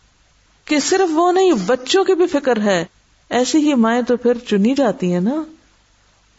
کہ 0.64 0.78
صرف 0.78 1.08
وہ 1.10 1.32
نہیں، 1.32 1.52
بچوں 1.66 2.04
کی 2.04 2.14
بھی 2.14 2.26
فکر 2.26 2.60
ہے۔ 2.60 2.84
ایسی 3.30 3.58
ہی 3.58 3.74
مائیں 3.74 4.02
تو 4.02 4.16
پھر 4.16 4.38
چنی 4.38 4.74
جاتی 4.74 5.12
ہیں 5.12 5.20
نا 5.20 5.42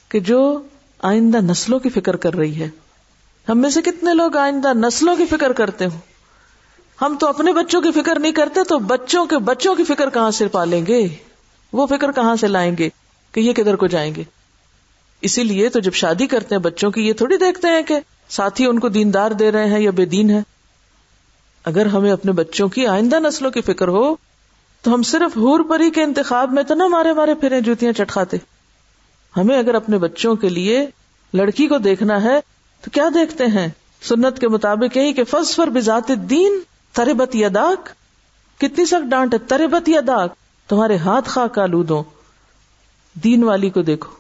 کہ 0.09 0.19
جو 0.19 0.61
آئندہ 1.01 1.37
نسلوں 1.37 1.79
کی 1.79 1.89
فکر 1.89 2.15
کر 2.15 2.33
رہی 2.33 2.59
ہے۔ 2.59 2.69
ہم 3.49 3.57
میں 3.57 3.69
سے 3.69 3.81
کتنے 3.81 4.13
لوگ 4.13 4.37
آئندہ 4.37 4.73
نسلوں 4.73 5.15
کی 5.15 5.25
فکر 5.25 5.51
کرتے 5.51 5.85
ہوں؟ 5.85 5.99
ہم 7.01 7.15
تو 7.19 7.27
اپنے 7.27 7.53
بچوں 7.53 7.81
کی 7.81 7.91
فکر 7.91 8.19
نہیں 8.19 8.31
کرتے، 8.31 8.63
تو 8.63 8.79
بچوں 8.79 9.25
کے 9.25 9.37
بچوں 9.37 9.75
کی 9.75 9.83
فکر 9.83 10.09
کہاں 10.09 10.31
سے 10.31 10.47
پالیں 10.47 10.85
گے؟ 10.85 11.07
وہ 11.73 11.85
فکر 11.87 12.11
کہاں 12.11 12.35
سے 12.35 12.47
لائیں 12.47 12.75
گے 12.77 12.89
کہ 13.33 13.39
یہ 13.39 13.53
کدھر 13.53 13.75
کو 13.75 13.87
جائیں 13.87 14.13
گے؟ 14.15 14.23
اسی 15.21 15.43
لیے 15.43 15.69
تو 15.69 15.79
جب 15.79 15.93
شادی 15.93 16.27
کرتے 16.27 16.55
ہیں 16.55 16.61
بچوں 16.61 16.91
کی، 16.91 17.07
یہ 17.07 17.13
تھوڑی 17.13 17.37
دیکھتے 17.37 17.67
ہیں 17.67 17.81
کہ 17.81 17.95
ساتھی 18.29 18.65
ان 18.65 18.79
کو 18.79 18.89
دیندار 18.89 19.31
دے 19.31 19.51
رہے 19.51 19.69
ہیں 19.69 19.79
یا 19.79 19.91
بے 19.91 20.05
دین 20.05 20.29
ہے 20.29 20.41
اگر 21.65 21.85
ہمیں 21.85 22.11
اپنے 22.11 22.31
بچوں 22.31 22.67
کی 22.67 22.85
آئندہ 22.87 23.19
نسلوں 23.19 23.51
کی 23.51 23.61
فکر 23.61 23.87
ہو، 23.87 24.15
تو 24.83 24.93
ہم 24.93 25.03
صرف 25.03 25.37
ہور 25.37 25.59
پری 25.59 25.89
کے 25.89 26.03
انتخاب 26.03 26.53
میں 26.53 26.63
تو 26.63 26.73
نہ 26.73 26.87
مارے 26.87 27.13
مارے 27.13 27.33
پھرے 27.33 27.61
جوتیاں 27.61 27.93
چٹکاتے 27.93 28.37
ہمیں 29.33 29.57
اگر 29.57 29.75
اپنے 29.75 29.97
بچوں 29.97 30.35
کے 30.35 30.49
لیے 30.49 30.85
لڑکی 31.33 31.67
کو 31.67 31.77
دیکھنا 31.77 32.21
ہے، 32.23 32.39
تو 32.83 32.91
کیا 32.91 33.07
دیکھتے 33.13 33.45
ہیں؟ 33.45 33.67
سنت 34.01 34.39
کے 34.39 34.47
مطابق 34.47 34.97
یہی 34.97 35.13
کہ 35.13 35.23
فض 35.23 35.55
پر 35.55 35.69
بذات 35.69 36.11
دین 36.29 36.59
تربت 36.95 37.35
یا 37.35 37.49
داغ 37.55 37.75
کتنی 38.59 38.85
سخت 38.85 39.09
ڈانٹ 39.09 39.33
ہے، 39.33 39.39
تربت 39.39 39.89
یا 39.89 39.99
تمہارے 40.73 40.97
ہاتھ 40.97 41.29
خواہ 41.29 41.47
کا 41.47 41.65
لودو 41.65 42.03
دین 43.13 43.43
والی 43.43 43.69
کو 43.69 43.81
دیکھو۔ 43.81 44.11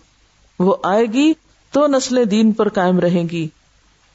وہ 0.59 0.75
آئے 0.83 1.05
گی 1.05 1.33
تو 1.71 1.87
نسلیں 1.87 2.25
دین 2.25 2.51
پر 2.51 2.69
قائم 2.69 2.99
رہیں 2.99 3.29
گی۔ 3.29 3.47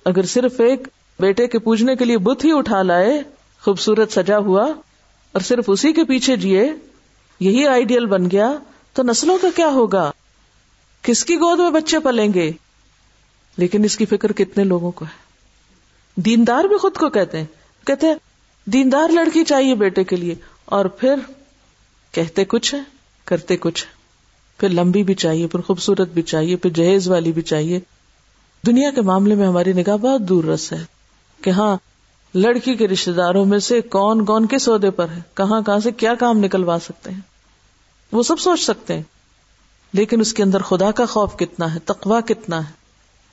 اگر 0.04 0.22
صرف 0.22 0.60
ایک 0.60 0.88
بیٹے 1.18 1.46
کے 1.46 1.58
پوجنے 1.58 1.96
کے 1.96 2.04
لیے 2.04 2.18
بت 2.18 2.44
ہی 2.44 2.50
اٹھا 2.52 2.82
لائے، 2.82 3.22
خوبصورت 3.62 4.12
سجا 4.12 4.38
ہوا 4.38 4.64
اور 5.32 5.40
صرف 5.40 5.64
اسی 5.66 5.92
کے 5.92 6.04
پیچھے 6.04 6.36
جیے، 6.36 6.72
یہی 7.40 7.66
آئیڈیل 7.66 8.06
بن 8.06 8.30
گیا، 8.30 8.52
تو 8.92 9.02
نسلوں 9.02 9.38
کا 9.42 9.48
کیا 9.56 9.68
ہوگا؟ 9.68 10.10
کس 11.02 11.24
کی 11.24 11.36
گود 11.36 11.58
میں 11.58 11.70
بچے 11.70 11.98
پلیں 11.98 12.34
گے؟ 12.34 12.52
لیکن 13.56 13.84
اس 13.84 13.96
کی 13.96 14.06
فکر 14.06 14.32
کتنے 14.32 14.64
لوگوں 14.64 14.90
کو 14.90 15.04
ہے۔ 15.04 15.22
دیندار 16.20 16.64
بھی 16.64 16.78
خود 16.78 16.96
کو 16.96 17.10
کہتے 17.10 17.38
ہیں 17.38 17.46
کہتے 17.86 18.06
ہیں، 18.06 18.14
دیندار 18.64 19.08
لڑکی 19.08 19.44
چاہیے 19.44 19.74
بیٹے 19.74 20.04
کے 20.04 20.16
لیے۔ 20.16 20.34
اور 20.64 20.84
پھر 20.84 21.14
کہتے 22.12 22.44
کچھ 22.44 22.74
ہے 22.74 22.80
کرتے 23.24 23.56
کچھ 23.56 23.86
ہے 23.86 23.92
پھر 24.58 24.68
لمبی 24.68 25.02
بھی 25.02 25.14
چاہیے، 25.14 25.46
پھر 25.46 25.60
خوبصورت 25.60 26.08
بھی 26.08 26.22
چاہیے، 26.22 26.56
پھر 26.56 26.70
جہیز 26.70 27.08
والی 27.08 27.32
بھی 27.32 27.42
چاہیے۔ 27.42 27.80
دنیا 28.66 28.90
کے 28.90 29.00
معاملے 29.00 29.34
میں 29.34 29.46
ہماری 29.46 29.72
نگاہ 29.72 29.96
بہت 29.96 30.20
دور 30.20 30.44
رس 30.44 30.72
ہے 30.72 30.84
کہ 31.42 31.50
ہاں 31.50 31.76
لڑکی 32.34 32.74
کے 32.74 32.88
رشتے 32.88 33.12
داروں 33.12 33.44
میں 33.44 33.58
سے 33.58 33.80
کون 33.80 34.24
کون 34.24 34.46
کس 34.46 34.68
عہدے 34.68 34.90
پر 34.90 35.06
ہے، 35.08 35.20
کہاں 35.34 35.60
کہاں 35.62 35.78
سے 35.78 35.90
کیا 35.90 36.14
کام 36.14 36.38
نکلوا 36.38 36.78
سکتے 36.84 37.10
ہیں۔ 37.10 37.20
وہ 38.12 38.22
سب 38.22 38.40
سوچ 38.40 38.60
سکتے 38.60 38.94
ہیں، 38.94 39.02
لیکن 39.92 40.20
اس 40.20 40.34
کے 40.34 40.42
اندر 40.42 40.62
خدا 40.62 40.90
کا 40.90 41.06
خوف 41.06 41.36
کتنا 41.36 41.74
ہے 41.74 41.78
تقوا 41.78 42.20
کتنا 42.20 42.68
ہے، 42.68 42.72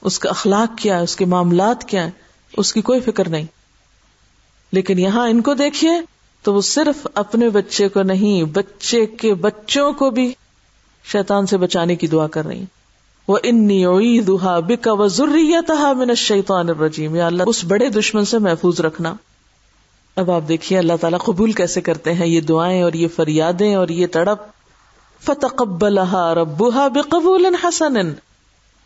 اس 0.01 0.19
کا 0.19 0.29
اخلاق 0.29 0.77
کیا 0.77 0.97
ہے، 0.97 1.03
اس 1.03 1.15
کے 1.15 1.25
معاملات 1.25 1.83
کیا 1.83 2.05
ہے 2.05 2.11
اس 2.57 2.73
کی 2.73 2.81
کوئی 2.81 2.99
فکر 2.99 3.29
نہیں۔ 3.29 3.45
لیکن 4.71 4.99
یہاں 4.99 5.29
ان 5.29 5.41
کو 5.41 5.53
دیکھیے 5.53 5.91
تو 6.45 6.53
وہ 6.53 6.61
صرف 6.61 7.07
اپنے 7.13 7.49
بچے 7.49 7.87
کو 7.87 8.03
نہیں، 8.03 8.43
بچے 8.43 9.05
کے 9.05 9.33
بچوں 9.33 9.93
کو 9.93 10.09
بھی 10.09 10.33
شیطان 11.11 11.45
سے 11.45 11.57
بچانے 11.57 11.95
کی 11.95 12.07
دعا 12.07 12.27
کر 12.27 12.45
رہی 12.45 12.63
وہ 13.27 13.37
انی 13.43 14.19
دہا 14.19 14.59
بک 14.59 14.87
و 14.91 15.07
ضروریتہ 15.07 15.93
من 15.93 16.09
الشیطان 16.09 16.69
الرجیم۔ 16.69 17.15
یا 17.15 17.27
اللہ، 17.27 17.43
اس 17.47 17.65
بڑے 17.65 17.89
دشمن 17.89 18.25
سے 18.25 18.39
محفوظ 18.39 18.81
رکھنا۔ 18.81 19.13
اب 20.15 20.31
آپ 20.31 20.41
دیکھیے 20.47 20.79
اللہ 20.79 20.93
تعالیٰ 21.01 21.19
قبول 21.19 21.51
کیسے 21.51 21.81
کرتے 21.81 22.13
ہیں۔ 22.13 22.27
یہ 22.27 22.41
دعائیں 22.41 22.81
اور 22.81 22.93
یہ 22.93 23.07
فریادیں 23.15 23.75
اور 23.75 23.87
یہ 23.87 24.07
تڑپ۔ 24.07 24.43
فتقبلها 25.25 26.33
ربها 26.33 26.87
بقبول 26.87 27.45
حسن 27.63 27.93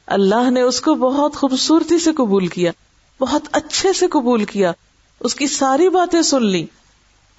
اللہ 0.07 0.49
نے 0.49 0.61
اس 0.61 0.81
کو 0.81 0.95
بہت 0.95 1.35
خوبصورتی 1.35 1.99
سے 1.99 2.11
قبول 2.13 2.47
کیا، 2.47 2.71
بہت 3.19 3.41
اچھے 3.51 3.93
سے 3.93 4.07
قبول 4.07 4.43
کیا۔ 4.43 4.71
اس 5.19 5.35
کی 5.35 5.47
ساری 5.47 5.89
باتیں 5.89 6.21
سن 6.21 6.45
لی 6.45 6.65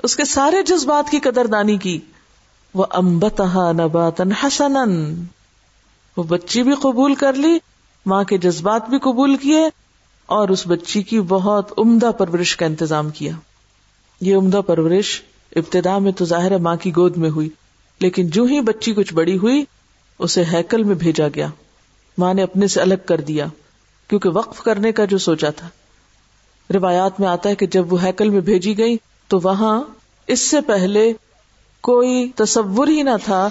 اس 0.03 0.17
کے 0.17 0.25
سارے 0.25 0.63
جذبات 0.63 1.11
کی 1.11 1.19
قدر 1.19 1.47
دانی 1.47 1.77
کی۔ 1.77 2.01
وہ 2.75 2.85
امبتہ 2.91 3.73
نباتن 3.73 4.33
حسن 4.33 4.77
وہ 6.17 6.23
بچی 6.23 6.63
بھی 6.63 6.73
قبول 6.75 7.15
کر 7.15 7.33
لی، 7.33 7.59
ماں 8.07 8.25
کے 8.25 8.39
جذبات 8.39 8.89
بھی 8.89 8.99
قبول 8.99 9.37
کیے 9.37 9.69
اور 10.27 10.49
اس 10.49 10.67
بچی 10.67 11.03
کی 11.03 11.21
بہت 11.21 11.73
عمدہ 11.79 12.11
پرورش 12.19 12.57
کا 12.57 12.67
انتظام 12.67 13.11
کیا۔ 13.11 13.33
یہ 14.21 14.37
عمدہ 14.37 14.61
پرورش 14.67 15.23
ابتدا 15.57 15.99
میں 15.99 16.13
تو 16.13 16.25
ظاہر 16.25 16.59
ماں 16.59 16.77
کی 16.77 16.91
گود 16.97 17.17
میں 17.17 17.31
ہوئی، 17.31 17.49
لیکن 18.01 18.29
جو 18.29 18.45
ہی 18.45 18.61
بچی 18.61 18.95
کچھ 18.95 19.15
بڑی 19.15 19.39
ہوئی، 19.39 19.65
اسے 20.19 20.45
ہیکل 20.53 20.83
میں 20.83 20.95
بھیجا 20.95 21.29
گیا۔ 21.35 21.47
ماں 22.19 22.35
نے 22.35 22.43
اپنے 22.43 22.67
سے 22.67 22.81
الگ 22.81 23.07
کر 23.07 23.21
دیا، 23.21 23.47
کیونکہ 24.09 24.29
وقف 24.29 24.63
کرنے 24.63 24.93
کا 24.93 25.05
جو 25.05 25.19
سوچا 25.19 25.51
تھا۔ 25.51 25.69
روایات 26.75 27.21
میں 27.21 27.29
آتا 27.29 27.49
ہے 27.49 27.55
کہ 27.55 27.67
جب 27.67 27.93
وہ 27.93 28.03
ہیکل 28.03 28.29
میں 28.29 28.41
بھیجی 28.41 28.79
گئی 28.79 28.97
تو 29.31 29.41
وہاں 29.43 29.83
اس 30.27 30.41
سے 30.41 30.61
پہلے 30.61 31.13
کوئی 31.81 32.31
تصور 32.37 32.89
ہی 32.89 33.03
نہ 33.03 33.17
تھا 33.25 33.51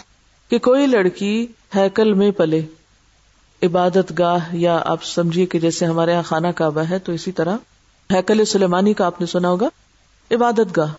کہ 0.50 0.60
کوئی 0.60 0.88
لڑکی 0.88 1.48
ہیکل 1.76 2.14
میں 2.14 2.32
پلے۔ 2.32 2.62
عبادت 3.62 4.14
گاہ 4.20 4.56
یا 4.56 4.82
آپ 4.86 5.04
سمجھیے 5.04 5.46
کہ 5.46 5.60
جیسے 5.60 5.86
ہمارے 5.86 6.12
یہاں 6.12 6.24
خانہ 6.24 6.48
کعبہ 6.48 6.82
ہے 6.82 7.00
تو 7.00 7.12
اسی 7.12 7.32
طرح 7.32 7.58
ہیکل 8.14 8.46
سلیمانی 8.46 8.94
کا 8.94 9.06
آپ 9.06 9.22
نے 9.22 9.28
سنا 9.28 9.50
ہوگا۔ 9.50 9.70
عبادت 10.32 10.78
گاہ، 10.78 10.94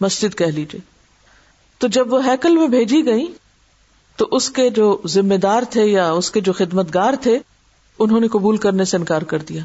مسجد 0.00 0.38
کہہ 0.38 0.46
لیجیے 0.46 0.80
تو 1.78 1.86
جب 1.86 2.12
وہ 2.12 2.26
ہیکل 2.26 2.56
میں 2.56 2.68
بھیجی 2.68 3.06
گئی 3.06 3.26
تو 4.16 4.28
اس 4.30 4.50
کے 4.50 4.70
جو 4.70 5.02
ذمہ 5.06 5.34
دار 5.34 5.62
تھے 5.70 5.86
یا 5.86 6.10
اس 6.12 6.30
کے 6.30 6.40
جو 6.40 6.52
خدمت 6.52 6.94
گار 6.94 7.14
تھے 7.20 7.38
انہوں 7.98 8.20
نے 8.20 8.28
قبول 8.28 8.56
کرنے 8.56 8.84
سے 8.84 8.96
انکار 8.96 9.22
کر 9.22 9.38
دیا۔ 9.38 9.64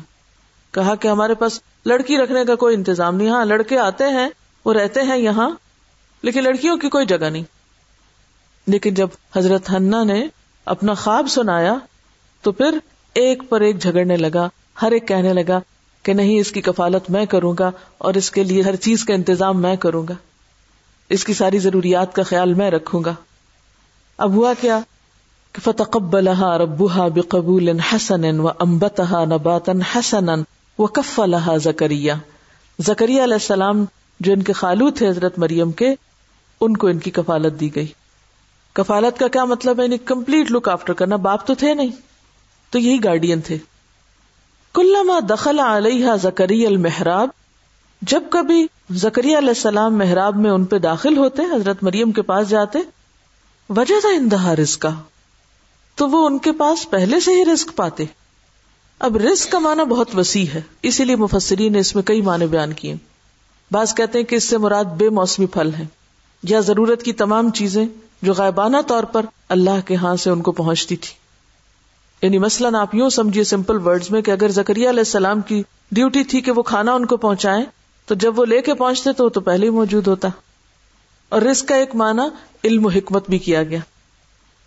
کہا 0.72 0.96
کہ 0.96 1.08
ہمارے 1.08 1.34
پاس 1.34 1.62
لڑکی 1.86 2.18
رکھنے 2.18 2.46
کا 2.46 2.56
کوئی 2.56 2.76
انتظام 2.76 3.16
نہیں۔ 3.16 3.30
ہاں 3.30 3.46
لڑکے 3.46 3.80
آتے 3.80 4.04
ہیں، 4.04 4.30
وہ 4.66 4.74
رہتے 4.74 5.02
ہیں 5.02 5.18
یہاں، 5.18 5.50
لیکن 6.22 6.44
لڑکیوں 6.44 6.78
کی 6.78 6.90
کوئی 6.90 7.06
جگہ 7.06 7.30
نہیں۔ 7.30 7.44
لیکن 8.68 8.94
جب 8.94 9.08
حضرت 9.36 9.70
ہننا 9.70 10.04
نے 10.04 10.28
اپنا 10.66 10.94
خواب 10.94 11.28
سنایا، 11.30 11.76
تو 12.42 12.52
پھر 12.52 12.78
ایک 13.14 13.44
پر 13.50 13.62
ایک 13.62 13.82
جھگڑنے 13.82 14.18
لگا۔ 14.18 14.50
ہر 14.82 14.92
ایک 14.92 15.08
کہنے 15.08 15.34
لگا 15.34 15.60
کہ 16.04 16.14
نہیں، 16.14 16.40
اس 16.40 16.52
کی 16.52 16.62
کفالت 16.62 17.12
میں 17.12 17.26
کروں 17.26 17.54
گا 17.60 17.72
اور 17.98 18.14
اس 18.14 18.32
کے 18.32 18.44
لیے 18.44 18.62
ہر 18.62 18.76
چیز 18.76 19.06
کا 19.06 19.14
انتظام 19.14 19.62
میں 19.62 19.76
کروں 19.76 20.08
گا۔ 20.10 20.14
اس 21.10 21.24
کی 21.24 21.34
ساری 21.34 21.60
ضروریات 21.60 22.16
کا 22.16 22.24
خیال 22.24 22.54
میں 22.54 22.72
رکھوں 22.72 23.04
گا۔ 23.04 23.14
اب 24.18 24.32
ہوا 24.32 24.54
کیا 24.62 24.80
کہ 25.52 25.62
فتقبلها 25.62 26.58
ربها 26.58 27.08
بقبول 27.08 27.80
حسن 27.80 28.40
و 28.40 28.48
امبتها 28.48 29.26
نباتا 29.26 29.72
حسنا 29.96 30.36
وكفلها 30.80 31.58
زکریا 31.58 32.14
زکریا 32.80 33.24
علیہ 33.24 33.34
السلام 33.34 33.86
جو 34.20 34.34
ان 34.34 34.44
کے 34.44 34.54
خالو 34.54 34.90
تھے 34.90 35.10
حضرت 35.10 35.40
مریم 35.40 35.72
کے، 35.72 35.96
ان 36.62 36.78
کو 36.78 36.88
ان 36.88 37.00
کی 37.00 37.12
کفالت 37.12 37.60
دی 37.60 37.76
گئی۔ 37.76 37.88
کفالت 38.74 39.20
کا 39.20 39.28
کیا 39.28 39.46
مطلب 39.46 39.80
ہے؟ 39.80 39.84
یعنی 39.84 39.98
کمپلیٹ 39.98 40.52
لک 40.52 40.70
آفٹر 40.70 40.94
کرنا۔ 40.94 41.16
باپ 41.16 41.48
تو 41.48 41.56
تھے 41.56 41.74
نہیں، 41.74 41.90
تو 42.70 42.80
یہی 42.80 43.04
گارڈین 43.04 43.42
تھے۔ 43.42 43.58
کلما 44.74 45.20
دخل 45.30 45.60
علیہ 45.60 46.08
زکری 46.22 46.68
المحراب، 46.68 47.30
جب 48.02 48.24
کبھی 48.30 48.68
زکری 48.92 49.38
علیہ 49.38 49.48
السلام 49.48 49.98
محراب 49.98 50.36
میں 50.36 50.52
ان 50.52 50.66
پہ 50.66 50.78
داخل 50.78 51.18
ہوتے، 51.18 51.42
حضرت 51.42 51.84
مریم 51.84 52.12
کے 52.12 52.22
پاس 52.22 52.50
جاتے، 52.50 52.80
وجہ 53.70 54.00
تھا 54.02 54.10
اندہا 54.10 54.56
رزق 54.56 54.82
کا 54.82 54.90
تو 55.96 56.10
وہ 56.10 56.26
ان 56.26 56.38
کے 56.38 56.52
پاس 56.52 56.90
پہلے 56.90 57.20
سے 57.20 57.32
ہی 57.32 57.46
رزق 57.46 57.76
پاتے۔ 57.76 58.06
اب 59.00 59.18
رزق 59.18 59.52
کا 59.52 59.60
معنی 59.60 59.84
بہت 59.86 60.16
وسیع 60.16 60.46
ہے، 60.54 60.62
اسی 60.84 61.04
لیے 61.04 61.16
مفسرین 61.16 61.74
نے 61.74 61.80
اس 61.80 61.96
میں 61.96 62.04
کئی 62.04 62.22
معنی 62.22 62.48
بیان 62.48 62.74
کیے۔ 62.74 62.96
بعض 63.72 63.94
کہتے 63.96 64.18
ہیں 64.18 64.26
کہ 64.26 64.36
اس 64.36 64.44
سے 64.44 64.58
مراد 64.58 64.86
بے 64.86 65.10
موسمی 65.10 65.46
پھل 65.46 65.74
ہے 65.80 65.86
یا 66.44 66.60
ضرورت 66.60 67.04
کی 67.04 67.14
تمام 67.14 67.50
چیزیں 67.50 67.86
جو 68.22 68.34
غائبانہ 68.34 68.78
طور 68.88 69.04
پر 69.04 69.26
اللہ 69.50 69.80
کے 69.86 69.96
ہاں 69.96 70.16
سے 70.16 70.30
ان 70.30 70.42
کو 70.42 70.52
پہنچتی 70.52 70.96
تھی 70.96 71.14
یعنی 72.22 72.38
مثلاً 72.38 72.76
آپ 72.76 72.96
یوں 72.96 73.10
سمجھیے 73.10 73.44
سمپل 73.44 73.88
ورڈز 73.88 74.12
میں 74.12 74.22
کہ 74.22 74.32
اگر 74.32 74.50
زکری 74.50 74.90
علیہ 74.90 75.00
السلام 75.00 75.42
کی 75.42 75.64
ڈیوٹی 75.92 76.24
تھی 76.24 76.42
کہ 76.42 76.52
وہ 76.52 76.62
کھانا 76.62 76.94
ان 76.94 77.06
کو 77.06 77.18
پہنچائے 77.18 77.64
تو 78.06 78.16
جب 78.16 78.40
وہ 78.40 78.46
لے 78.46 78.62
کے 78.62 78.74
پہنچتے 78.74 79.14
تو 79.14 79.24
وہ 79.24 79.30
تو 79.30 79.42
پہلے 79.42 79.66
ہی 79.66 79.72
موجود 79.72 80.08
ہوتا۔ 80.08 80.28
اور 81.30 81.42
رسک 81.42 81.68
کا 81.68 81.76
ایک 81.76 81.96
معنی 81.96 82.24
علم 82.64 82.86
و 82.86 82.90
حکمت 82.90 83.30
بھی 83.30 83.38
کیا 83.38 83.64
گیا، 83.64 83.80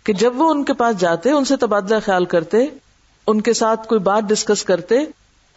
کہ 0.03 0.13
جب 0.13 0.41
وہ 0.41 0.49
ان 0.51 0.63
کے 0.63 0.73
پاس 0.73 0.99
جاتے، 0.99 1.31
ان 1.31 1.45
سے 1.45 1.55
تبادلہ 1.55 1.95
خیال 2.05 2.25
کرتے 2.25 2.65
ان 3.27 3.41
کے 3.41 3.53
ساتھ 3.53 3.87
کوئی 3.87 3.99
بات 3.99 4.23
ڈسکس 4.23 4.63
کرتے، 4.63 4.95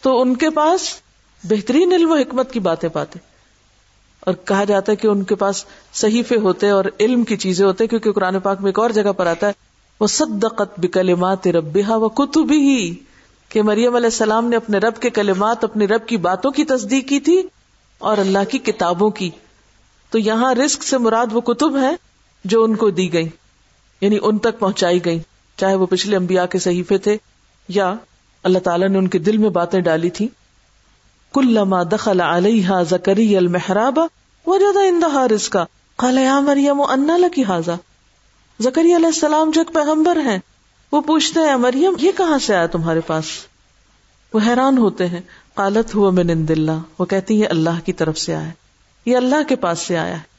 تو 0.00 0.20
ان 0.20 0.36
کے 0.36 0.50
پاس 0.50 0.88
بہترین 1.44 1.92
علم 1.92 2.10
و 2.10 2.14
حکمت 2.14 2.52
کی 2.52 2.60
باتیں 2.60 2.88
پاتے۔ 2.88 3.18
اور 4.20 4.34
کہا 4.44 4.64
جاتا 4.64 4.92
ہے 4.92 4.96
کہ 4.96 5.06
ان 5.06 5.22
کے 5.22 5.34
پاس 5.34 5.64
صحیفے 5.92 6.36
ہوتے 6.36 6.70
اور 6.70 6.84
علم 7.00 7.24
کی 7.24 7.36
چیزیں 7.36 7.66
ہوتے، 7.66 7.86
کیونکہ 7.86 8.12
قرآن 8.12 8.40
پاک 8.40 8.60
میں 8.60 8.68
ایک 8.68 8.78
اور 8.78 8.90
جگہ 8.90 9.12
پر 9.12 9.26
آتا 9.26 9.46
ہے، 9.46 9.52
وہ 10.00 10.06
صدقت 10.06 10.80
بکلمات 10.80 11.46
ربها 11.46 11.96
و 11.96 12.08
کتبی 12.08 12.58
ہی 12.58 12.94
کہ 13.48 13.62
مریم 13.62 13.94
علیہ 13.96 14.06
السلام 14.06 14.48
نے 14.48 14.56
اپنے 14.56 14.78
رب 14.78 14.96
کے 15.00 15.10
کلمات، 15.10 15.64
اپنے 15.64 15.84
رب 15.84 16.06
کی 16.06 16.16
باتوں 16.16 16.50
کی 16.50 16.64
تصدیق 16.64 17.08
کی 17.08 17.20
تھی 17.20 17.42
اور 17.98 18.18
اللہ 18.18 18.38
کی 18.48 18.58
کتابوں 18.58 19.10
کی۔ 19.10 19.30
تو 20.10 20.18
یہاں 20.18 20.54
رسک 20.54 20.82
سے 20.82 20.98
مراد 20.98 21.26
وہ 21.32 21.40
کتب 21.40 21.76
ہے 21.76 21.96
جو 22.44 22.64
ان 22.64 22.76
کو 22.76 22.90
دی 22.90 23.12
گئی 23.12 23.28
یعنی 24.00 24.18
ان 24.22 24.38
تک 24.38 24.58
پہنچائی 24.58 25.04
گئی 25.04 25.18
چاہے 25.56 25.74
وہ 25.74 25.86
پچھلے 25.86 26.16
انبیاء 26.16 26.46
کے 26.46 26.58
صحیفے 26.58 26.98
تھے 26.98 27.16
یا 27.68 27.94
اللہ 28.42 28.58
تعالیٰ 28.58 28.88
نے 28.88 28.98
ان 28.98 29.08
کے 29.08 29.18
دل 29.18 29.36
میں 29.36 29.50
باتیں 29.50 29.80
ڈالی 29.80 30.10
تھی 30.10 30.28
کلما 31.34 31.82
دخل 31.82 32.20
علیہ 32.20 32.68
زکری 32.90 33.36
المحراب 33.36 33.98
وجد 34.46 34.76
اندہا 34.76 35.28
رزقا۔ 35.28 35.64
قال 35.96 36.18
یا 36.18 36.40
مریم، 36.40 36.80
انا 36.80 37.16
لکی 37.16 37.44
حاضا 37.44 37.74
زکری 38.60 38.96
علیہ 38.96 39.06
السلام 39.06 39.50
جو 39.50 39.60
ایک 39.60 39.74
پیغمبر 39.74 40.16
ہیں، 40.20 40.38
وہ 40.92 41.00
پوچھتے 41.00 41.40
ہیں 41.40 41.56
مریم، 41.56 41.92
یہ 41.98 42.12
کہاں 42.16 42.38
سے 42.38 42.54
آیا 42.54 42.66
تمہارے 42.66 43.00
پاس؟ 43.00 43.24
وہ 44.32 44.40
حیران 44.46 44.78
ہوتے 44.78 45.06
ہیں۔ 45.06 45.20
قالت، 45.54 45.94
ہوا 45.94 46.10
من 46.10 46.30
عند 46.30 46.50
اللہ۔ 46.50 46.78
وہ 46.98 47.04
کہتی 47.04 47.40
ہے 47.42 47.46
اللہ 47.46 47.80
کی 47.84 47.92
طرف 47.92 48.18
سے 48.18 48.34
آیا 48.34 48.48
یہ 49.06 49.16
اللہ 49.16 49.48
کے 49.48 49.56
پاس 49.56 49.78
سے 49.78 49.98
آیا 49.98 50.14
ہے۔ 50.14 50.35